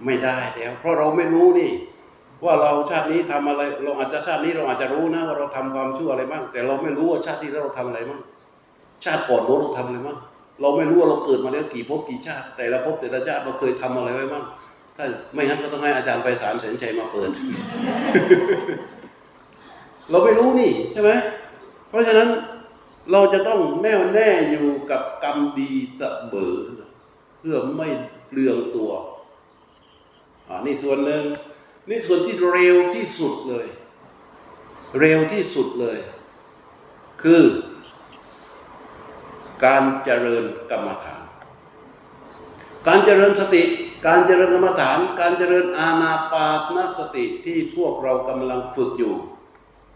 [0.05, 1.71] ไม่ได้แล้วเพราะเราไม่รู้นี่
[2.43, 8.21] ว่าเราชาตินี้ทำอะไร เราอาจจะชาตินี้เราอาจจะรู้นะว่าเราทำความชั่วอะไรบ้างแต่เราไม่รู้ว่าชาติที่เราทำอะไรบ้าง
[9.03, 10.17] ชาติก่อนโน้นเราทำอะไรบ้าง
[10.61, 14.43] เราไม่รู้ว่าเราเกิดมาแล้วกี่ภพกี่ชาติ แต่ละภพแต่ละชาติเราเคยทำอะไรไว้บ้าง
[15.03, 17.29] ถ้าไม่งั้นก็ต้องให้อาจารย์ไพศาลแสนชัยมาเปิด
[20.09, 21.09] เราไม่รู้นี่ใช่ไหม
[21.89, 22.29] เพราะฉะนั้น
[23.11, 26.01] เราจะต้องแน่วแน่อยู่กับกรรมดีเส
[26.33, 26.55] มอ
[27.39, 27.89] เพื่อไม่
[28.27, 28.91] เปลืองตัว
[30.47, 31.23] อ่านี่ส่วนหนึ่ง
[31.89, 33.67] นี่ส่วนที่เร็วที่สุดเลย
[34.99, 35.97] เร็วที่สุดเลย
[37.23, 37.43] คือ
[39.65, 41.21] การเจริญกรรมฐาน
[42.87, 43.63] การเจริญสติ
[44.05, 46.45] การเจริญกรรมฐาน การเจริญอาณาปา
[46.75, 49.13] นสติที่พวกเรากำลังฝึกอยู่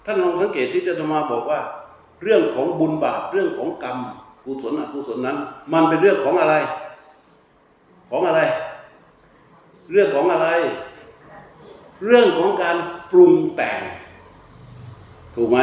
[0.06, 1.60] ท่านลองสังเกตที่จะมาบอกว่า
[2.24, 3.97] เรื่องของบุญบาปเรื่องของกรรม
[4.45, 5.38] กุศลอกุศลนั้น
[5.74, 6.56] มันเป็นเรื่องของอะไร
[8.10, 8.41] ของอะไร
[9.91, 10.47] เรื่องของอะไร
[12.06, 12.78] เรื่องของการ
[13.12, 13.80] ปรุงแต่ง
[15.36, 15.60] ถูกไหม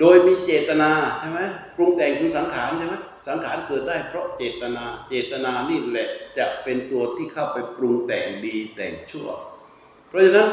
[0.00, 1.40] โดยมีเจตนาใช่ไหม
[1.76, 2.94] ปรุงแต่งคือสังขารใช่ไหม
[3.26, 6.08] สังขารเกิดได้เพราะเจตนา เจตนานี่แหละ
[6.38, 9.28] จะเป็นตัวที่เข้าไปปรุงแต่งดีแต่งชั่ว
[10.08, 10.48] เพราะฉะนั้น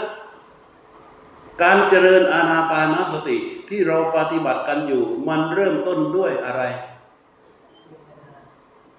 [1.62, 3.38] การเจริญอาณาปานสติ
[3.70, 6.64] ที่เราปฏิบัติกันอยู่ มันเริ่มต้นด้วยอะไร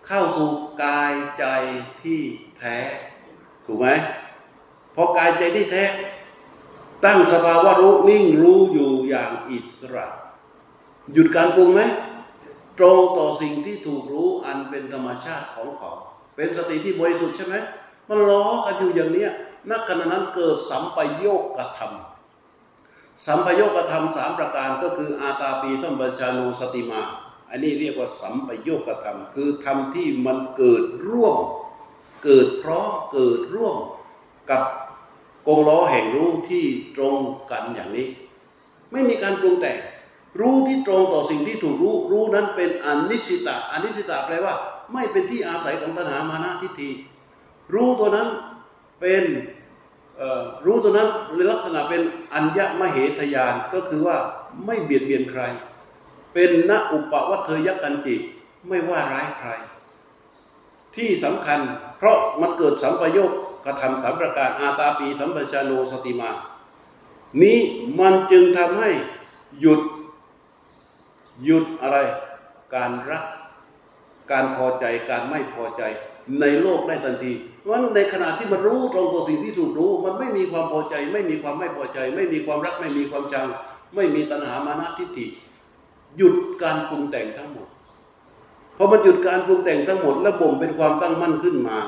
[0.06, 0.50] เข้าสู่
[0.84, 1.44] กายใจ
[2.02, 2.20] ที่
[2.58, 2.78] แท้
[3.64, 3.88] ถูกไหม
[4.94, 5.84] พอกายใจที่แท้
[7.04, 10.06] ตั้งสภาวะรู้นิ่งรู้อยู่อย่างอิสระ
[11.12, 11.80] หยุดการปรุงไหม
[12.78, 15.92] ตรงต่อสิ่งที่ถูกรู้อันเป็นธรรมชาติของเขา
[16.36, 17.54] เป็นสติที่บริสุทธิ์ใช่ไหม
[18.08, 19.30] มันล้อกันอยู่อย่างเนี้ย
[19.70, 21.92] นักขณะนั้นเกิดสัมปโยกกธรรม
[23.26, 27.02] สัมปโยกธรรมสามประการก็คืออาตาปีสัมปชานุสติมา
[27.50, 31.36] อันนี้เรียกว่าสัมปโยกธรรม คือธรรมที่มันเกิดร่วม
[32.24, 33.76] เกิดพร้อมเกิดร่วม
[34.50, 34.62] กับ
[35.46, 36.64] กงล้อแห่งรู้ที่
[36.96, 37.16] ตรง
[37.50, 38.06] กันอย่างนี้
[38.90, 39.78] ไม่มีการปรุงแต่ง
[40.38, 44.54] รู้ที่ตรงต่อสิ่งที่ถูกรู้ รู้นั้นเป็นอนิสิตะอนิสิตะแปลว่า
[44.92, 46.90] ไม่เป็นที่อาศัยของตัณหามานะทิฏฐิ
[47.74, 48.28] รู้ตัวนั้น
[49.00, 49.24] เป็น
[50.66, 52.02] รู้ตัวนั้นในลักษณะเป็น
[52.34, 54.16] อัญญมเหทยานก็คือว่า
[54.66, 55.42] ไม่เบียดเบียนใคร
[56.34, 58.16] เป็นณอุปวัตเทยกันจิ
[58.68, 59.50] ไม่ว่าร้ายใคร
[60.96, 61.60] ที่สำคัญ
[61.98, 63.32] เพราะมันเกิดสัมปโยค
[63.64, 66.30] กระทำสามประการอาตาปีสัมปชาโนสติมา
[67.42, 67.58] นี้
[67.98, 68.90] มันจึงทำให้
[69.60, 69.80] หยุด
[71.44, 71.98] หยุดอะไร
[72.74, 73.24] การรัก
[74.32, 75.82] การพอใจการไม่พอใจ
[76.40, 83.46] ในโลกได้ทันทีเพราะในขณะที่มันรู้ตรงตัวสิ่งที่ถูกรู้ มันไม่มีความพอใจ ไม่มีความไม่พอใจ ไม่มีความรักไม่มีความชัง
[83.94, 85.26] ไม่มีตัณหามานะทิฏฐิ
[86.16, 87.68] หยุดการปรุงแต่งทั้งหมด
[88.76, 91.78] พอมันหยุดการปรุงแต่งทั้งหมด และบ่มเป็นความตั้งมั่นขึ้นมา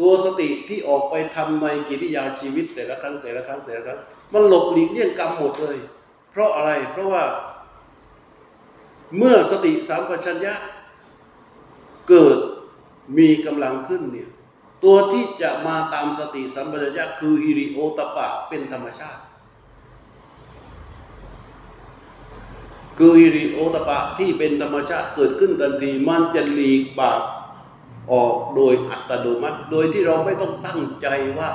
[0.00, 4.00] ตัวสติที่ออกไปทำในกิริยาชีวิตแต่ละครั้งแต่ละครั้งแต่ละครั้ง
[4.32, 5.76] มันหลบหลีกเลี่ยงกรรมหมดเลย
[6.30, 7.22] เพราะอะไรเพราะว่า
[9.16, 10.54] เมื่อสติสามปัญญะ
[12.08, 12.38] เกิด
[13.18, 14.30] มีกำลังขึ้นเนี่ย
[14.84, 19.22] ตัวที่จะมาตามสติสัมปชัญญะคือฮิริโอตปะเป็นธรรมชาติ
[22.98, 27.22] คือฮิริโอตปะที่เป็นธรรมชาติเกิดขึ้นทันทีมันจะหลีกบาป
[28.12, 31.08] ออกโดยอัตโนมัติ โดยที่เราไม่ต้องตั้งใจ
[31.38, 31.50] ว่า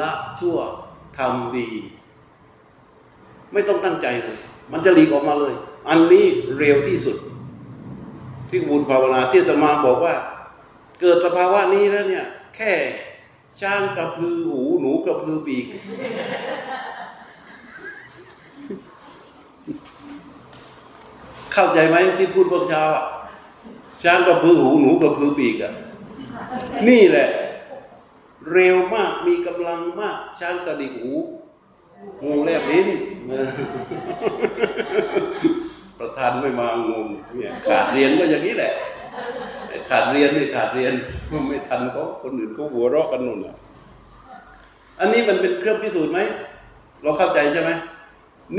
[0.00, 0.58] ละชั่ว
[1.18, 1.68] ทำดี
[3.52, 4.38] ไม่ต้องตั้งใจเลย
[4.72, 5.54] มันจะหลีกออกมาเลย
[5.88, 6.26] อันนี้
[6.58, 7.16] เร็วที่สุด
[8.48, 10.14] ที่บุญภาวนาที่ตมาบอกว่า
[11.00, 12.26] เกิดสภาวะนี้แล้วเนี่ย
[12.56, 12.72] แค่
[13.60, 15.64] ช้างกระพือหูหนูกระพือปีก
[21.52, 23.04] เข้าใจไหมที่พูดพวกช้าอะ
[24.02, 25.72] ช้างกระพือหูหนูกระพือปีกอะ
[26.88, 27.28] นี่แหละ
[28.52, 31.12] เร็วมากมีกำลังมาก ช้างกระดิกหู
[32.24, 32.88] งูแลบลิ้น
[36.00, 37.06] ประธานไม่มางง
[37.36, 38.72] เนี่ยขาดเรียนก็อย่างนี้แหละ
[39.90, 40.92] ขาดเรียนนี่ขาดเรียน
[41.48, 43.56] ไม่ทันเขาคนอื่นเขาหัวเราะกันนู่นน่ะ
[45.00, 46.20] อันนี้มันเป็นเครื่องพิสูจน์ไหม
[47.02, 47.70] เราเข้าใจใช่ไหม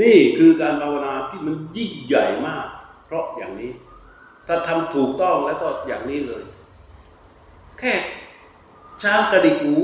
[0.00, 2.66] นี่คือการภาวนาที่มันยิ่งใหญ่มาก
[3.06, 3.72] เพราะอย่างนี้
[4.46, 6.42] ถ้าทำถูกต้องแล้วก็อย่างนี้เลย
[7.78, 7.94] แค่
[9.02, 9.76] ช้างกระดิกหู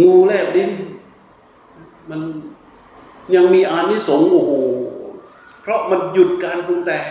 [0.00, 0.70] งูแลบลิ้น
[2.10, 2.20] มัน
[3.34, 4.52] ยังมีอานิสงส์โอ้โห
[5.62, 7.10] เพราะมันหยุดการปรุงแต่ง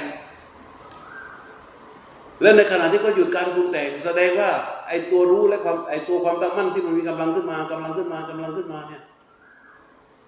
[2.42, 4.52] และในขณะที่เขาหยุดการปรุงแต่ง แสดงว่า
[4.88, 9.04] ไอ้ตัวรู้และความไอ้ตัวความตั้งมั่นที่มันมีกำลังขึ้นมากำลังขึ้นมากำลังขึ้นมาเนี่ย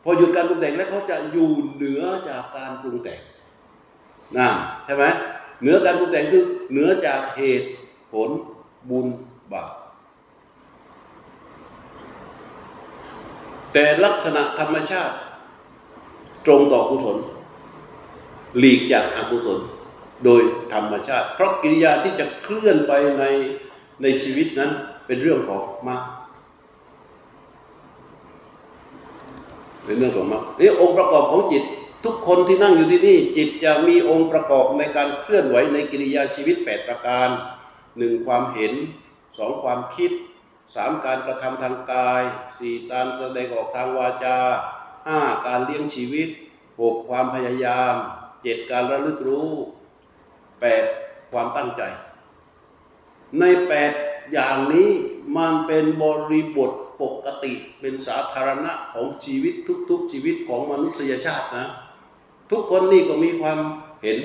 [0.03, 3.21] พอหยุดการปรุงแต่งแล้วเขาจะอยู่เหนือจากการปรุงแต่ง
[4.37, 4.55] นั่น
[4.85, 5.05] ใช่ไหม
[5.61, 7.69] เหนือการปรุงแต่งคือเหนือจากเหตุ
[8.11, 8.29] ผล
[8.89, 9.07] บุญ
[9.53, 9.71] บาป
[13.73, 15.15] แต่ลักษณะธรรมชาติ
[16.45, 17.17] ตรงต่อกุศล
[18.59, 19.59] หลีกจากอกุศล
[20.25, 20.41] โดย
[20.73, 23.23] ธรรมชาติ เพราะกิริยาที่จะเคลื่อนไปใน
[24.01, 24.71] ในชีวิตนั้น
[25.05, 26.01] เป็นเรื่องของมรรค
[29.85, 31.63] เป็นเรื่องของมรรคนี่องค์ประกอบของจิต
[32.05, 37.29] ทุกคนที่นั่งอยู่ที่นี่ จิตจะมีองค์ประกอบในการเคลื่อนไหวในกิริยาชีวิต 8 ประการ
[37.97, 38.73] หนึ่งความเห็น
[39.37, 40.11] สองความคิด
[40.75, 42.23] สามการกระทำทางกาย
[42.57, 44.37] สี่การแสดงออกทางวาจา
[45.07, 46.27] ห้าการเลี้ยงชีวิต
[46.81, 47.95] หกความพยายาม
[48.43, 49.49] เจ็ดการระลึกรู้
[50.61, 50.83] แปด
[51.31, 51.81] ความตั้งใจ
[53.39, 53.91] ในแปด
[54.33, 54.89] อย่างนี้
[55.37, 56.71] มันเป็นบริบท
[57.01, 59.53] ปกติเป็นสาธารณะของชีวิต
[59.89, 61.67] ทุกๆชีวิตของมนุษยชาตินะ
[62.51, 63.59] ทุกคนนี่ก็มีความ
[64.03, 64.17] เห็น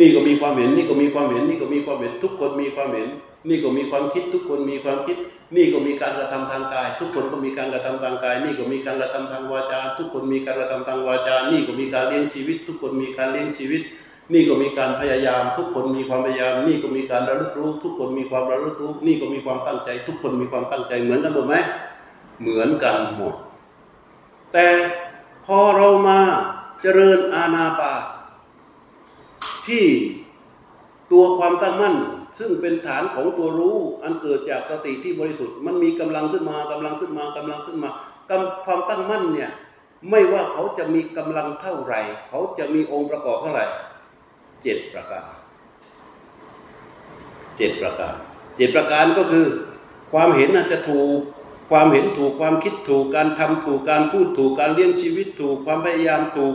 [0.00, 3.08] นี่ก็มีความเห็น นี่ก็มีความเห็น นี่ก็มีความเห็น ทุกคนมีความเห็น
[3.48, 5.16] นี่ก็มีความคิดทุกคนมีความคิด
[5.56, 13.82] นี่ก็มีการกระทำทางกาย ทุกคนก็มีการกระทำทางกาย นี่ก็มีการกระทำทางวาจา ทุกคนมีการกระทำทางวาจา นี่ก็มีการเลี้ยงชีวิต ทุกคนมีการเลี้ยงชีวิต
[14.32, 21.54] นี่ก็มีการพยายาม ทุกคนมีความพยายาม นี่ก็มีการระลึกรู้ ทุกคนมีความระลึกรู้ นี่ก็มีความตั้งใจ ทุกคนมีความตั้งใจเหมือนกันหมดไหม
[22.40, 23.34] เหมือนกันหมด
[24.52, 24.66] แต่
[25.44, 26.20] พอเรามา
[26.80, 27.94] เจริญอาณาปา
[29.66, 29.84] ที่
[31.12, 31.94] ตัวความตั้งมั่น
[32.38, 37.90] ซึ่งเป็นฐานของตัวรู้อันเกิดจากสติที่บริสุทธิ์ มันมีกำลังขึ้นมากำลังขึ้นมากำลังขึ้นมา
[38.66, 39.50] ความตั้งมั่นเนี่ย
[40.10, 43.66] ไม่ว่าเขาจะมีกำลังเท่าไหร่ เขาจะมีองค์ประกอบเท่าไหร่
[44.62, 45.24] เจ็ดประการ
[47.56, 48.14] เจ็ดประการ
[48.56, 49.46] เจ็ดประการก็คือ
[50.12, 51.18] ความเห็นอาจจะถูก
[51.70, 56.54] ความเห็นถูกความคิดถูกการทำถูกการพูดถูกการเลี้ยงชีวิตถูก ความพยายามถูก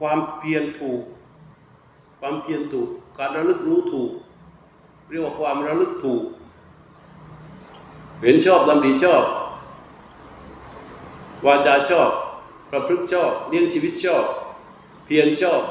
[0.00, 1.02] ความเพียรถูก
[2.20, 2.88] ความเพียรถูก
[3.18, 4.10] การระลึกรู้ถูก
[5.12, 6.22] เรียกว่าความระลึกถูก
[8.22, 9.24] เห็นชอบดำดีชอบ
[11.46, 12.10] วาจาชอบ
[12.70, 14.24] ประพฤติชอบเลี้ยงชีวิตชอบ
[15.04, 15.62] เพียรชอบ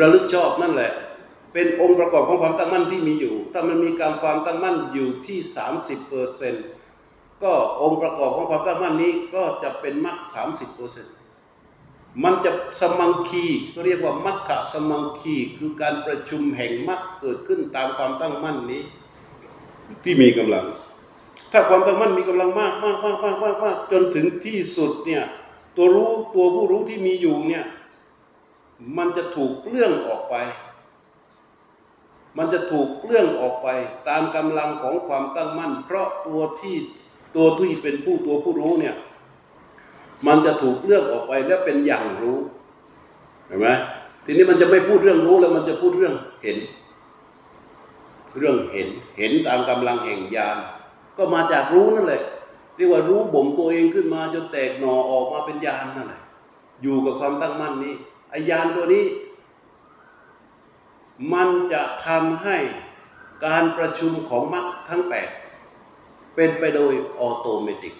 [0.00, 0.92] ระลึกชอบนั่นแหละ
[1.52, 5.38] เป็นองค์ประกอบของความตั้งมั่นที่มีอยู่ ถ้ามันมีการความตั้งมั่นอยู่ที่
[5.74, 6.54] 30เปอร์เซน
[7.42, 11.14] ก็องค์ประกอบของความตั้งมั่นนี้ก็จะเป็นมรรคสามสิบเปอร์เซ็นต์
[12.24, 12.50] มันจะ
[12.80, 18.82] สมังคีก็เรียกว่ามัคคะสมังคีคือการประชุมแห่งมรรคเกิดขึ้นตามความตั้งมั่นนี้
[20.04, 20.66] ที่มีกำลัง
[21.52, 25.24] ถ้าความตั้งมั่นมีกำลังมากมากมากมากมากมากจนถึงที่สุดเนี่ย
[25.76, 27.64] ตัวรู้ตัวผู้รู้ที่มีอยู่เนี่ย
[28.96, 30.34] มันจะถูกเลื่องออกไป
[32.36, 33.68] มันจะถูกเลื่องออกไป
[34.08, 36.76] ตามกำลังของความตั้งมั่น เพราะตัวที่
[37.36, 38.94] ตัวที่เป็นผู้ตัวผู้รู้เนี่ย
[40.26, 42.38] มันจะถูกเลือกออกไปและเป็นอย่างรู้
[43.46, 43.68] เห็นไหม
[44.24, 46.58] ทีนี้มันจะไม่พูดเรื่องรู้แล้วมันจะพูดเรื่องเห็น
[48.38, 48.88] เรื่องเห็น
[49.18, 50.58] เห็นตามกำลังแห่งญาณ
[51.16, 52.22] ก็มาจากรู้นั่นแหละ
[52.76, 56.22] เรียกว่ารู้บ่มตัวเองขึ้นมาจนแตกหน่อออกมาเป็นญาณนั่นแหละ
[56.82, 57.94] อยู่กับความตั้งมั่นนี้
[58.30, 59.04] ไอ้ญาณตัวนี้
[61.32, 62.56] มันจะทำให้
[63.46, 65.28] การประชุมของมรรคทั้งแปด
[66.34, 67.94] เป็นไปโดยออโตเมติก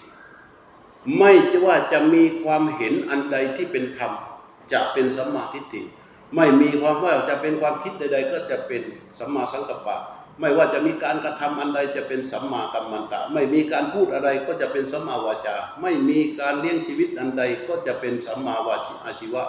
[1.17, 4.11] ไม่จะว่าจะมีความเห็นอันใดที่เป็นธรรม
[4.73, 5.81] จะเป็นสัมมาทิฏฐิ
[6.35, 8.81] ไม่มีความว่าจะเป็นความคิดใด ๆ ก็จะเป็น
[9.17, 9.97] สัมมาสังกัปปะ
[10.39, 19.43] ไม่ว่าจะมีการกระทำอันใดจะเป็นสัมมากัมมันตะ ไม่มีการพูดอะไรก็จะเป็นสัมมาวาจา ไม่มีการเลี้ยงชีวิตอันใดก็จะเป็นสัมมาวาชิอาชีวะ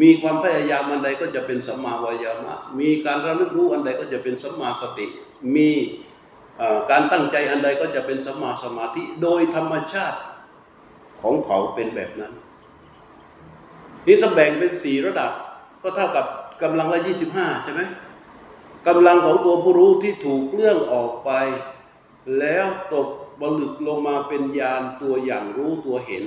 [0.00, 5.06] มีความพยายามอันใดก็จะเป็นสัมมาวายามะ มีการระลึกรู้อันใดก็จะเป็นสัมมาสติ
[5.56, 5.70] มี
[6.90, 10.18] การตั้งใจอันใดก็จะเป็นสัมมาสมาธิ โดยธรรมชาติ
[11.22, 12.32] ของเขาเป็นแบบนั้น
[14.06, 15.32] นี่ถ้าแบ่งเป็นสี่ระดับ
[15.82, 16.26] ก็เท่ากับ
[16.62, 17.82] กำลังละยี่สิบห้าใช่ไหม
[18.86, 21.30] กำลังของตัวผู้รู้ที่ถูกเลื่องออกไป
[22.38, 23.08] แล้วตก
[23.40, 26.24] บลึกลงมาเป็นญาณตัวอย่างรู้ตัวเห็น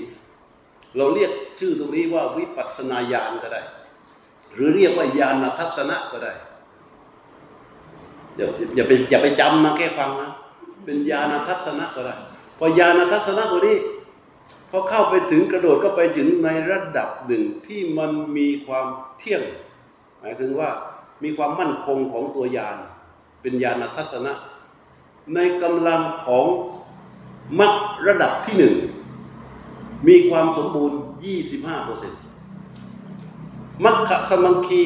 [0.97, 3.61] เราเรียกชื่อตรงนี้ว่าวิปัสสนาญาณก็ได้
[4.53, 6.33] หรือเรียกว่าญาณทัศนะก็ได้
[8.35, 10.31] อย่าอย่าไปอย่าไปจำมาแค่ฟังนะ
[10.85, 12.15] เป็นญาณทัศนะก็ได้
[12.59, 13.77] พอญาณทัศนะตัวนี้
[14.75, 18.87] พอเข้าไปถึงกระโดดก็ไปถึงในระดับหนึ่งที่มันมีความ
[19.17, 19.43] เที่ยง
[20.19, 20.69] หมายถึงว่า
[21.23, 22.77] มีความมั่นคงของตัวญาณ
[23.41, 24.33] เป็นญาณทัศนะ
[25.35, 26.45] ในกำลังของ
[27.59, 27.73] มรรค
[28.07, 28.75] ระดับที่หนึ่ง
[30.07, 30.99] มีความสมบูรณ์
[31.43, 32.21] 25เปอร์เซ็นต์
[33.85, 34.83] มรคสมังคี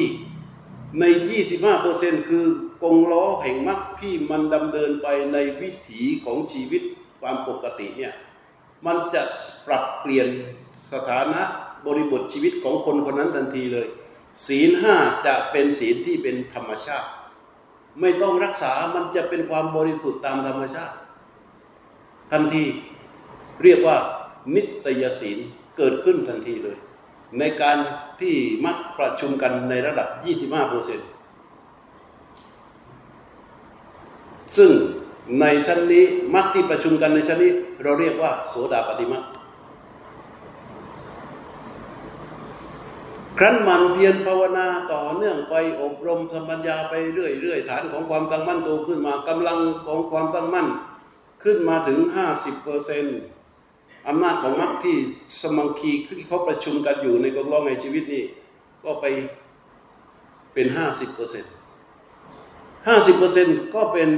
[1.00, 1.04] ใน
[1.44, 2.46] 25เปอร์เซ็นต์คือ
[2.82, 6.82] กงล้อแห่งมรรคที่มันดำเนินไปในวิถีของชีวิต
[7.20, 8.14] ความปกติเนี่ย
[8.86, 9.22] มันจะ
[9.66, 10.28] ปรับเปลี่ยน
[10.92, 11.42] สถานะ
[11.86, 13.86] บริบทชีวิตของคนคนนั้นทันทีเลย
[14.46, 14.94] ศีลห้า
[15.26, 17.08] จะเป็นศีลที่เป็นธรรมชาติ
[18.00, 20.96] ไม่ต้องรักษามันจะเป็นความบริสุทธิ์ตามธรรมชาติ
[22.32, 22.64] ทันที
[23.62, 23.96] เรียกว่า
[24.54, 25.38] นิตยศีล
[25.76, 26.78] เกิดขึ้นทันทีเลย
[27.38, 27.78] ในการ
[28.20, 28.34] ที่
[28.64, 30.08] มักประชุมกันในระดับ
[30.40, 31.00] 25เปอร์เซ็น
[34.56, 34.70] ซึ่ง
[35.40, 37.52] ในชั้นนี้มักที่ประชุมกันในชั้นนี้
[37.82, 39.24] เราเรียกว่า โสดาปฏิมัก
[43.38, 50.68] ครั้นมันเพียรภาวนาต่อเนื่องไปอบรมสมัญญาไปเรื่อยๆฐานของความตั้งมั่นโตขึ้นมากำลังของความตั้งมั่น
[51.44, 51.98] ขึ้นมาถึง
[52.32, 53.18] 50เปอร์เซนต์
[54.08, 54.96] อำนาจของมรรคที่
[55.40, 58.24] สมังคีที่เขาประชุมกันอยู่ในกองร้องในชีวิตนี้
[58.84, 59.04] ก็ไป
[60.52, 61.52] เป็น 50เปอร์เซนต์
[62.56, 64.08] 50เปอร์เซนต์ก็เป็น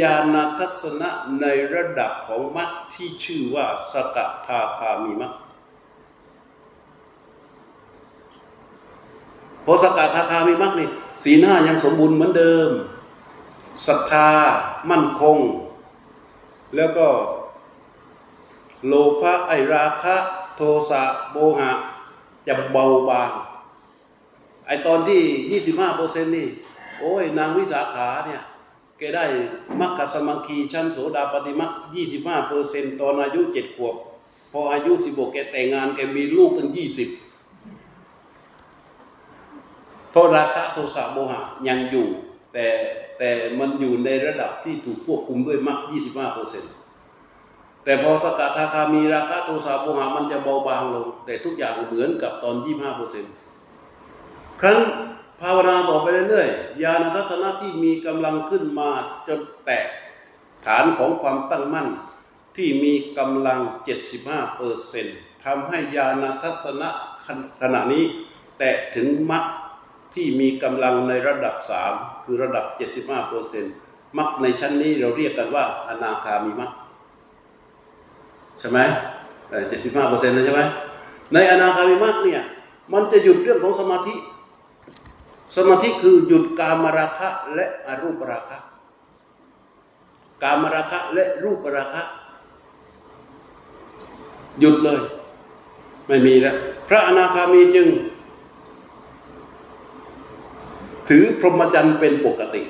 [0.00, 1.10] ญาณทัศนะ
[1.40, 5.32] ในระดับของมรรคที่ชื่อว่าสกทาคามีมรรค
[9.64, 10.88] พอสกทาคามีมรรคนี่
[11.22, 12.70] ศีลห้ายังสมบูรณ์เหมือนเดิม
[13.86, 14.30] ศรัทธา
[14.90, 15.38] มั่นคง
[16.76, 17.06] แล้วก็
[18.86, 20.16] โลภะไอราคะ
[20.56, 20.60] โท
[20.90, 21.02] สะ
[21.32, 21.70] โมหะ
[22.46, 23.32] จะเบาบาง
[24.66, 26.48] ไอตอนที่ 25เปอร์เซ็นต์นี่
[26.98, 28.42] โอ้ยนางวิสาขาเนี่ย
[28.98, 29.24] แกได้
[29.80, 31.70] มัคคสมังคีชั้นโสดาปฏิมัค
[32.10, 33.94] 25เปอร์เซ็นต์ตอนอายุ7ขวบ
[34.52, 36.78] พออายุ16แกแต่งงานแกมีลูกตั้ง20
[40.10, 42.06] เพราะราคะโทสะโมหะยังอยู่
[42.52, 42.66] แต่
[43.18, 46.72] แต่มันอยู่ในระดับที่ถูกควบคุมด้วยมรรค25เปอร์เซ็นต์
[47.84, 53.32] แต่พอสกัดทาคามีราคะโทสะโมหะมันจะเบาบางลง แต่ทุกอย่างเหมือนกับตอน25เปอร์เซ็นต์
[54.60, 54.78] ครั้น
[55.40, 58.90] ภาวนาต่อไปเรื่อยๆ ญาณทัศนะที่มีกำลังขึ้นมา
[59.28, 59.84] จนแตะ
[60.66, 61.88] ฐานของความตั้งมั่น
[62.56, 63.60] ที่มีกำลัง
[64.08, 65.06] 75เปอร์เซน
[65.44, 66.88] ทำให้ญาณทัศนะ
[67.62, 68.04] ขณะนี้
[68.58, 69.44] แตะถึงมรรค
[70.14, 71.54] ที่มีกำลังในระดับ
[71.90, 72.64] 3 คือระดับ
[73.04, 73.68] 75เปอร์เซนต
[74.18, 76.72] มรรคในชั้นนี้เราเรียกกันว่าอนาคามีมรรค
[78.58, 78.78] ใช่ไหม
[79.68, 80.62] เจ็ดสิบห้าเปอร์เซ็นต์ใช่ไหม
[81.34, 82.42] ในอนาคามิมักเนี่ย
[82.92, 84.14] มันจะหยุดเรื่องของสมาธิ
[85.56, 88.58] สมาธิคือหยุดกามราคะและอรูปราคะ
[90.42, 92.02] กามราคะและรูปราคะ
[94.60, 95.00] หยุดเลย
[96.08, 96.56] ไม่มีแล้ว
[96.88, 97.88] พระอนาคามีจึง
[101.08, 102.62] ถือพรหมจรรย์เป็นปกติ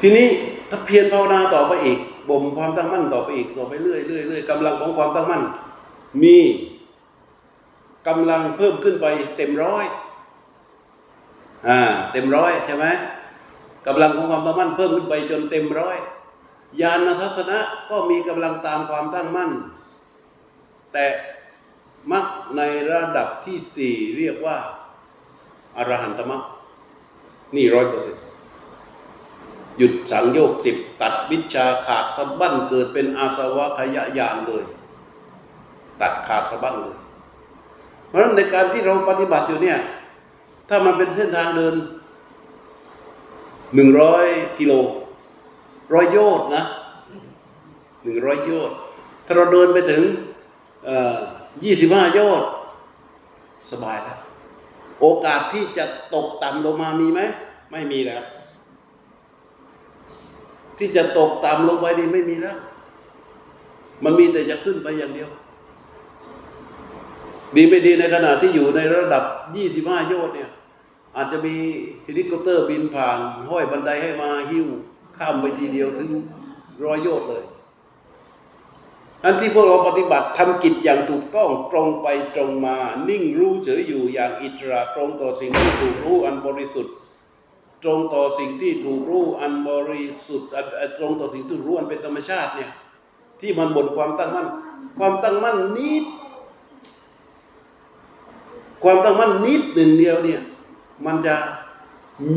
[0.00, 0.28] ทีนี้
[0.70, 1.98] ถ้าเพียรภาวนาต่อไปอีก
[2.28, 5.42] บ่มความตั้งมั่นต่อไปอีกต่อไปเรื่อยเรื่อยเรื่อยกำลังของความตั้งมั่น
[6.22, 6.36] มี
[8.08, 9.06] กำลังเพิ่มขึ้นไป
[9.36, 9.84] เต็มร้อย
[11.68, 11.80] อ่า
[12.12, 12.86] เต็มร้อยใช่ไหม
[13.86, 15.98] กำลังของความตั้งมั่นเพิ่มขึ้นไปจนเต็มร้อย
[16.80, 17.58] ญาณทัศนะ
[17.90, 19.50] ก็มีกำลังตามความตั้งมั่น
[20.92, 21.06] แต่
[22.12, 22.26] มัก
[22.56, 22.62] ใน
[22.92, 24.56] ระดับที่สี่เรียกว่า
[25.76, 26.42] อรหันตมัก
[27.56, 28.22] นี่ร้อยเปอร์เซ็นต์
[29.78, 34.64] หยุดสังโยกสิบตัดวิชาขาดสะบั้นเกิดเป็นอาสวะขยะยานเลย
[36.00, 36.96] ตัดขาดสะบั้นเลย
[38.14, 39.78] ราะฉะนั้นในการที่เราปฏิบัติอยู่เนี่ย
[40.68, 41.74] ถ้ามันเป็นเส้นทางเดิน
[43.74, 44.26] หนึ่งร้อย
[44.58, 44.72] กิโล
[45.94, 46.64] ร้อยโยชน์นะ
[48.02, 48.76] หนึ่งร้อยโยชน์
[49.26, 50.02] ถ้าเราเดินไปถึง
[51.64, 52.48] ยี่สิบห้าโยชน์
[53.70, 54.18] สบายแล้ว
[55.00, 55.84] โอกาสที่จะ
[56.14, 57.20] ตกต่ำลงมามีไหม
[57.70, 58.22] ไม่มีแล้ว
[60.78, 62.56] ที่จะตกต่ำลงไปนี่ไม่มีแล้ว
[64.04, 65.30] มันมีแต่จะขึ้นไปอย่างเดียว
[67.56, 69.24] ดีไม่ดีในขณะที่อยู่ในระดับ
[69.66, 70.50] 25 โยชน์เนี่ย
[71.16, 71.56] อาจจะมี
[72.04, 73.18] เฮลิคอปเตอร์บินผ่าน
[73.50, 74.66] ห้อยบันไดให้มาหิ้ว
[75.18, 76.10] ข้ามไปทีเดียวถึง
[76.84, 77.44] ร้อยโยชน์เลย
[79.24, 82.76] อันที่พวกเราปฏิบัติทำกิจอย่างถูกต้องตรงไปตรงมา
[83.08, 86.94] นิ่งรู้เฉยอยู่อย่างอิสระตรงต่อสิ่งที่ถูกรู้อันบริสุทธิ์
[87.82, 90.48] ตรงต่อสิ่งที่ถูกรู้อันบริสุทธิ์
[90.98, 92.70] ตรงต่อสิ่งที่รู้อันเป็นธรรมชาติเนี่ย
[93.40, 94.48] ที่มันบนความตั้งมั่น
[94.98, 96.04] ความตั้งมั่นนิด
[98.84, 100.40] ความตั้งมั่นนิดหนึ่งเดียวเนี่ย
[101.06, 101.36] มันจะ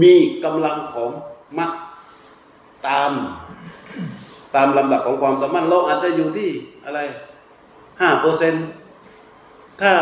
[0.01, 1.11] มีกำลังของ
[1.57, 1.71] มัด
[2.87, 3.11] ตาม
[4.55, 6.49] ตามลำดับของความตั้งมั่นเราอาจจะอยู่ที่
[6.85, 6.99] อะไร
[8.01, 8.53] ห้าเปอร์เซ็น
[9.81, 9.93] ถ้า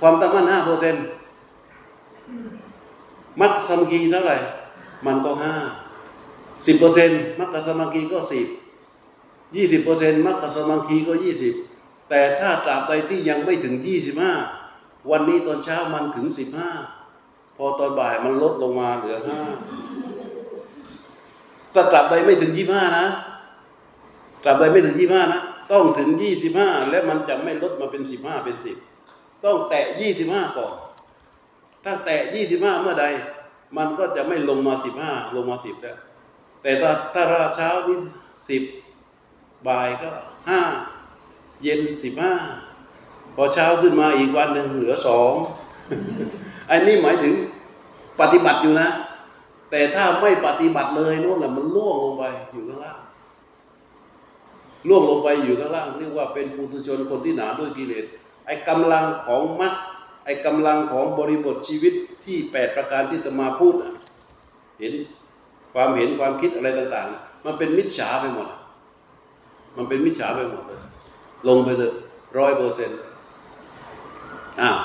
[0.00, 0.94] ความตั้งมั่นห้าเปอร์เซ็น
[3.40, 4.36] มัดสมกีเท่าไหร่
[5.06, 5.54] มันก็ห้า
[6.66, 8.46] สิบเปอร์เซ็นต์มัคคสมาคีก็สิบ
[9.56, 11.54] ยี่สิบเปอร์เซ็นต์มัคคสมาคีก็ยี่สิบ
[12.08, 14.32] แต่ถ้าตราบใดที่ยังไม่ถึงยี่สิบห้า
[15.10, 16.70] วันนี้ตอนเช้ามันถึงสิบห้า
[17.56, 19.40] พอตอนบ่ายมันลดลงมาเหลือห้า
[21.74, 23.06] ถ้าตราบใดไม่ถึงยี่ห้านะ
[24.44, 25.40] ตราบใดไม่ถึงยี่ห้านะ
[25.72, 28.76] ต้องถึงยี่สิบห้าและมันจะไม่ลดมาเป็นสิบห้าเป็นสิบ
[29.44, 30.74] ต้องแตะยี่สิบห้าก่อน
[31.84, 33.06] ถ้าแตะยี่สิบห้าเมื่อใด
[33.76, 35.98] มันก็จะไม่ลงมาสิบห้าลงมาสิบแล้ว
[36.62, 37.22] แต่ถ้าถ้า
[37.56, 37.98] เช้านี่
[38.48, 38.62] สิบ
[39.66, 40.10] บ่ายก็
[40.48, 40.60] ห้า
[41.62, 42.34] เย็นสิบห้า
[43.36, 45.32] พอเช้าขึ้นมาอีกวันหนึ่งเหลือสอง
[46.70, 47.34] อันนี้หมายถึง
[48.20, 48.88] ปฏิบัติอยู่นะ
[49.70, 53.00] แต่ถ้าไม่ปฏิบัติเลยโน่นแหละมันล่วงลงไปอยู่ข้างล่าง
[54.88, 58.04] ล่วงลงไปอยู่ข้างล่างเรียกว่าเป็นปุถุชนคนที่หนาด้วยกิเลส
[58.46, 59.74] ไอ้กำลังของมรรค
[60.24, 61.94] ไอ้กำลังของบริบทชีวิต
[62.24, 63.74] ที่แปดประการที่จะมาพูด
[64.80, 64.92] เห็น
[65.74, 68.46] ความเห็นความคิดอะไรต่าง ๆ มันเป็นมิจฉาไปหมด
[69.76, 70.80] มันเป็นมิจฉาไปหมดเลย
[71.48, 71.92] ลงไปเลย
[72.38, 72.98] ร้อยเปอร์เซ็นต์
[74.60, 74.78] อ้าว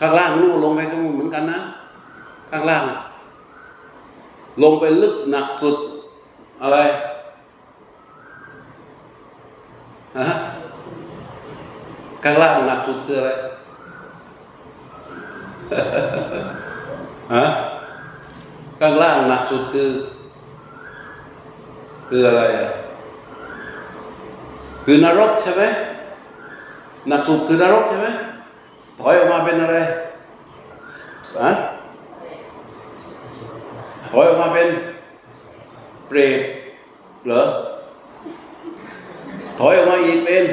[0.00, 1.58] ข้างล่างนู่นลงไปก็เหมือนกันนะ
[2.50, 2.82] ข้างล่าง
[4.62, 5.76] ลงไปลึกหนักสุด
[6.62, 6.78] อะไร
[10.18, 10.30] ฮะ
[12.24, 13.30] ข้างล่างหนักสุดคืออะไร
[17.34, 17.46] ฮะ
[18.80, 19.90] ข้างล่างหนักสุดคือ
[22.08, 22.68] คืออะไรอะ
[24.84, 25.62] คือนรกใช่ไหม
[27.08, 28.08] หนักสุดคือนรกใช่ไหม
[29.00, 29.76] ถอยออกมาเป็นอะไร
[31.42, 31.52] ฮะ
[34.12, 34.68] ถอยออกมาเป็น
[36.08, 36.40] เปรต
[37.26, 37.42] เหรอ
[39.58, 40.44] ถอยออกมาอีกเป็น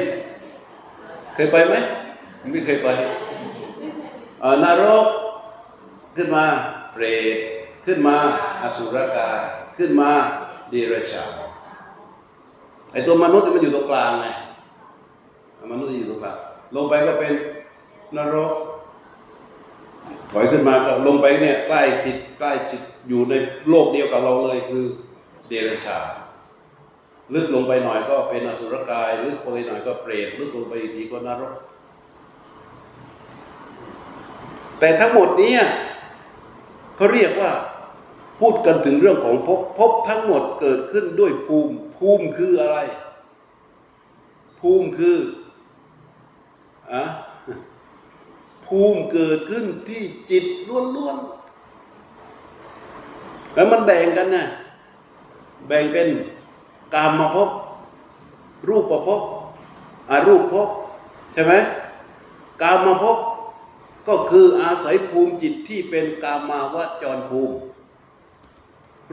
[1.34, 1.74] เคยไปไหม
[2.52, 2.88] ไม่เคยไป
[4.64, 5.06] นรก
[6.16, 6.44] ขึ้นมา
[6.92, 7.04] เปร
[7.34, 7.36] ต
[7.84, 8.16] ขึ้นมา
[8.62, 9.40] อสุรกาย
[9.78, 10.10] ขึ้นมา
[10.70, 11.30] เดรัจฉาน
[12.92, 14.26] ไอตัวมนุษย์มันอยู่ตรงกลางไง
[15.70, 16.36] มนุษย์อยู่ตรงกลาง
[16.76, 17.32] ลงไปก็เป็น
[18.16, 18.52] นรก
[20.32, 23.34] ถอยขึ้นมาก็ลงไปเนี่ยใกล้ชิดใกล้ชิดอยู่ใน
[23.68, 24.84] โลกเดียวกับเราเลยคือ
[25.48, 26.06] เดรัจฉาน
[27.34, 31.54] ลึกลงไปหน่อยก็เป็นอสุรกาย ลึกไปหน่อยก็เปรตลึกลงไปอีกทีก็นรก
[34.78, 35.56] แต่ทั้งหมดนี้
[36.96, 37.52] เขาเรียกว่า
[38.40, 42.78] พูดกันถึงเรื่องของภพภพทั้งหมดเกิดขึ้นด้วยภูมิ ภูมิคืออะไร
[44.60, 45.16] ภูมิคือ
[46.92, 47.04] อะ
[48.66, 50.44] ภูมิเกิดขึ้นที่จิต
[50.96, 51.40] ล้วนๆ
[53.54, 54.44] แล้วมันแบ่งกันนะ
[55.66, 56.08] แบ่งเป็น
[56.94, 57.50] กามมาภพ
[58.68, 59.22] รูปประภพ
[60.10, 60.68] อารูปภพ
[61.32, 61.52] ใช่ไหม
[62.62, 63.18] กามมาภพ
[64.08, 67.54] ก็คืออาศัยภูมิจิตที่เป็นกามาวจรภูมิ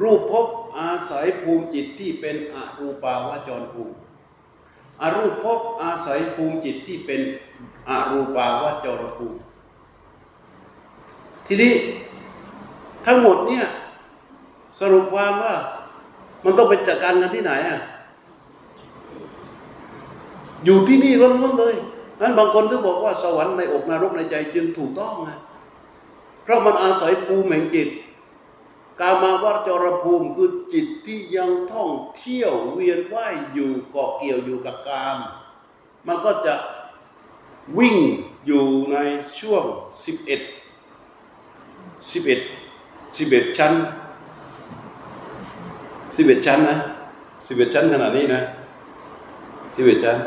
[0.02, 0.48] รูปภพ
[0.80, 3.94] อาศัยภูมิจิตที่เป็นอรูปาวจรภูมิ
[5.02, 7.22] อรูปภพอาศัยภูมิจิตที่เป็น
[7.90, 9.40] อรูปาวจรภูมิ
[11.48, 11.74] ทีนี้
[13.06, 13.65] ทั้งหมดเนี่ย
[14.80, 15.56] สรุปความว่า
[16.44, 17.80] มันต้องไปจัดการกันที่ไหนอะ
[20.65, 21.76] อยู่ที่นี่ล้วนๆเลย
[22.22, 25.30] นั้นบางคนถึงบอกว่าสวรรค์ในอกนรกในใจจึงถูกต้องไง
[26.44, 27.88] เพราะมันอาศัยภูมิแห่งจิต
[28.99, 35.18] กามาวจรภูมิคือจิตที่ยังท่องเที่ยวเวียนว่ายอยู่เกาะเกี่ยวอยู่กับกาม
[36.07, 36.56] มันก็จะ
[37.78, 37.98] วิ่ง
[38.45, 38.98] อยู่ใน
[39.40, 39.64] ช่วง
[40.06, 40.38] 11
[42.11, 43.74] 11 11 ชั้น
[46.15, 46.78] 11 ชั้นนะ
[47.28, 48.41] 11 ชั้นขนาดนี้นะ
[49.76, 50.18] 11 ชั้น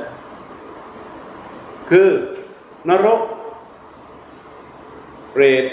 [1.90, 2.08] คือ
[2.88, 3.20] นรก
[5.32, 5.64] เปรต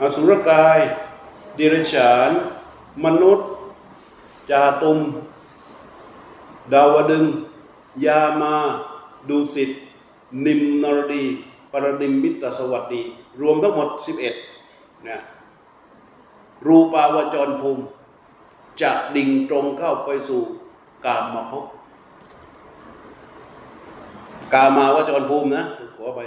[0.00, 0.78] อสุรกาย
[1.58, 2.30] ดิรัจฉาน
[3.04, 3.48] มนุษย์
[4.50, 4.98] จาตุม
[6.72, 7.24] ดาวดึง
[8.04, 8.54] ยามา
[9.28, 9.70] ดูสิต
[10.44, 11.24] นิมนรดี
[11.72, 13.02] ปรนิมมิตสวัสดี
[13.40, 13.88] รวมทั้งหมด
[14.46, 15.18] 11นะ
[16.66, 17.82] รูปาวจรภูมิ
[18.82, 20.42] จะดิ่งตรงเข้าไปสู่
[21.06, 21.64] กามมาพบ
[24.54, 25.62] กามาวจรภูมินะ
[25.96, 26.20] ขอไป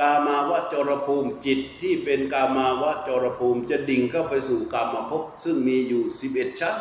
[0.00, 5.12] กามาวะจรภูมิจิตที่เป็นกามาวะจรภูมิจะดิ่งเข้าไปสู่กามมาพ
[5.44, 6.02] ซึ่งมีอยู่
[6.32, 6.76] 11 ชั้น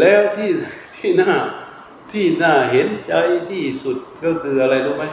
[0.00, 0.50] แล้วที่
[0.94, 1.32] ที่น่า
[2.12, 3.12] ที่น่าเห็นใจ
[3.50, 5.04] ที่สุดก็คืออะไรรู้ไหม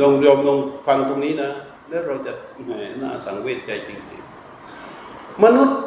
[0.00, 1.50] ดงยอมลงฟังตรงนี้นะ
[1.88, 2.32] แล้วเราจะ
[2.64, 2.70] แหม
[3.02, 5.78] น่าสังเวชใจจริงๆ มนุษย์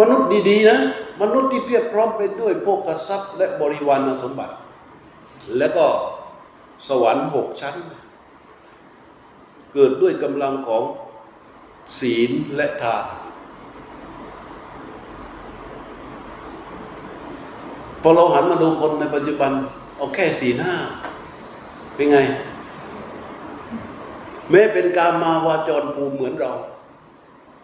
[0.00, 0.78] มนุษย์ดี ๆ นะ
[1.22, 4.54] มนุษย์ที่เพียบพร้อมไปด้วยโภคทรัพย์ และบริวารสมบัติ
[5.58, 5.86] แล้วก็
[6.88, 7.76] สวรรค์หกชั้น
[9.72, 10.84] เกิดด้วยกำลังของ
[11.98, 13.04] ศีลและทาน
[18.02, 19.52] พอเราหันมาดูคนในปัจจุบัน
[19.96, 20.76] เอาแค่ศีลห้า
[21.94, 22.18] เป็นไง
[24.50, 26.52] แม้เป็นการมาวาจรภูมิเหมือนเรา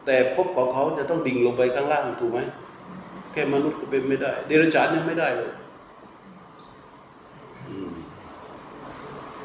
[0.07, 2.41] แต่ภพของเขาจะต้องดิ่งลงไปข้างล่างถูกไหม
[3.39, 5.53] แค่มนุษย์ก็เป็นไม่ได้ เดรัจฉานยังไม่ได้เลย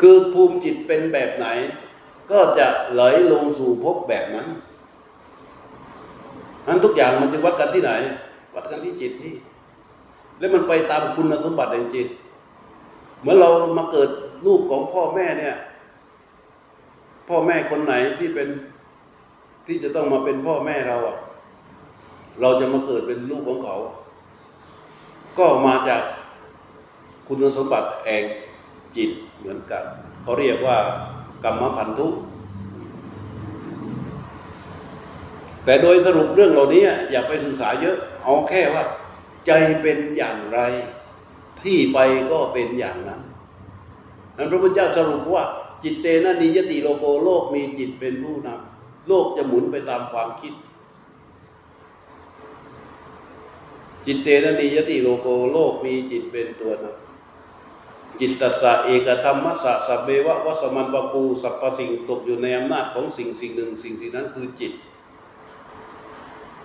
[0.01, 1.47] คือภูมิจิตเป็นแบบไหน
[2.31, 3.01] ก็จะไหล
[3.31, 4.47] ลงสู่ภพแบบนั้น
[6.67, 7.91] นั้นทุกอย่างมันจะวัดกันที่ไหน
[8.55, 9.35] วัดกันที่จิตนี่
[10.39, 12.07] แล้วมันไปตามคุณสมบัติแห่งจิต
[13.21, 14.09] เมื่อเรามาเกิด
[14.45, 15.55] ลูกของพ่อแม่เนี่ย
[17.29, 18.47] พ่อแม่คนไหนที่เป็น
[19.67, 21.17] ที่จะต้องมาเป็นพ่อแม่เราอะ
[22.41, 23.75] เราจะมาเกิดเป็นลูกของเขา
[25.37, 26.03] ก็มาจาก
[27.27, 28.23] คุณสมบัติแห่ง
[28.97, 29.83] จิตเหมือนกัน
[30.23, 30.77] เขาเรียกว่า
[31.43, 32.07] กรรมพันธุ
[35.65, 38.83] แต่โดยสรุปเรื่องเหล่านี้อย่าไปศึกษาเยอะ เอาแค่ว่า
[39.47, 39.51] ใจ
[39.81, 40.59] เป็นอย่างไร
[41.61, 41.99] ที่ไป
[42.31, 43.21] ก็เป็นอย่างนั้น
[44.37, 45.43] นั้นพระพุทธเจ้าสรุปว่า
[45.83, 50.53] จิตเตนะนียะติโลโกโลกมีจิตเป็นผู้นำโลกจะหมุนไปตามความคิด
[54.05, 64.73] จิตเตนะนียะติโลโกโลกมีจิตเป็นตัวนำจิตตัสสะเอกธัมมัสสะสัพเพวะวะสะมันวะคูสรรพสิ่งตกอยู่ในอำนาจของสิ่งสิ่งหนึ่ง สิ่งสิ่งนั้นคือจิต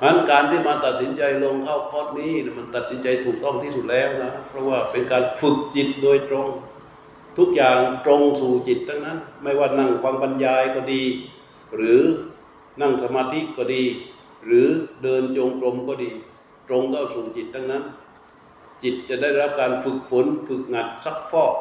[0.02, 6.48] อันการที่มาตัดสินใจลงเข้าคอร์สนี้มันตัดสินใจถูกต้องที่สุดแล้วนะ เพราะว่าเป็นการฝึกจิตโดยตรง
[7.38, 11.02] ทุกอย่างตรงสู่จิตทั้งนั้น ไม่ว่านั่งฟังบรรยายก็ดี
[11.76, 12.00] หรือ
[12.80, 13.82] นั่งสมาธิก็ดี
[14.46, 14.68] หรือ
[15.02, 16.10] เดินจงกรมก็ดี
[16.68, 17.82] ตรงเข้าสู่จิตทั้งนั้น
[18.82, 21.54] จิตจะได้รับการฝึกฝนฝึกหัดซักฟอก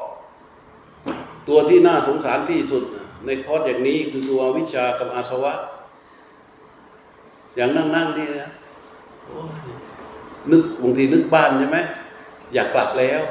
[1.47, 2.83] ตัวที่น่าสงสารที่สุด
[3.25, 5.53] ในคอร์สอย่างนี้คือตัววิชากับอาสวะ
[7.55, 8.51] อย่างนั่งนั่งๆนี่นะ
[10.51, 11.79] นึกบางทีนึกบ้านใช่ไหม
[12.53, 13.21] อยากกลับแล้ว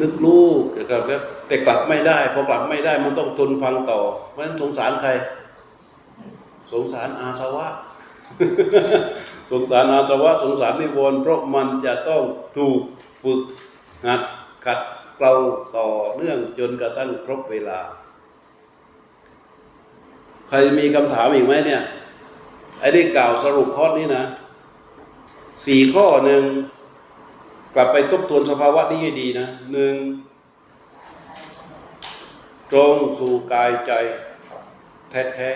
[0.00, 4.00] นึกลูกอยากกลับแล้วแต่กลับไม่ได้พอกลับไม่ได้มันต้องทนฟังต่อ
[4.32, 5.10] เพราะฉะนั้นสงสารใคร
[6.72, 7.66] สงสารอาสวะ
[9.50, 12.22] สงสารอาสวะสงสารนิวรณ์เพราะมันจะต้อง
[12.56, 12.80] ถูก
[13.22, 13.40] ฝึก
[14.06, 14.22] หัด
[14.64, 14.80] ขัด
[15.16, 15.34] เกลา
[15.76, 17.80] ต่อเนื่องจนกระทั่งครบเวลา
[20.48, 21.82] ใครมีคำถามอีกไหมเนี่ย
[22.80, 24.24] ไอ้ที่กล่าวสรุปข้อนี้นะ
[25.66, 26.44] สี่ข้อหนึ่ง
[27.74, 29.94] กลับไปทบทวนสภาวะนี้ให้ดีนะหนึ่ง
[32.72, 33.92] ตรงสู่กายใจ
[35.34, 35.52] แท้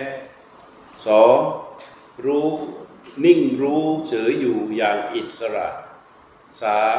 [0.50, 1.36] ๆสอง
[2.26, 2.48] รู้
[3.24, 5.68] นิ่งรู้เฉยอยู่อย่างอิสระ
[6.62, 6.98] สาม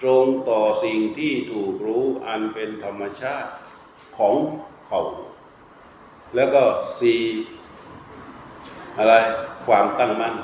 [0.00, 3.50] ตรงต่อสิ่งที่ถูกรู้อันเป็นธรรมชาติ
[4.18, 4.34] ของ
[4.88, 5.00] เขา
[6.36, 6.62] แล้วก็
[6.98, 7.22] สี่
[8.98, 9.14] อะไร
[9.66, 10.34] ความตั้งมั่น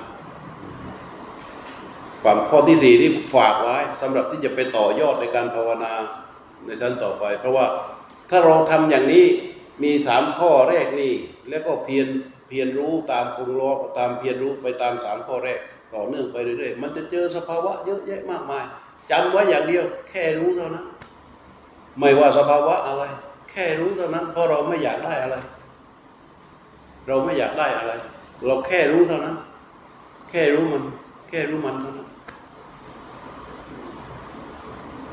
[2.22, 5.92] ความข้อที่สี่ที่ฝากไว้สำหรับที่จะไปต่อยอดในการภาวนา
[6.64, 7.66] ในชั้นต่อไป เพราะว่า
[8.30, 9.24] ถ้าเราทำอย่างนี้
[9.82, 11.14] มีสามข้อแรกนี่
[11.48, 12.06] แล้วก็เพียร
[12.48, 15.60] เพียรรู้ตามคงล้อตามเพียรรู้ไปตามสามข้อแรก
[15.94, 18.64] ต่อเนื่องไปเรื่อยๆ มันจะเจอสภาวะเยอะแยะมากมาย
[19.10, 20.84] จำไว้อย่างเดียว แค่รู้เท่านั้น
[21.98, 23.04] ไม่ว่าสภาวะอะไร
[23.50, 25.36] แค่รู้เท่านั้น เพราะเราไม่อยากได้อะไร
[27.06, 27.92] เราไม่อยากได้อะไร
[28.46, 29.36] เราแค่รู้เท่านั้น
[30.30, 30.84] แค่รู้มัน
[31.28, 32.08] แค่รู้มันเท่านั้น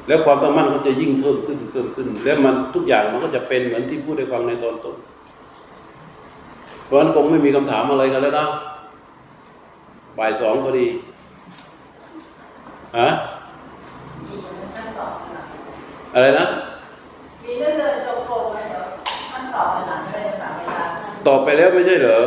[0.07, 4.95] แล้วความตั้งมั่นก็จะยิ่งเพิ่มขึ้นเพิ่มขึ้น แล้วมันทุกอย่างมันก็จะเป็นเหมือนที่พูดได้ฟังในตอนต้น
[6.85, 8.45] เพราะฉะนั้นคงไม่มีคำถามอะไรกันแล้วนะ
[10.17, 10.87] บ่ายสองพอดี
[12.99, 13.09] ฮะ
[16.13, 16.45] อะไรนะ
[17.43, 18.85] มีเรื่องเดินจงกรมไหมเดี๋ยว
[19.31, 20.85] ท่านตอบหลังเลยหลังเวลา
[21.27, 22.19] ตอบไปแล้วไม่ใช่เหรอ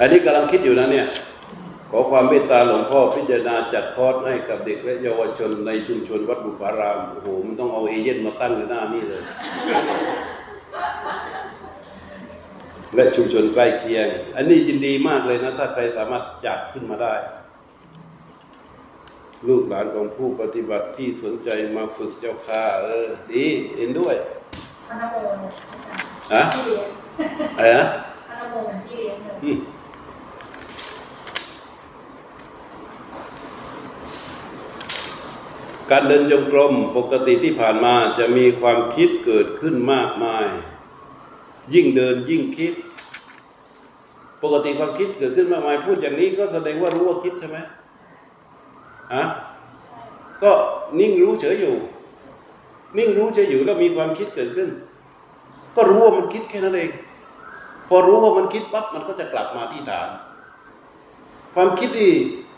[0.00, 1.06] อันนี้กำลังคิดอยู่นะเนี่ย
[1.90, 9.22] ขอความเมตตาหลวงพ่อพิจารณาจัดคอร์สให้กับเด็กและเยาวชนในชุมชนวัดบุพารามโอ้โหมันต้องเอาเอเย่นมาตั้งอยู่หน้านี่เลย
[12.94, 17.14] และชุมชนใกล้เคียง อันนี้ยินดีมากเลยนะ ถ้าใครสามารถจัดขึ้นมาได้
[19.48, 23.44] ลูกหลานของผู้ปฏิบัติที่สนใจมาฝึกเจ้าค่ะเออ ดี
[23.76, 24.14] เห็นด้วย
[24.88, 25.52] ท่านนโมเนี่ย
[26.34, 26.88] ฮะที่เลี้ยง
[27.56, 27.86] อะไรนะ
[28.28, 29.58] ท่านนโมเป็นที่เลี้ยงเลย อืม
[35.90, 40.46] การเดินจงกรมปกติที่ผ่านมาจะมีความคิดเกิดขึ้นมากมาย
[41.74, 42.72] ยิ่งเดินยิ่งคิด
[44.42, 47.58] ปกติความคิดเกิดขึ้นมากมาย พูดอย่างนี้ก็แสดงว่ารู้ว่าคิดใช่ไหม
[49.14, 49.24] ฮะ
[50.42, 50.52] ก็
[51.00, 51.74] นิ่งรู้เฉยอยู่
[52.98, 54.68] นิ่งรู้เฉยอยู่แล้วมีความคิดเกิดขึ้น
[55.76, 56.90] ก็รู้ว่ามันคิดแค่นั้นเอง
[57.88, 60.08] พอรู้ว่ามันคิดปั๊บมันก็จะกลับมาที่ฐาน
[61.54, 62.12] ความคิดนี่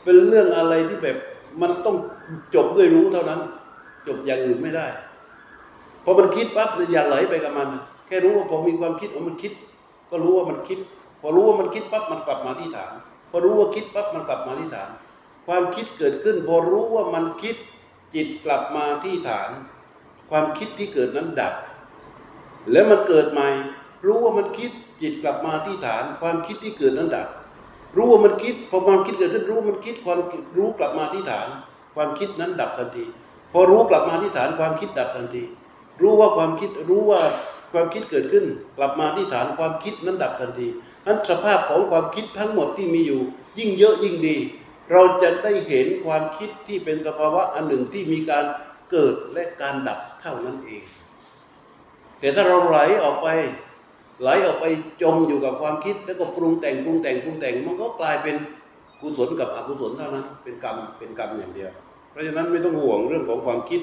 [0.05, 1.17] เป็นเรื่องอะไรที่แบบ
[1.61, 1.97] มันต้อง
[2.55, 3.41] จบด้วยรู้เท่านั้น
[4.07, 4.87] จบอย่างอื่นไม่ได้
[6.05, 7.69] พอมันคิดปั๊บอย่าไหลไปกับมัน
[8.07, 9.53] แค่รู้ว่าพอมีความคิดมันคิด
[10.11, 10.79] ก็รู้ว่ามันคิด
[11.21, 12.93] พอรู้ว่ามันคิดปั๊บมันกลับมาที่ฐาน
[13.31, 14.91] พอรู้ว่าคิดปั๊บมันกลับมาที่ฐาน
[15.47, 17.57] ความคิดเกิดขึ้น พอรู้ว่ามันคิด
[18.15, 19.51] จิตกลับมาที่ฐาน
[20.31, 21.55] ความคิดที่เกิดนั้นดับ
[22.73, 23.49] แล้วมันเกิดใหม่
[24.07, 24.71] รู้ว่ามันคิด
[25.03, 27.29] จิตกลับมาที่ฐาน ความคิดที่เกิดนั้นดับ
[27.99, 30.21] รู้ว่ามันคิดพอความคิดเกิดขึ้นรู้ว่ามันคิดความ
[30.57, 31.49] รู้กลับมาที่ฐาน
[31.95, 33.05] ความคิดนั้นดับทันที
[33.53, 35.43] พอรู้กลับมาที่ฐานความคิดดับทันที
[36.03, 37.21] รู้ว่าความคิดรู้ว่า
[37.73, 38.45] ความคิดเกิดขึ้น
[38.77, 40.69] กลับมาที่ฐานความคิดนั้นดับทันที
[41.07, 43.23] นั้นสภาพของความคิดทั้งหมดที่มีอยู่
[43.59, 44.37] ยิ่งเยอะยิ่งดี
[44.93, 48.45] เราจะได้เห็นความคิดที่เป็นสภาวะอันหนึ่งที่มีการ
[48.91, 50.83] เกิดและการดับเท่านั้นเอง
[52.21, 53.29] แต่ถ้าเราไหลออกไป
[54.21, 54.65] ไหลออกไป
[55.03, 58.37] จมอยู่กับความคิดแล้วก็ปรุงแต่งปรุงแต่งปรุงแต่ง มันก็กลายเป็น
[59.01, 61.71] กุศลกับอกุศลเท่านั้น เป็นกรรมเป็นกรรมอย่างเดียว
[62.11, 63.81] เพราะฉะนั้นไม่ต้องห่วงเรื่องของความคิด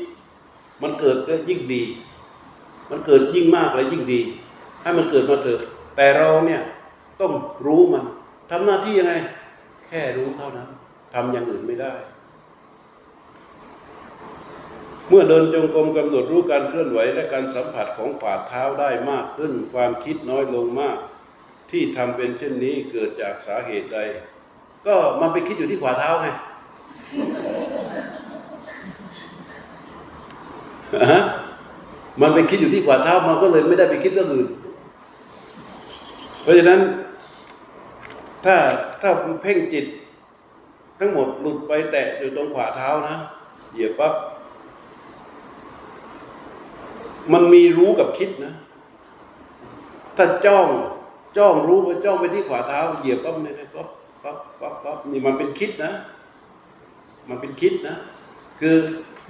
[0.83, 1.83] มันเกิดก็ยิ่งดี
[2.91, 4.19] มันเกิดยิ่งมากเลยยิ่งดี
[4.81, 5.61] ให้มันเกิดมาเถอะ
[5.95, 6.61] แต่เราเนี่ย
[7.21, 7.33] ต้อง
[7.65, 8.03] รู้มัน
[8.51, 9.13] ทำหน้าที่ยังไง
[9.87, 10.67] แค่รู้เท่านั้น
[11.13, 11.93] ทำอย่างอื่นไม่ได้
[15.09, 20.97] เมื่อเดินจงกรมกำหนดรู้การเคลื่อนไหวและการสัมผัสของฝ่าเท้าได้มากขึ้น ความคิดน้อยลงมาก
[21.71, 23.99] ที่ทำเป็นเช่นนี้เกิดจากสาเหตุใด
[24.87, 26.27] ก็มันไปคิดอยู่ที่ขวาเท้าไง
[31.11, 31.21] ฮะ
[32.21, 34.47] มันไปคิดอยู่ที่ขวาเท้ามันก็เลยไม่ได้ไปคิดเรื่องอื่น
[36.41, 36.79] เพราะฉะนั้น
[38.45, 38.55] ถ้า
[39.01, 39.11] ถ้า
[39.41, 39.85] เพ่งจิต
[40.99, 43.15] ทั้งหมดหลุดไปแตะอยู่ตรงขวาเท้านะ
[43.73, 44.13] เหยียบปั๊บ
[47.33, 48.53] มันมีรู้กับคิดนะ
[50.17, 50.67] ถ้าจ้อง
[51.37, 53.87] จ้องรู้ไปจ้องไปที่ขวาเท้าเหยียบปั๊บเนี่ยปั๊บ
[54.23, 55.91] ปั๊บปั๊บปั๊บนี่มันเป็นคิดนะ
[57.29, 57.95] มันเป็นคิดนะ
[58.59, 58.75] คือ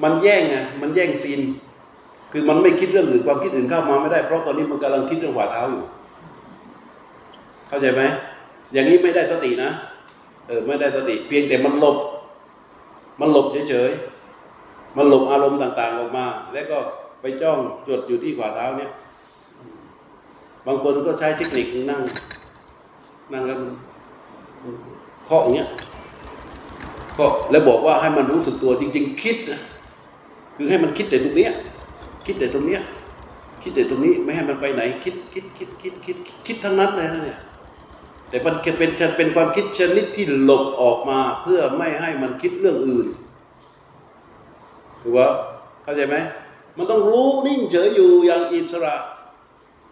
[0.04, 1.42] มันแย่งไงมันแย่งซีน
[2.32, 5.84] คือมันไม่คิดเรื่องอื่นความคิดอื่นเข้ามาไม่ได้เพราะตอนนี้มันกำลังคิดเรื่องขวาเท้าอยู่
[7.68, 8.02] เข้าใจไหม
[8.74, 9.70] อย่างนี้ไม่ได้สตินะ
[10.48, 11.98] เออไม่ได้สติเพียงแต่มันหลบ
[13.20, 16.78] มันหลบเฉยๆมันหลบอารมณ์ต่าง ๆ ออกมา แล้วก็
[17.28, 18.92] ไปจ้องจดอยู่ที่ขวาเท้าเนี่ย
[20.66, 22.02] บางคนก็ใช้เทคนิคนั่ง
[23.34, 23.72] นั่งแล้วมัน
[25.26, 25.68] เคาะอย่างเงี้ย
[27.18, 29.60] ก็แล้วบอกว่าให้มันรู้สึกตัวจริง ๆ คิดนะ
[30.56, 31.52] คือให้มันคิดแต่ตรงเนี้ย
[32.26, 32.82] คิดแต่ตรงเนี้ย
[33.62, 37.40] คิดแต่ตรงนี้ไม่ให้มันไปไหน คิดคิดคิดคิดคิดคิดทั้งนั้นเลยนะเนี่ย
[38.30, 43.08] แต่มันเป็นเป็นความคิดชนิดที่หลบออกมาเพื่อไม่ให้มันคิดเรื่องอื่น
[45.02, 45.30] ถูกปะ
[45.86, 46.18] เข้าใจไหม
[46.78, 48.96] มันต้องรู้นิ่งเฉยอยู่อย่างอิสระ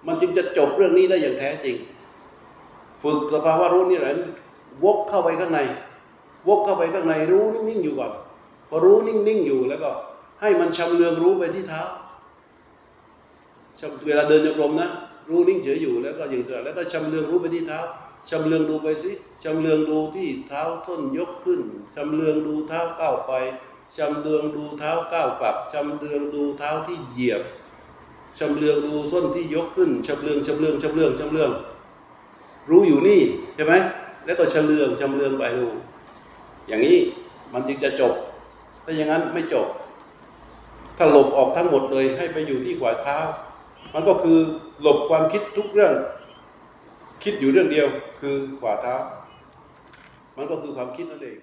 [0.07, 1.75] มันจึงจะจบเรื่องนี้ได้อย่างแท้จริง
[3.03, 4.13] ฝึกสภาวะรู้นี่แหละ
[4.83, 5.59] วกเข้าไปข้างใน
[6.47, 8.11] วกเข้าไปข้างในรู้นิ่งๆอยู่ก่อน
[8.69, 9.89] พอรู้นิ่งๆอยู่แล้วก็
[10.41, 11.81] ให้มันชำเลืองรู้ไปที่เท้า
[14.05, 14.89] เวลาเดินโยกลมนะ
[15.29, 17.79] รู้นิ่งเฉยอยู่แล้วก็อย่างอิสระแล้วก็ชำเลืองรู้ไปที่เท้า
[18.29, 19.11] ชำเลืองดูไปสิ
[19.43, 21.61] ชำเลืองดูที่เท้าส้นยกขึ้น
[21.95, 23.33] ชำเลืองดูเท้าก้าวไป
[23.97, 27.41] ชำเลืองดูเท้าก้าวกลับชำเลืองดูเท้าที่เหยียบ
[28.39, 31.51] ชำเลืองดูส้นที่ยกขึ้นชำเลืองชำเลืองชำเลืองชำเลือง
[32.69, 33.21] รู้อยู่นี่
[33.55, 33.73] ใช่ไหม
[34.25, 35.67] แล้วก็ชำเลืองชำเลืองไปดู
[36.67, 36.97] อย่างนี้
[37.53, 38.13] มันจึงจะจบ
[38.83, 39.67] ถ้าอย่างนั้นไม่จบ
[40.97, 43.17] ถ้าหลบออกทั้งหมดเลยให้ไปอยู่ที่ขวาเท้า
[43.93, 44.37] มันก็คือ
[44.81, 45.93] หลบความคิดทุกเรื่อง
[47.23, 47.87] คิดอยู่เรื่องเดียว
[48.19, 48.95] คือขวาเท้า
[50.37, 51.37] มันก็คือความคิดนั่นเอง